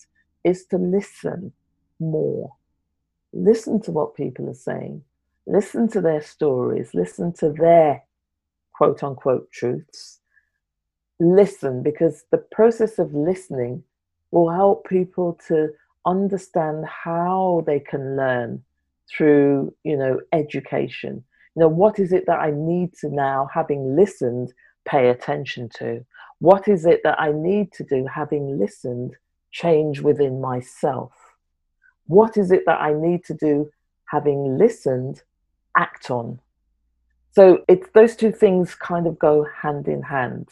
is 0.44 0.66
to 0.66 0.78
listen 0.78 1.54
more. 2.00 2.52
Listen 3.32 3.80
to 3.84 3.92
what 3.92 4.16
people 4.16 4.50
are 4.50 4.54
saying, 4.54 5.04
listen 5.46 5.88
to 5.90 6.02
their 6.02 6.22
stories, 6.22 6.90
listen 6.94 7.32
to 7.34 7.52
their 7.52 8.04
quote 8.74 9.04
unquote 9.04 9.50
truths 9.52 10.19
listen 11.20 11.84
because 11.84 12.24
the 12.32 12.38
process 12.38 13.00
of 13.00 13.14
listening 13.14 13.84
will 14.32 14.50
help 14.50 14.88
people 14.88 15.38
to 15.48 15.70
understand 16.06 16.86
how 16.86 17.64
they 17.66 17.80
can 17.80 18.16
learn 18.16 18.64
through 19.10 19.74
you 19.84 19.98
know 19.98 20.20
education. 20.34 21.24
You 21.56 21.62
know 21.62 21.68
what 21.68 22.00
is 22.00 22.14
it 22.14 22.26
that 22.28 22.40
i 22.40 22.52
need 22.52 22.94
to 23.02 23.10
now 23.10 23.50
having 23.54 23.96
listened 23.96 24.54
pay 24.86 25.10
attention 25.10 25.70
to? 25.78 26.06
What 26.40 26.68
is 26.68 26.86
it 26.86 27.02
that 27.04 27.20
i 27.20 27.32
need 27.32 27.72
to 27.74 27.84
do 27.84 28.08
having 28.08 28.58
listened 28.58 29.16
change 29.52 30.00
within 30.00 30.40
myself? 30.40 31.12
What 32.08 32.38
is 32.38 32.52
it 32.52 32.64
that 32.66 32.82
i 32.82 32.94
need 32.94 33.26
to 33.26 33.34
do 33.34 33.70
having 34.06 34.58
listened 34.58 35.24
act 35.76 36.10
on? 36.10 36.40
So 37.32 37.64
it's 37.68 37.88
those 37.94 38.16
two 38.16 38.32
things 38.32 38.74
kind 38.74 39.06
of 39.06 39.20
go 39.20 39.46
hand 39.62 39.88
in 39.88 40.02
hand 40.02 40.50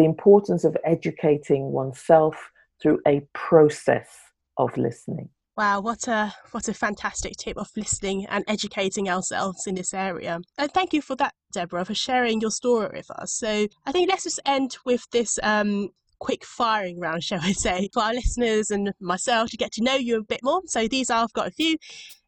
the 0.00 0.06
importance 0.06 0.64
of 0.64 0.74
educating 0.82 1.72
oneself 1.72 2.50
through 2.80 2.98
a 3.06 3.20
process 3.34 4.08
of 4.56 4.74
listening. 4.78 5.28
Wow, 5.58 5.80
what 5.80 6.08
a 6.08 6.34
what 6.52 6.68
a 6.68 6.72
fantastic 6.72 7.34
tip 7.36 7.58
of 7.58 7.68
listening 7.76 8.24
and 8.30 8.42
educating 8.48 9.10
ourselves 9.10 9.66
in 9.66 9.74
this 9.74 9.92
area. 9.92 10.40
And 10.56 10.72
thank 10.72 10.94
you 10.94 11.02
for 11.02 11.16
that, 11.16 11.34
Deborah, 11.52 11.84
for 11.84 11.94
sharing 11.94 12.40
your 12.40 12.50
story 12.50 12.88
with 12.94 13.10
us. 13.10 13.34
So 13.34 13.68
I 13.84 13.92
think 13.92 14.08
let's 14.08 14.24
just 14.24 14.40
end 14.46 14.78
with 14.86 15.06
this 15.12 15.38
um, 15.42 15.90
quick 16.20 16.44
firing 16.44 17.00
round, 17.00 17.24
shall 17.24 17.40
I 17.42 17.52
say, 17.52 17.88
for 17.92 18.02
our 18.02 18.14
listeners 18.14 18.70
and 18.70 18.92
myself 19.00 19.50
to 19.50 19.56
get 19.56 19.72
to 19.72 19.82
know 19.82 19.96
you 19.96 20.18
a 20.18 20.22
bit 20.22 20.40
more. 20.42 20.60
So 20.66 20.86
these 20.86 21.10
are, 21.10 21.24
I've 21.24 21.32
got 21.32 21.48
a 21.48 21.50
few, 21.50 21.76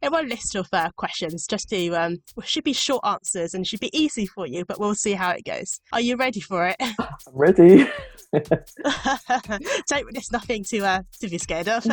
a 0.03 0.11
one 0.11 0.28
list 0.28 0.57
of 0.57 0.66
uh, 0.72 0.90
questions 0.97 1.47
just 1.47 1.68
to, 1.68 1.90
um, 1.90 2.16
should 2.45 2.64
be 2.64 2.72
short 2.72 3.05
answers 3.07 3.55
and 3.55 3.66
should 3.66 3.80
be 3.80 3.97
easy 3.97 4.26
for 4.26 4.47
you, 4.47 4.64
but 4.64 4.80
we'll 4.80 4.97
see 4.97 5.12
how 5.12 5.30
it 5.30 5.45
goes. 5.45 5.78
Are 5.93 6.01
you 6.01 6.16
ready 6.16 6.40
for 6.40 6.66
it? 6.66 6.76
I'm 6.80 7.07
ready. 7.32 7.88
Don't, 8.32 10.12
there's 10.12 10.32
nothing 10.32 10.64
to, 10.64 10.80
uh, 10.80 11.03
to 11.20 11.28
be 11.28 11.38
scared 11.38 11.68
of. 11.68 11.86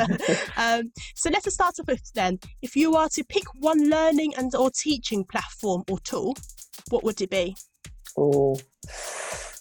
um, 0.58 0.92
so 1.16 1.30
let's 1.30 1.54
start 1.54 1.76
off 1.80 1.88
with 1.88 2.12
then, 2.16 2.40
if 2.62 2.76
you 2.76 2.96
are 2.96 3.10
to 3.10 3.24
pick 3.26 3.44
one 3.60 3.90
learning 3.90 4.34
and 4.38 4.56
or 4.56 4.72
teaching 4.72 5.24
platform 5.26 5.84
or 5.90 6.00
tool, 6.00 6.36
what 6.90 7.04
would 7.04 7.22
it 7.22 7.30
be? 7.30 7.56
Oh, 8.18 8.58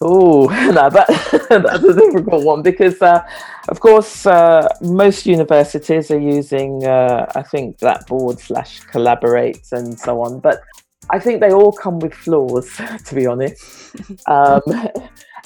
Oh, 0.00 0.46
no, 0.72 0.90
that, 0.90 1.08
that's 1.48 1.84
a 1.84 1.94
difficult 1.94 2.44
one 2.44 2.62
because, 2.62 3.00
uh, 3.02 3.20
of 3.68 3.80
course, 3.80 4.26
uh, 4.26 4.68
most 4.80 5.26
universities 5.26 6.10
are 6.10 6.20
using, 6.20 6.84
uh, 6.86 7.26
I 7.34 7.42
think, 7.42 7.78
Blackboard 7.78 8.38
slash 8.38 8.80
Collaborate 8.80 9.66
and 9.72 9.98
so 9.98 10.22
on. 10.22 10.38
But 10.40 10.62
I 11.10 11.18
think 11.18 11.40
they 11.40 11.52
all 11.52 11.72
come 11.72 11.98
with 11.98 12.14
flaws, 12.14 12.70
to 13.06 13.14
be 13.14 13.26
honest. 13.26 13.64
Um, 14.26 14.62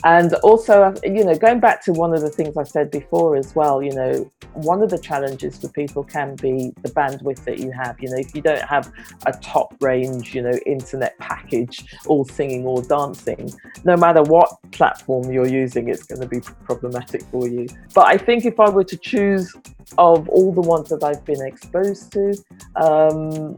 and 0.05 0.35
also, 0.35 0.93
you 1.05 1.25
know, 1.25 1.37
going 1.37 1.61
back 1.61 1.85
to 1.85 1.93
one 1.93 2.13
of 2.13 2.21
the 2.21 2.31
things 2.31 2.57
I 2.57 2.65
said 2.65 2.91
before 2.91 3.37
as 3.37 3.55
well, 3.55 3.83
you 3.83 3.93
know, 3.93 4.31
one 4.55 4.83
of 4.83 4.91
the 4.91 4.99
challenges 4.99 5.59
for 5.59 5.69
people 5.69 6.03
can 6.03 6.35
be 6.37 6.73
the 6.83 6.91
bandwidth 6.91 7.45
that 7.45 7.59
you 7.59 7.71
have. 7.71 8.01
You 8.01 8.11
know, 8.11 8.17
if 8.17 8.35
you 8.35 8.43
don't 8.43 8.63
have 8.63 8.93
a 9.27 9.33
top 9.33 9.75
range, 9.81 10.35
you 10.35 10.43
know, 10.43 10.59
internet 10.67 11.17
package, 11.19 11.85
all 12.07 12.25
singing 12.25 12.67
or 12.67 12.83
dancing, 12.83 13.53
no 13.85 13.97
matter 13.97 14.23
what 14.23 14.51
platform 14.73 15.31
you're 15.33 15.47
using, 15.47 15.89
it's 15.89 16.03
going 16.03 16.21
to 16.21 16.29
be 16.29 16.41
problematic 16.41 17.23
for 17.31 17.47
you. 17.49 17.69
But 17.95 18.07
I 18.07 18.19
think 18.19 18.45
if 18.45 18.59
I 18.59 18.69
were 18.69 18.85
to 18.85 18.97
choose 18.97 19.55
of 19.99 20.29
all 20.29 20.53
the 20.53 20.61
ones 20.61 20.89
that 20.89 21.03
I've 21.03 21.25
been 21.25 21.45
exposed 21.45 22.13
to, 22.13 22.31
um, 22.77 23.57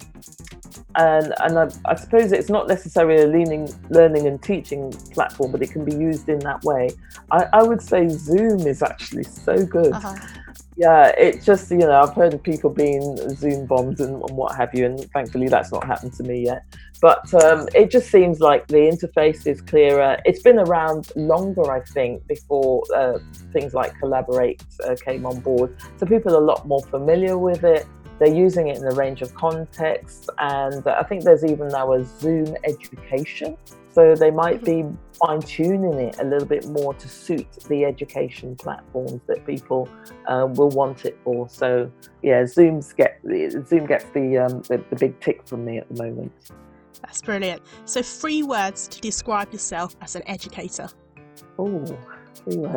and 0.97 1.35
and 1.41 1.59
I, 1.59 1.69
I, 1.85 1.95
suppose 1.95 2.33
it's 2.33 2.49
not 2.49 2.69
necessarily 2.69 3.23
a 3.23 3.27
learning 3.27 3.73
learning 3.91 4.27
and 4.27 4.43
teaching 4.43 4.91
platform, 5.13 5.53
but 5.53 5.63
it 5.63 5.71
can 5.71 5.85
be 5.85 5.95
used 5.95 6.29
in 6.29 6.39
that 6.41 6.63
way. 6.65 6.91
I, 7.31 7.47
I 7.53 7.63
would 7.63 7.83
say 7.83 8.09
Zoom 8.09 8.67
is 8.67 8.83
actually 8.83 9.25
so 9.25 9.65
good. 9.65 9.93
Uh-huh. 9.93 10.17
Yeah, 10.77 11.09
it 11.17 11.43
just 11.43 11.71
you 11.71 11.79
know 11.79 12.03
I've 12.03 12.15
heard 12.15 12.35
of 12.35 12.43
people 12.43 12.71
being 12.71 13.17
Zoom 13.37 13.67
bombed 13.67 14.01
and, 14.01 14.23
and, 14.23 14.37
what 14.37 14.57
have 14.57 14.75
you, 14.75 14.87
and 14.87 14.99
thankfully 15.13 15.49
that's 15.49 15.71
not 15.71 15.85
happened 15.85 16.15
to 16.15 16.25
me 16.25 16.45
yet. 16.45 16.65
But 17.01 17.33
um, 17.45 17.69
it 17.75 17.91
just 17.91 18.11
seems 18.11 18.41
like 18.41 18.67
the 18.67 18.77
interface 18.77 19.47
is 19.47 19.61
clearer. 19.61 20.19
It's 20.25 20.43
been 20.43 20.59
around 20.59 21.13
longer, 21.17 21.71
I 21.71 21.81
think, 21.81 22.27
before 22.27 22.83
uh, 22.97 23.19
things 23.53 23.75
like 23.75 23.97
Collaborate 23.99 24.63
uh, 24.85 24.97
came 25.05 25.27
on 25.27 25.41
board, 25.41 25.77
so 25.97 26.07
people 26.07 26.35
are 26.35 26.43
a 26.43 26.45
lot 26.45 26.67
more 26.67 26.83
familiar 26.83 27.39
with 27.39 27.63
it 27.63 27.87
they're 28.19 28.35
using 28.35 28.69
it 28.69 28.79
in 28.79 28.85
a 28.85 28.93
range 28.93 29.23
of 29.23 29.35
contexts, 29.35 30.29
and 30.39 30.87
I 30.87 31.03
think 31.03 31.25
there's 31.25 31.45
even 31.45 31.69
now 31.69 31.93
a 31.93 32.05
Zoom 32.05 32.57
education. 32.65 33.57
So 33.95 34.17
they 34.17 34.33
might 34.33 34.65
be 34.65 34.85
fine 35.21 35.41
tuning 35.41 35.95
it 36.01 36.19
a 36.19 36.25
little 36.25 36.49
bit 36.49 36.67
more 36.67 36.95
to 36.95 37.09
suit 37.09 37.47
the 37.69 37.85
education 37.85 38.57
platforms 38.57 39.21
that 39.29 39.47
people 39.47 39.89
uh, 40.27 40.49
will 40.51 40.71
want 40.71 41.05
it 41.05 41.17
for. 41.23 41.49
So 41.49 41.89
yeah, 42.21 42.45
Zoom's 42.45 42.93
get 42.93 43.21
Zoom 43.23 43.87
gets 43.87 44.07
the, 44.07 44.39
um, 44.39 44.63
the 44.63 44.85
the 44.91 44.97
big 44.97 45.21
tick 45.21 45.47
from 45.47 45.65
me 45.65 45.79
at 45.79 45.89
the 45.89 46.03
moment. 46.03 46.33
That's 47.03 47.23
brilliant. 47.23 47.63
So 47.85 48.03
three 48.03 48.43
words 48.43 48.89
to 48.89 49.01
describe 49.01 49.53
yourself 49.53 49.95
as 50.01 50.17
an 50.17 50.23
educator. 50.27 50.89
Oh, 51.57 51.97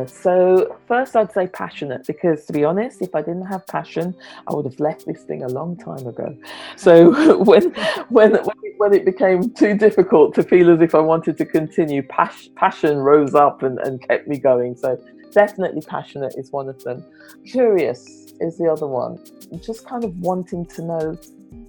so 0.08 0.78
first, 0.88 1.16
I'd 1.16 1.32
say 1.32 1.48
passionate 1.48 2.06
because, 2.08 2.46
to 2.46 2.54
be 2.54 2.64
honest, 2.64 3.02
if 3.02 3.14
I 3.14 3.22
didn't 3.22 3.46
have 3.46 3.66
passion, 3.68 4.16
I 4.48 4.54
would 4.54 4.66
have 4.66 4.80
left 4.80 5.06
this 5.06 5.24
thing 5.24 5.44
a 5.44 5.48
long 5.48 5.78
time 5.78 6.06
ago. 6.08 6.36
So 6.76 7.38
when 7.44 7.74
when 8.10 8.36
when 8.78 8.94
it 8.94 9.06
became 9.06 9.50
too 9.52 9.76
difficult 9.76 10.36
to 10.36 10.44
feel 10.44 10.72
as 10.72 10.82
if 10.82 10.96
I 10.96 11.00
wanted 11.00 11.38
to 11.38 11.46
continue, 11.46 12.04
pas- 12.04 12.50
passion 12.56 12.98
rose 12.98 13.36
up 13.36 13.64
and, 13.64 13.80
and 13.80 14.02
kept 14.08 14.28
me 14.28 14.38
going. 14.38 14.76
So 14.76 15.00
definitely 15.32 15.82
passionate 15.82 16.36
is 16.38 16.52
one 16.52 16.70
of 16.70 16.82
them. 16.84 17.04
Curious 17.46 18.34
is 18.40 18.58
the 18.58 18.70
other 18.72 18.88
one. 18.88 19.20
Just 19.62 19.86
kind 19.86 20.04
of 20.04 20.18
wanting 20.20 20.66
to 20.68 20.82
know 20.82 21.18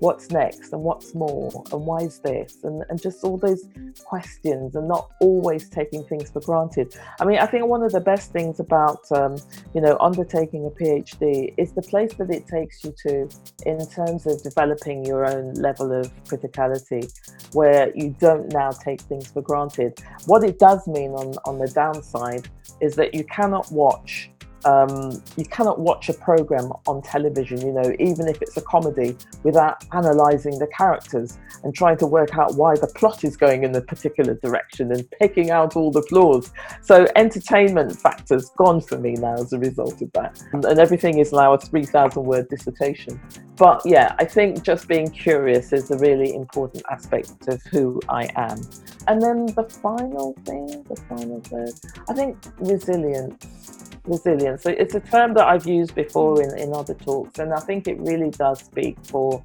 what's 0.01 0.31
next 0.31 0.73
and 0.73 0.83
what's 0.83 1.15
more 1.15 1.65
and 1.73 1.85
why 1.85 1.99
is 1.99 2.21
this? 2.21 2.59
And, 2.65 2.85
and 2.89 3.01
just 3.01 3.25
all 3.25 3.37
those 3.37 3.69
questions 4.05 4.77
and 4.77 4.89
not 4.89 5.11
always 5.21 5.69
taking 5.69 6.05
things 6.05 6.31
for 6.31 6.41
granted. 6.41 6.95
I 7.21 7.25
mean 7.25 7.39
i 7.39 7.47
think 7.47 7.67
one 7.67 7.83
of 7.83 7.93
the 7.93 8.01
best 8.01 8.33
things 8.33 8.61
about 8.61 9.01
um, 9.13 9.37
you 9.75 9.81
know 9.81 9.97
undertaking 10.01 10.67
a 10.67 10.71
phd 10.71 11.55
is 11.57 11.73
the 11.73 11.83
place 11.83 12.13
that 12.15 12.31
it 12.31 12.47
takes 12.47 12.85
you 12.85 12.95
to 13.07 13.29
in 13.67 13.79
terms 13.89 14.27
of 14.27 14.43
developing 14.43 15.05
your 15.05 15.27
own 15.27 15.55
level 15.55 15.93
of 15.93 16.13
criticality 16.25 17.13
where 17.53 17.93
you 17.97 18.15
don't 18.19 18.53
now 18.53 18.71
take 18.71 19.01
things 19.03 19.29
for 19.29 19.43
granted. 19.43 19.99
What 20.27 20.45
it 20.45 20.59
does 20.59 20.87
mean 20.87 21.13
on 21.13 21.35
on 21.45 21.59
the 21.59 21.69
downside 21.69 22.49
is 22.81 22.95
that 22.97 23.15
you 23.15 23.25
cannot 23.25 23.71
watch 23.71 24.31
um, 24.65 25.23
you 25.37 25.45
cannot 25.45 25.81
watch 25.81 26.09
a 26.09 26.15
program 26.15 26.73
on 26.87 27.03
television, 27.03 27.61
you 27.61 27.73
know, 27.73 27.95
even 27.99 28.27
if 28.27 28.43
it's 28.43 28.57
a 28.57 28.63
comedy, 28.63 29.17
without 29.43 29.85
analysing 29.93 30.59
the 30.59 30.67
characters 30.77 31.39
and 31.63 31.75
trying 31.75 31.97
to 31.99 32.07
work 32.07 32.37
out 32.37 32.55
why 32.57 32.75
the 32.75 32.87
plot 32.89 33.25
is 33.25 33.37
going 33.37 33.65
in 33.65 33.75
a 33.75 33.81
particular 33.81 34.35
direction 34.35 34.93
and 34.93 35.09
picking 35.13 35.51
out 35.51 35.77
all 35.77 35.91
the 35.91 36.03
flaws. 36.03 36.53
So 36.83 37.07
entertainment 37.17 37.97
factors 37.97 38.51
gone 38.57 38.81
for 38.81 38.99
me 38.99 39.15
now 39.15 39.35
as 39.35 39.53
a 39.53 39.59
result 39.59 40.01
of 40.03 40.11
that, 40.13 40.43
and, 40.53 40.65
and 40.65 40.79
everything 40.79 41.19
is 41.19 41.33
now 41.33 41.55
a 41.55 41.59
three 41.59 41.85
thousand 41.85 42.25
word 42.25 42.49
dissertation. 42.49 43.21
But 43.57 43.83
yeah, 43.85 44.15
I 44.19 44.25
think 44.25 44.63
just 44.63 44.87
being 44.87 45.11
curious 45.11 45.73
is 45.73 45.91
a 45.91 45.99
really 45.99 46.35
important 46.35 46.85
aspect 46.91 47.49
of 47.49 47.61
who 47.63 48.01
I 48.09 48.29
am. 48.37 48.61
And 49.09 49.21
then 49.21 49.47
the 49.47 49.65
final 49.65 50.35
thing, 50.45 50.85
the 50.85 50.97
final 51.09 51.43
word, 51.51 51.73
I 52.09 52.15
think 52.15 52.37
resilience 52.59 53.47
resilience. 54.09 54.48
So 54.57 54.71
it's 54.71 54.95
a 54.95 55.01
term 55.01 55.35
that 55.35 55.47
I've 55.47 55.67
used 55.67 55.95
before 55.95 56.43
in, 56.43 56.57
in 56.59 56.73
other 56.73 56.95
talks, 56.95 57.39
and 57.39 57.53
I 57.53 57.61
think 57.61 57.89
it 57.89 57.99
really 58.01 58.31
does 58.31 58.61
speak 58.61 58.97
for 59.05 59.43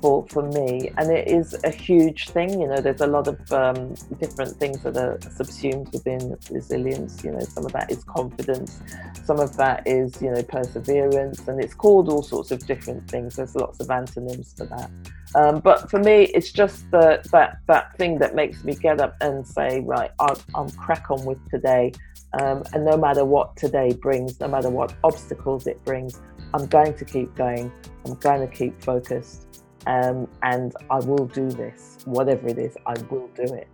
for 0.00 0.26
for 0.28 0.42
me. 0.42 0.90
And 0.96 1.10
it 1.10 1.28
is 1.28 1.56
a 1.64 1.70
huge 1.70 2.28
thing. 2.30 2.60
You 2.60 2.68
know, 2.68 2.80
there's 2.80 3.00
a 3.00 3.06
lot 3.06 3.28
of 3.28 3.52
um, 3.52 3.94
different 4.20 4.56
things 4.56 4.82
that 4.82 4.96
are 4.96 5.18
subsumed 5.30 5.92
within 5.92 6.36
resilience. 6.50 7.22
You 7.24 7.32
know, 7.32 7.40
some 7.40 7.66
of 7.66 7.72
that 7.72 7.90
is 7.90 8.04
confidence, 8.04 8.80
some 9.24 9.40
of 9.40 9.56
that 9.56 9.86
is 9.86 10.20
you 10.22 10.30
know 10.30 10.42
perseverance, 10.42 11.46
and 11.48 11.62
it's 11.62 11.74
called 11.74 12.08
all 12.08 12.22
sorts 12.22 12.50
of 12.50 12.66
different 12.66 13.08
things. 13.10 13.36
There's 13.36 13.54
lots 13.54 13.80
of 13.80 13.90
antonyms 13.90 14.54
for 14.56 14.66
that. 14.66 14.90
Um, 15.34 15.60
but 15.60 15.90
for 15.90 15.98
me, 15.98 16.24
it's 16.34 16.52
just 16.52 16.90
the, 16.90 17.20
that 17.32 17.58
that 17.66 17.96
thing 17.96 18.18
that 18.18 18.34
makes 18.34 18.64
me 18.64 18.74
get 18.74 19.00
up 19.00 19.16
and 19.20 19.46
say, 19.46 19.80
right, 19.80 20.10
I'll, 20.18 20.40
I'll 20.54 20.70
crack 20.70 21.10
on 21.10 21.24
with 21.24 21.38
today. 21.50 21.92
Um, 22.40 22.62
and 22.72 22.84
no 22.84 22.96
matter 22.96 23.24
what 23.24 23.56
today 23.56 23.92
brings, 23.92 24.40
no 24.40 24.48
matter 24.48 24.70
what 24.70 24.94
obstacles 25.04 25.66
it 25.66 25.82
brings, 25.84 26.20
I'm 26.54 26.66
going 26.66 26.94
to 26.94 27.04
keep 27.04 27.34
going. 27.34 27.70
I'm 28.04 28.14
going 28.14 28.46
to 28.48 28.54
keep 28.54 28.82
focused. 28.82 29.46
Um, 29.86 30.28
and 30.42 30.74
I 30.90 30.98
will 30.98 31.26
do 31.26 31.50
this. 31.50 31.98
Whatever 32.04 32.48
it 32.48 32.58
is, 32.58 32.76
I 32.86 32.94
will 33.10 33.28
do 33.34 33.54
it. 33.54 33.68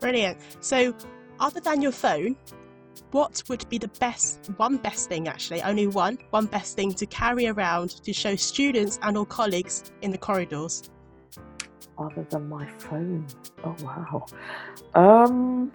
Brilliant. 0.00 0.38
So, 0.60 0.94
other 1.40 1.60
than 1.60 1.82
your 1.82 1.92
phone, 1.92 2.36
what 3.10 3.42
would 3.48 3.68
be 3.68 3.78
the 3.78 3.88
best, 4.00 4.50
one 4.56 4.76
best 4.76 5.08
thing 5.08 5.28
actually, 5.28 5.62
only 5.62 5.86
one, 5.86 6.18
one 6.30 6.46
best 6.46 6.76
thing 6.76 6.92
to 6.94 7.06
carry 7.06 7.46
around 7.46 7.90
to 8.04 8.12
show 8.12 8.36
students 8.36 8.98
and 9.02 9.16
or 9.16 9.26
colleagues 9.26 9.92
in 10.02 10.10
the 10.10 10.18
corridors? 10.18 10.90
Other 11.96 12.26
than 12.28 12.48
my 12.48 12.66
phone. 12.78 13.26
Oh, 13.64 13.76
wow. 13.82 14.26
Um, 14.94 15.72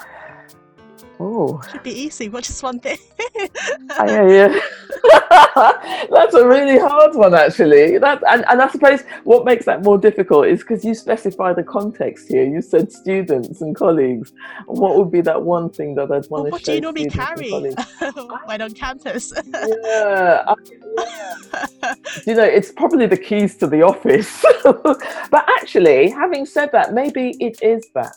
Oh, 1.20 1.62
should 1.70 1.84
be 1.84 1.92
easy. 1.92 2.30
What 2.30 2.46
just 2.46 2.64
one 2.64 2.80
thing? 2.80 2.98
oh, 3.20 4.06
yeah, 4.06 4.28
yeah. 4.28 4.60
That's 6.12 6.34
a 6.34 6.48
really 6.48 6.78
hard 6.78 7.16
one, 7.16 7.34
actually. 7.34 7.98
That 7.98 8.22
and, 8.30 8.46
and 8.48 8.62
I 8.62 8.70
suppose 8.70 9.02
what 9.24 9.46
makes 9.46 9.66
that 9.66 9.84
more 9.84 9.98
difficult 9.98 10.48
is 10.48 10.60
because 10.60 10.84
you 10.86 10.94
specify 10.94 11.54
the 11.54 11.64
context 11.64 12.28
here. 12.28 12.44
You 12.44 12.62
said 12.62 12.92
students 12.92 13.62
and 13.62 13.76
colleagues. 13.76 14.34
What 14.66 14.98
would 14.98 15.12
be 15.12 15.22
that 15.22 15.42
one 15.42 15.70
thing 15.70 15.96
that 15.96 16.12
I'd 16.12 16.30
want 16.30 16.30
well, 16.30 16.46
to 16.46 16.50
what 16.52 16.64
do 16.64 16.74
you 16.74 16.82
normally 16.82 17.10
carry 17.10 17.52
when 18.46 18.62
on 18.62 18.74
campus? 18.74 19.34
yeah, 19.46 20.44
I, 20.48 20.56
yeah. 20.98 21.94
you 22.26 22.36
know, 22.36 22.44
it's 22.44 22.72
probably 22.72 23.06
the 23.06 23.18
keys 23.18 23.56
to 23.58 23.68
the 23.68 23.82
office. 23.82 24.46
but 24.64 25.46
actually, 25.60 26.10
having 26.10 26.46
said 26.46 26.72
that, 26.72 26.94
maybe 26.94 27.36
it 27.40 27.62
is 27.62 27.88
that 27.94 28.16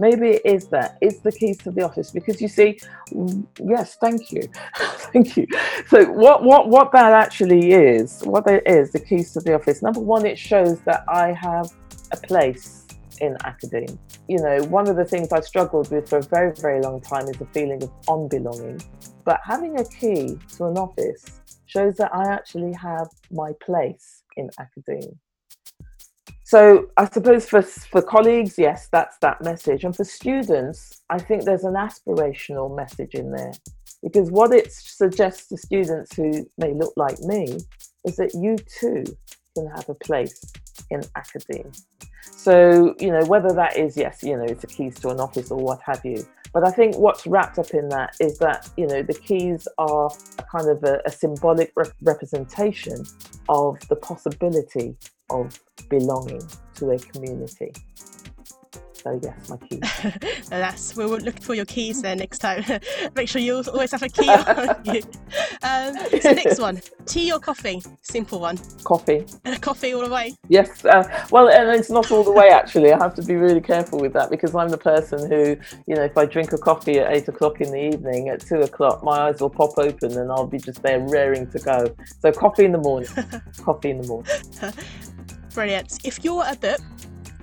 maybe 0.00 0.30
it 0.30 0.42
is 0.44 0.66
that. 0.68 0.96
It's 1.00 1.20
the 1.20 1.30
keys 1.30 1.58
to 1.58 1.70
the 1.70 1.82
office 1.82 2.10
because 2.10 2.40
you 2.40 2.48
see 2.48 2.80
yes 3.62 3.96
thank 4.00 4.32
you. 4.32 4.42
Thank 5.12 5.36
you. 5.36 5.46
So 5.88 6.10
what 6.10 6.42
what 6.42 6.68
what 6.68 6.92
that 6.92 7.12
actually 7.12 7.72
is 7.72 8.22
what 8.22 8.48
it 8.48 8.62
is 8.66 8.92
the 8.92 9.00
keys 9.00 9.32
to 9.34 9.40
the 9.40 9.54
office. 9.54 9.82
Number 9.82 10.00
one 10.00 10.24
it 10.24 10.38
shows 10.38 10.80
that 10.80 11.04
i 11.08 11.32
have 11.32 11.68
a 12.12 12.16
place 12.16 12.86
in 13.20 13.36
academia. 13.44 13.96
You 14.28 14.38
know 14.38 14.64
one 14.64 14.88
of 14.88 14.96
the 14.96 15.04
things 15.04 15.32
i 15.32 15.40
struggled 15.40 15.90
with 15.90 16.08
for 16.08 16.18
a 16.18 16.22
very 16.22 16.52
very 16.54 16.80
long 16.80 17.00
time 17.00 17.28
is 17.28 17.36
the 17.36 17.46
feeling 17.46 17.82
of 17.82 17.90
unbelonging. 18.08 18.82
But 19.24 19.40
having 19.44 19.78
a 19.78 19.84
key 19.84 20.38
to 20.56 20.66
an 20.66 20.78
office 20.78 21.24
shows 21.66 21.96
that 21.96 22.12
i 22.14 22.24
actually 22.32 22.72
have 22.72 23.08
my 23.30 23.52
place 23.64 24.24
in 24.36 24.50
academia 24.58 25.14
so 26.50 26.90
I 26.96 27.08
suppose 27.08 27.48
for 27.48 27.62
for 27.62 28.02
colleagues, 28.02 28.58
yes, 28.58 28.88
that's 28.90 29.16
that 29.18 29.40
message, 29.40 29.84
and 29.84 29.94
for 29.94 30.02
students, 30.02 31.00
I 31.08 31.16
think 31.16 31.44
there's 31.44 31.62
an 31.62 31.74
aspirational 31.74 32.76
message 32.76 33.14
in 33.14 33.30
there, 33.30 33.52
because 34.02 34.32
what 34.32 34.52
it 34.52 34.72
suggests 34.72 35.46
to 35.50 35.56
students 35.56 36.16
who 36.16 36.44
may 36.58 36.74
look 36.74 36.92
like 36.96 37.20
me 37.20 37.56
is 38.04 38.16
that 38.16 38.34
you 38.34 38.56
too 38.80 39.04
can 39.54 39.68
have 39.76 39.88
a 39.88 39.94
place 39.94 40.52
in 40.90 41.02
academia. 41.14 41.70
So 42.32 42.96
you 42.98 43.12
know 43.12 43.24
whether 43.26 43.52
that 43.52 43.76
is 43.76 43.96
yes, 43.96 44.24
you 44.24 44.36
know, 44.36 44.42
it's 44.42 44.64
a 44.64 44.66
keys 44.66 44.98
to 45.02 45.10
an 45.10 45.20
office 45.20 45.52
or 45.52 45.62
what 45.62 45.78
have 45.86 46.04
you. 46.04 46.26
But 46.52 46.66
I 46.66 46.72
think 46.72 46.96
what's 46.98 47.28
wrapped 47.28 47.60
up 47.60 47.70
in 47.74 47.88
that 47.90 48.16
is 48.18 48.38
that 48.38 48.68
you 48.76 48.88
know 48.88 49.04
the 49.04 49.14
keys 49.14 49.68
are 49.78 50.10
a 50.40 50.42
kind 50.42 50.68
of 50.68 50.82
a, 50.82 51.00
a 51.06 51.12
symbolic 51.12 51.70
re- 51.76 51.92
representation 52.02 53.04
of 53.48 53.78
the 53.88 53.94
possibility 53.94 54.96
of 55.30 55.58
belonging 55.88 56.42
to 56.74 56.90
a 56.90 56.98
community. 56.98 57.72
So 59.02 59.18
yes, 59.22 59.48
my 59.48 59.56
keys. 59.56 59.80
that's 60.50 60.94
we'll 60.94 61.08
look 61.08 61.40
for 61.40 61.54
your 61.54 61.64
keys 61.64 62.02
there 62.02 62.16
next 62.16 62.38
time. 62.40 62.62
Make 63.16 63.28
sure 63.28 63.40
you 63.40 63.62
always 63.72 63.92
have 63.92 64.02
a 64.02 64.08
key 64.08 64.28
on 64.28 64.76
you. 64.94 65.02
Um, 65.62 65.94
so 66.20 66.32
next 66.32 66.60
one, 66.60 66.82
tea 67.06 67.32
or 67.32 67.38
coffee? 67.38 67.82
Simple 68.02 68.40
one. 68.40 68.58
Coffee. 68.84 69.24
coffee 69.62 69.94
all 69.94 70.04
the 70.04 70.12
way. 70.12 70.34
Yes. 70.48 70.84
Uh, 70.84 71.26
well, 71.30 71.48
and 71.48 71.70
it's 71.70 71.88
not 71.88 72.10
all 72.10 72.24
the 72.24 72.32
way 72.32 72.48
actually. 72.48 72.92
I 72.92 72.98
have 72.98 73.14
to 73.14 73.22
be 73.22 73.36
really 73.36 73.62
careful 73.62 73.98
with 73.98 74.12
that 74.12 74.28
because 74.28 74.54
I'm 74.54 74.68
the 74.68 74.78
person 74.78 75.30
who, 75.30 75.56
you 75.86 75.94
know, 75.94 76.02
if 76.02 76.18
I 76.18 76.26
drink 76.26 76.52
a 76.52 76.58
coffee 76.58 76.98
at 76.98 77.10
eight 77.10 77.26
o'clock 77.28 77.62
in 77.62 77.70
the 77.70 77.82
evening, 77.82 78.28
at 78.28 78.40
two 78.40 78.60
o'clock 78.60 79.02
my 79.02 79.28
eyes 79.28 79.40
will 79.40 79.50
pop 79.50 79.78
open 79.78 80.18
and 80.18 80.30
I'll 80.30 80.46
be 80.46 80.58
just 80.58 80.82
there 80.82 81.00
raring 81.00 81.50
to 81.52 81.58
go. 81.58 81.94
So 82.20 82.32
coffee 82.32 82.66
in 82.66 82.72
the 82.72 82.78
morning. 82.78 83.08
coffee 83.62 83.90
in 83.90 84.02
the 84.02 84.08
morning. 84.08 84.30
Brilliant. 85.54 85.98
If 86.04 86.24
you're 86.24 86.44
a 86.46 86.56
book, 86.56 86.80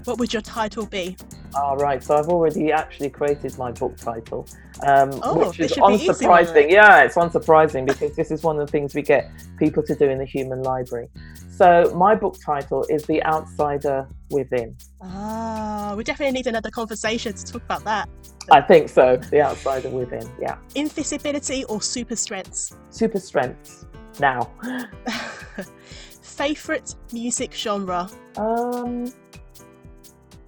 what 0.06 0.20
would 0.20 0.32
your 0.32 0.42
title 0.42 0.86
be? 0.86 1.18
All 1.56 1.76
right, 1.76 1.84
right, 1.84 2.04
so 2.04 2.16
I've 2.16 2.28
already 2.28 2.72
actually 2.72 3.10
created 3.10 3.58
my 3.58 3.72
book 3.72 3.98
title, 3.98 4.48
um, 4.86 5.10
oh, 5.24 5.48
which 5.48 5.60
is 5.60 5.74
unsurprising. 5.74 6.70
Yeah, 6.70 7.04
it's 7.04 7.16
unsurprising 7.16 7.88
because 7.88 8.16
this 8.16 8.32
is 8.32 8.44
one 8.44 8.60
of 8.60 8.68
the 8.68 8.72
things 8.72 8.94
we 8.94 9.02
get 9.02 9.32
people 9.58 9.82
to 9.84 9.96
do 9.96 10.10
in 10.10 10.20
the 10.20 10.26
human 10.26 10.62
library. 10.62 11.10
So 11.50 11.92
my 11.96 12.14
book 12.14 12.38
title 12.46 12.86
is 12.90 13.04
The 13.06 13.24
Outsider 13.24 14.08
Within. 14.30 14.78
Ah, 15.02 15.96
we 15.98 16.04
definitely 16.04 16.34
need 16.34 16.46
another 16.46 16.70
conversation 16.70 17.34
to 17.34 17.44
talk 17.44 17.64
about 17.64 17.84
that. 17.86 18.08
I 18.52 18.62
think 18.62 18.90
so. 18.90 19.18
The 19.18 19.42
Outsider 19.42 19.90
Within. 19.90 20.30
Yeah. 20.40 20.58
Invisibility 20.76 21.64
or 21.66 21.82
super 21.82 22.16
strengths? 22.16 22.76
Super 22.92 23.20
strengths. 23.20 23.88
Now. 24.20 24.52
Favorite 26.38 26.94
music 27.12 27.52
genre? 27.52 28.08
Um, 28.38 29.12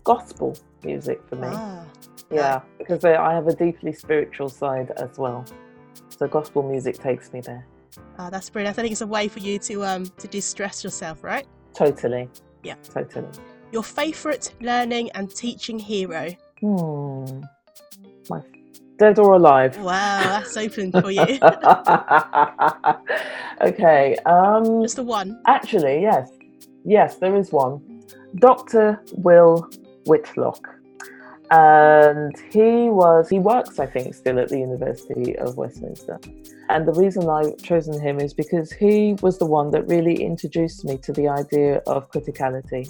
gospel 0.04 0.56
music 0.84 1.20
for 1.28 1.36
me. 1.36 1.48
Ah, 1.50 1.84
yeah, 2.32 2.62
because 2.78 3.04
I 3.04 3.34
have 3.34 3.48
a 3.48 3.56
deeply 3.56 3.92
spiritual 3.94 4.50
side 4.50 4.92
as 4.98 5.18
well. 5.18 5.44
So 6.10 6.28
gospel 6.28 6.62
music 6.62 7.00
takes 7.00 7.34
me 7.34 7.42
there. 7.42 7.66
Ah, 8.20 8.30
that's 8.30 8.52
brilliant. 8.52 8.78
I 8.78 8.84
think 8.84 8.92
it's 8.92 9.02
a 9.02 9.08
way 9.08 9.28
for 9.28 9.40
you 9.40 9.58
to 9.58 9.84
um 9.84 10.06
to 10.06 10.28
distress 10.28 10.84
yourself, 10.84 11.24
right? 11.24 11.48
Totally. 11.74 12.30
Yeah. 12.64 12.76
Totally. 12.94 13.28
Your 13.72 13.84
favorite 13.84 14.54
learning 14.62 15.10
and 15.16 15.34
teaching 15.34 15.80
hero? 15.80 16.30
Hmm. 16.62 17.42
My 18.30 18.42
dead 19.00 19.18
or 19.18 19.34
alive. 19.34 19.78
Wow, 19.78 20.20
that's 20.22 20.56
open 20.58 20.92
for 20.92 21.10
you. 21.10 21.22
okay. 23.62 24.16
Um, 24.26 24.84
Just 24.84 24.98
the 24.98 25.04
one. 25.04 25.42
Actually, 25.48 26.02
yes, 26.02 26.30
yes, 26.86 27.16
there 27.16 27.36
is 27.36 27.52
one. 27.52 28.04
Doctor 28.36 29.02
Will 29.14 29.68
Whitlock, 30.06 30.68
and 31.50 32.36
he 32.52 32.90
was 32.90 33.30
he 33.30 33.40
works, 33.40 33.80
I 33.80 33.88
think, 33.88 34.14
still 34.14 34.40
at 34.40 34.50
the 34.50 34.60
University 34.60 35.36
of 35.38 35.58
Westminster. 35.58 36.20
And 36.70 36.88
the 36.88 36.94
reason 36.94 37.28
I've 37.28 37.58
chosen 37.58 38.00
him 38.00 38.20
is 38.20 38.34
because 38.34 38.72
he 38.72 39.16
was 39.24 39.40
the 39.40 39.48
one 39.48 39.72
that 39.72 39.88
really 39.88 40.22
introduced 40.22 40.86
me 40.86 40.98
to 41.00 41.12
the 41.12 41.28
idea 41.28 41.78
of 41.88 42.12
criticality. 42.12 42.88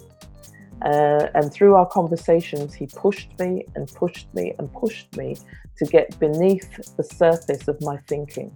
Uh, 0.81 1.27
and 1.33 1.51
through 1.51 1.75
our 1.75 1.85
conversations, 1.85 2.73
he 2.73 2.87
pushed 2.87 3.37
me 3.37 3.65
and 3.75 3.93
pushed 3.93 4.33
me 4.33 4.53
and 4.59 4.71
pushed 4.73 5.15
me 5.17 5.35
to 5.79 5.85
get 5.85 6.17
beneath 6.19 6.95
the 6.95 7.03
surface 7.03 7.67
of 7.67 7.81
my 7.81 7.97
thinking. 8.07 8.55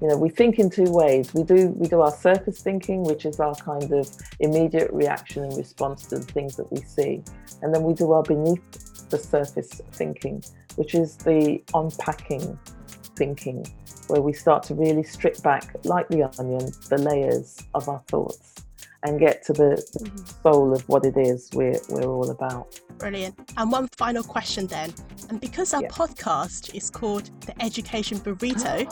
You 0.00 0.08
know, 0.08 0.16
we 0.16 0.30
think 0.30 0.58
in 0.58 0.70
two 0.70 0.90
ways. 0.90 1.34
We 1.34 1.42
do 1.42 1.68
we 1.76 1.88
do 1.88 2.00
our 2.00 2.10
surface 2.10 2.62
thinking, 2.62 3.02
which 3.04 3.26
is 3.26 3.38
our 3.38 3.54
kind 3.56 3.92
of 3.92 4.08
immediate 4.38 4.90
reaction 4.92 5.44
and 5.44 5.56
response 5.56 6.06
to 6.06 6.16
the 6.16 6.24
things 6.24 6.56
that 6.56 6.70
we 6.72 6.80
see, 6.82 7.22
and 7.62 7.74
then 7.74 7.82
we 7.82 7.92
do 7.92 8.12
our 8.12 8.22
beneath 8.22 9.08
the 9.10 9.18
surface 9.18 9.80
thinking, 9.92 10.42
which 10.76 10.94
is 10.94 11.16
the 11.16 11.62
unpacking 11.74 12.58
thinking, 13.16 13.66
where 14.06 14.22
we 14.22 14.32
start 14.32 14.62
to 14.62 14.74
really 14.74 15.02
strip 15.02 15.42
back, 15.42 15.74
like 15.84 16.08
the 16.08 16.22
onion, 16.38 16.70
the 16.88 16.96
layers 16.96 17.58
of 17.74 17.88
our 17.88 18.02
thoughts 18.08 18.50
and 19.04 19.18
get 19.18 19.44
to 19.46 19.52
the, 19.52 19.82
the 19.92 20.04
mm-hmm. 20.04 20.42
soul 20.42 20.74
of 20.74 20.86
what 20.88 21.04
it 21.04 21.16
is 21.16 21.48
we're, 21.54 21.80
we're 21.88 22.06
all 22.06 22.30
about. 22.30 22.78
Brilliant. 22.98 23.34
And 23.56 23.72
one 23.72 23.88
final 23.96 24.22
question 24.22 24.66
then. 24.66 24.92
And 25.30 25.40
because 25.40 25.72
our 25.72 25.82
yeah. 25.82 25.88
podcast 25.88 26.74
is 26.74 26.90
called 26.90 27.30
The 27.42 27.62
Education 27.62 28.18
Burrito, 28.18 28.84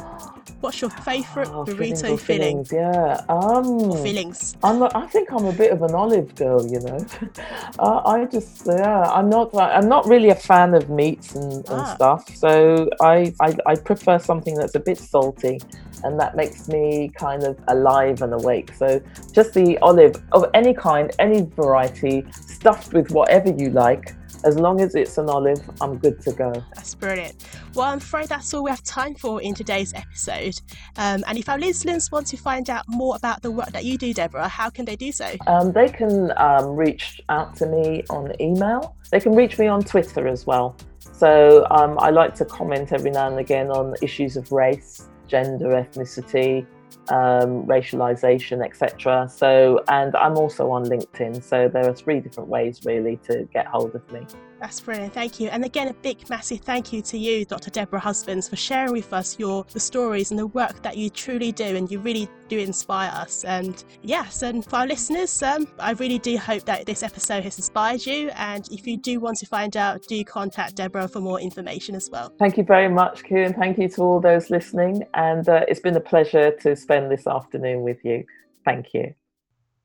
what's 0.61 0.81
your 0.81 0.91
favourite 0.91 1.49
oh, 1.49 1.65
burrito 1.65 2.19
filling? 2.19 2.67
Yeah. 2.73 3.21
Um, 3.29 3.67
or 3.83 3.99
fillings. 3.99 4.57
I'm 4.63 4.83
a, 4.83 4.91
I 4.95 5.07
think 5.09 5.31
I'm 5.31 5.45
a 5.45 5.53
bit 5.53 5.73
of 5.73 5.83
an 5.83 5.95
olive 5.95 6.35
girl, 6.37 6.67
you 6.67 6.81
know. 6.81 7.05
uh, 7.79 8.03
I 8.07 8.25
just, 8.25 8.67
yeah, 8.67 9.03
I'm 9.03 9.29
not, 9.29 9.55
I'm 9.55 9.89
not 9.89 10.07
really 10.07 10.31
a 10.31 10.35
fan 10.35 10.75
of 10.75 10.89
meats 10.89 11.35
and, 11.35 11.53
and 11.53 11.67
ah. 11.69 11.95
stuff. 11.95 12.35
So 12.35 12.89
I, 13.03 13.35
I, 13.41 13.57
I 13.67 13.75
prefer 13.75 14.19
something 14.19 14.55
that's 14.55 14.75
a 14.75 14.81
bit 14.81 14.97
salty 14.97 15.61
and 16.05 16.19
that 16.21 16.37
makes 16.37 16.69
me 16.69 17.11
kind 17.15 17.43
of 17.43 17.59
alive 17.69 18.23
and 18.23 18.33
awake. 18.33 18.73
So 18.75 19.03
just 19.33 19.55
the 19.55 19.79
olive 19.79 19.98
of 20.33 20.45
any 20.55 20.75
kind, 20.75 21.11
any 21.19 21.43
variety, 21.43 22.25
stuffed 22.33 22.93
with 22.93 23.11
whatever 23.11 23.51
you 23.51 23.71
like. 23.71 24.15
As 24.45 24.57
long 24.57 24.81
as 24.81 24.95
it's 24.95 25.19
an 25.19 25.29
olive, 25.29 25.61
I'm 25.81 25.99
good 25.99 26.21
to 26.23 26.33
go. 26.33 26.53
That's 26.75 26.95
brilliant. 26.95 27.45
Well, 27.75 27.87
I'm 27.87 27.99
afraid 27.99 28.29
that's 28.29 28.55
all 28.55 28.63
we 28.63 28.71
have 28.71 28.85
time 28.85 29.17
for 29.17 29.43
in 29.43 29.53
today's 29.55 29.93
episode. 29.95 30.61
Um, 30.97 31.25
and 31.27 31.37
if 31.37 31.49
our 31.49 31.59
listeners 31.59 32.11
want 32.13 32.29
to 32.29 32.37
find 32.37 32.71
out 32.71 32.85
more 32.87 33.17
about 33.17 33.43
the 33.43 33.51
work 33.51 33.73
that 33.73 33.85
you 33.85 33.99
do, 33.99 34.15
Deborah, 34.15 34.47
how 34.47 34.71
can 34.71 34.85
they 34.85 34.95
do 34.95 35.11
so? 35.11 35.35
Um, 35.49 35.73
they 35.73 35.89
can 35.89 36.33
um, 36.37 36.77
reach 36.77 37.21
out 37.29 37.57
to 37.57 37.67
me 37.67 38.05
on 38.11 38.33
email. 38.41 38.95
They 39.11 39.19
can 39.19 39.35
reach 39.35 39.59
me 39.59 39.67
on 39.67 39.83
Twitter 39.83 40.29
as 40.29 40.47
well. 40.47 40.77
So 41.01 41.67
um, 41.73 41.99
I 41.99 42.11
like 42.11 42.35
to 42.37 42.45
comment 42.45 42.93
every 42.93 43.11
now 43.11 43.27
and 43.29 43.41
again 43.41 43.71
on 43.71 43.95
issues 44.03 44.37
of 44.37 44.53
race 44.53 45.09
gender, 45.29 45.69
ethnicity, 45.69 46.67
um, 47.09 47.65
racialization, 47.67 48.65
etc. 48.65 49.29
So, 49.31 49.83
and 49.89 50.15
I'm 50.17 50.37
also 50.37 50.71
on 50.71 50.85
LinkedIn. 50.85 51.43
So 51.43 51.69
there 51.69 51.89
are 51.89 51.95
three 51.95 52.21
different 52.21 52.49
ways 52.49 52.85
really 52.85 53.17
to 53.29 53.49
get 53.53 53.67
hold 53.67 53.95
of 53.95 54.13
me. 54.13 54.27
That's 54.61 54.81
brilliant. 54.81 55.15
Thank 55.15 55.39
you. 55.39 55.49
And 55.49 55.65
again, 55.65 55.89
a 55.89 55.95
big, 55.95 56.29
massive 56.29 56.61
thank 56.61 56.93
you 56.93 57.01
to 57.03 57.19
you, 57.19 57.45
Dr. 57.45 57.71
Deborah 57.71 58.01
Husbands, 58.01 58.49
for 58.49 58.57
sharing 58.57 58.93
with 58.93 59.13
us 59.13 59.39
your 59.39 59.65
the 59.73 59.81
stories 59.81 60.31
and 60.31 60.39
the 60.39 60.49
work 60.49 60.83
that 60.83 60.97
you 60.97 61.11
truly 61.11 61.53
do, 61.53 61.77
and 61.77 61.91
you 61.91 62.01
really 62.01 62.29
do 62.49 62.59
inspire 62.59 63.11
us. 63.15 63.45
And 63.45 63.85
yes, 64.03 64.43
and 64.43 64.65
for 64.65 64.77
our 64.77 64.87
listeners, 64.87 65.43
um, 65.43 65.69
I 65.79 65.93
really 65.93 66.19
do 66.19 66.37
hope 66.37 66.65
that 66.65 66.87
this 66.87 67.03
episode 67.03 67.45
has 67.45 67.57
inspired 67.57 68.05
you. 68.05 68.31
And 68.31 68.69
if 68.73 68.87
you 68.87 68.97
do 68.97 69.21
want 69.21 69.39
to 69.39 69.47
find 69.47 69.77
out, 69.77 70.03
do 70.09 70.25
contact 70.25 70.77
Deborah 70.77 71.09
for 71.09 71.21
more 71.21 71.41
information 71.41 71.95
as 71.95 72.11
well. 72.11 72.33
Thank 72.39 72.57
you 72.57 72.65
very 72.65 72.89
much, 72.89 73.23
Kieran. 73.25 73.55
Thank 73.55 73.79
you 73.79 73.89
to 73.91 74.03
all 74.03 74.21
those 74.21 74.51
listening. 74.51 75.05
And 75.15 75.49
uh, 75.49 75.65
it's 75.69 75.81
been 75.81 75.97
a 75.97 76.01
pleasure 76.01 76.51
to 76.63 76.75
spend 76.75 77.11
this 77.11 77.27
afternoon 77.27 77.83
with 77.83 78.05
you. 78.05 78.25
Thank 78.65 78.93
you. 78.93 79.15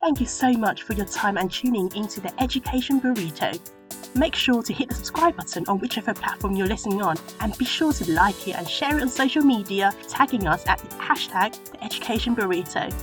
Thank 0.04 0.20
you 0.20 0.26
so 0.26 0.52
much 0.52 0.84
for 0.84 0.92
your 0.96 1.06
time 1.06 1.38
and 1.38 1.50
tuning 1.50 1.90
into 1.96 2.20
the 2.20 2.30
Education 2.44 3.00
Burrito. 3.00 3.58
Make 4.18 4.36
sure 4.36 4.62
to 4.62 4.74
hit 4.74 4.90
the 4.90 4.96
subscribe 4.96 5.38
button 5.38 5.64
on 5.70 5.80
whichever 5.80 6.14
platform 6.14 6.58
you're 6.58 6.68
listening 6.68 7.02
on 7.02 7.16
and 7.40 7.58
be 7.58 7.64
sure 7.64 7.94
to 7.94 8.12
like 8.12 8.46
it 8.50 8.58
and 8.58 8.68
share 8.68 8.98
it 8.98 9.02
on 9.02 9.08
social 9.08 9.44
media, 9.44 9.94
tagging 10.10 10.46
us 10.46 10.68
at 10.68 10.80
the 10.80 10.88
hashtag 10.98 11.58
the 11.72 11.82
Education 11.82 12.36
Burrito. 12.36 12.94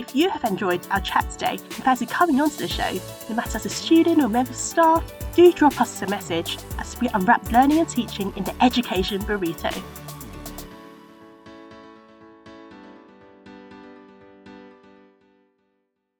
If 0.00 0.16
you 0.16 0.30
have 0.30 0.42
enjoyed 0.42 0.84
our 0.90 1.00
chat 1.00 1.30
today 1.30 1.58
and 1.60 1.84
fancy 1.84 2.06
coming 2.06 2.40
onto 2.40 2.56
the 2.56 2.66
show, 2.66 2.98
no 3.28 3.36
matter 3.36 3.56
as 3.56 3.64
a 3.64 3.70
student 3.70 4.20
or 4.20 4.28
member 4.28 4.50
of 4.50 4.56
staff, 4.56 5.04
do 5.36 5.52
drop 5.52 5.80
us 5.80 6.02
a 6.02 6.08
message 6.08 6.58
as 6.80 7.00
we 7.00 7.08
unwrap 7.14 7.52
learning 7.52 7.78
and 7.78 7.88
teaching 7.88 8.32
in 8.34 8.42
the 8.42 8.64
education 8.64 9.22
burrito. 9.22 9.72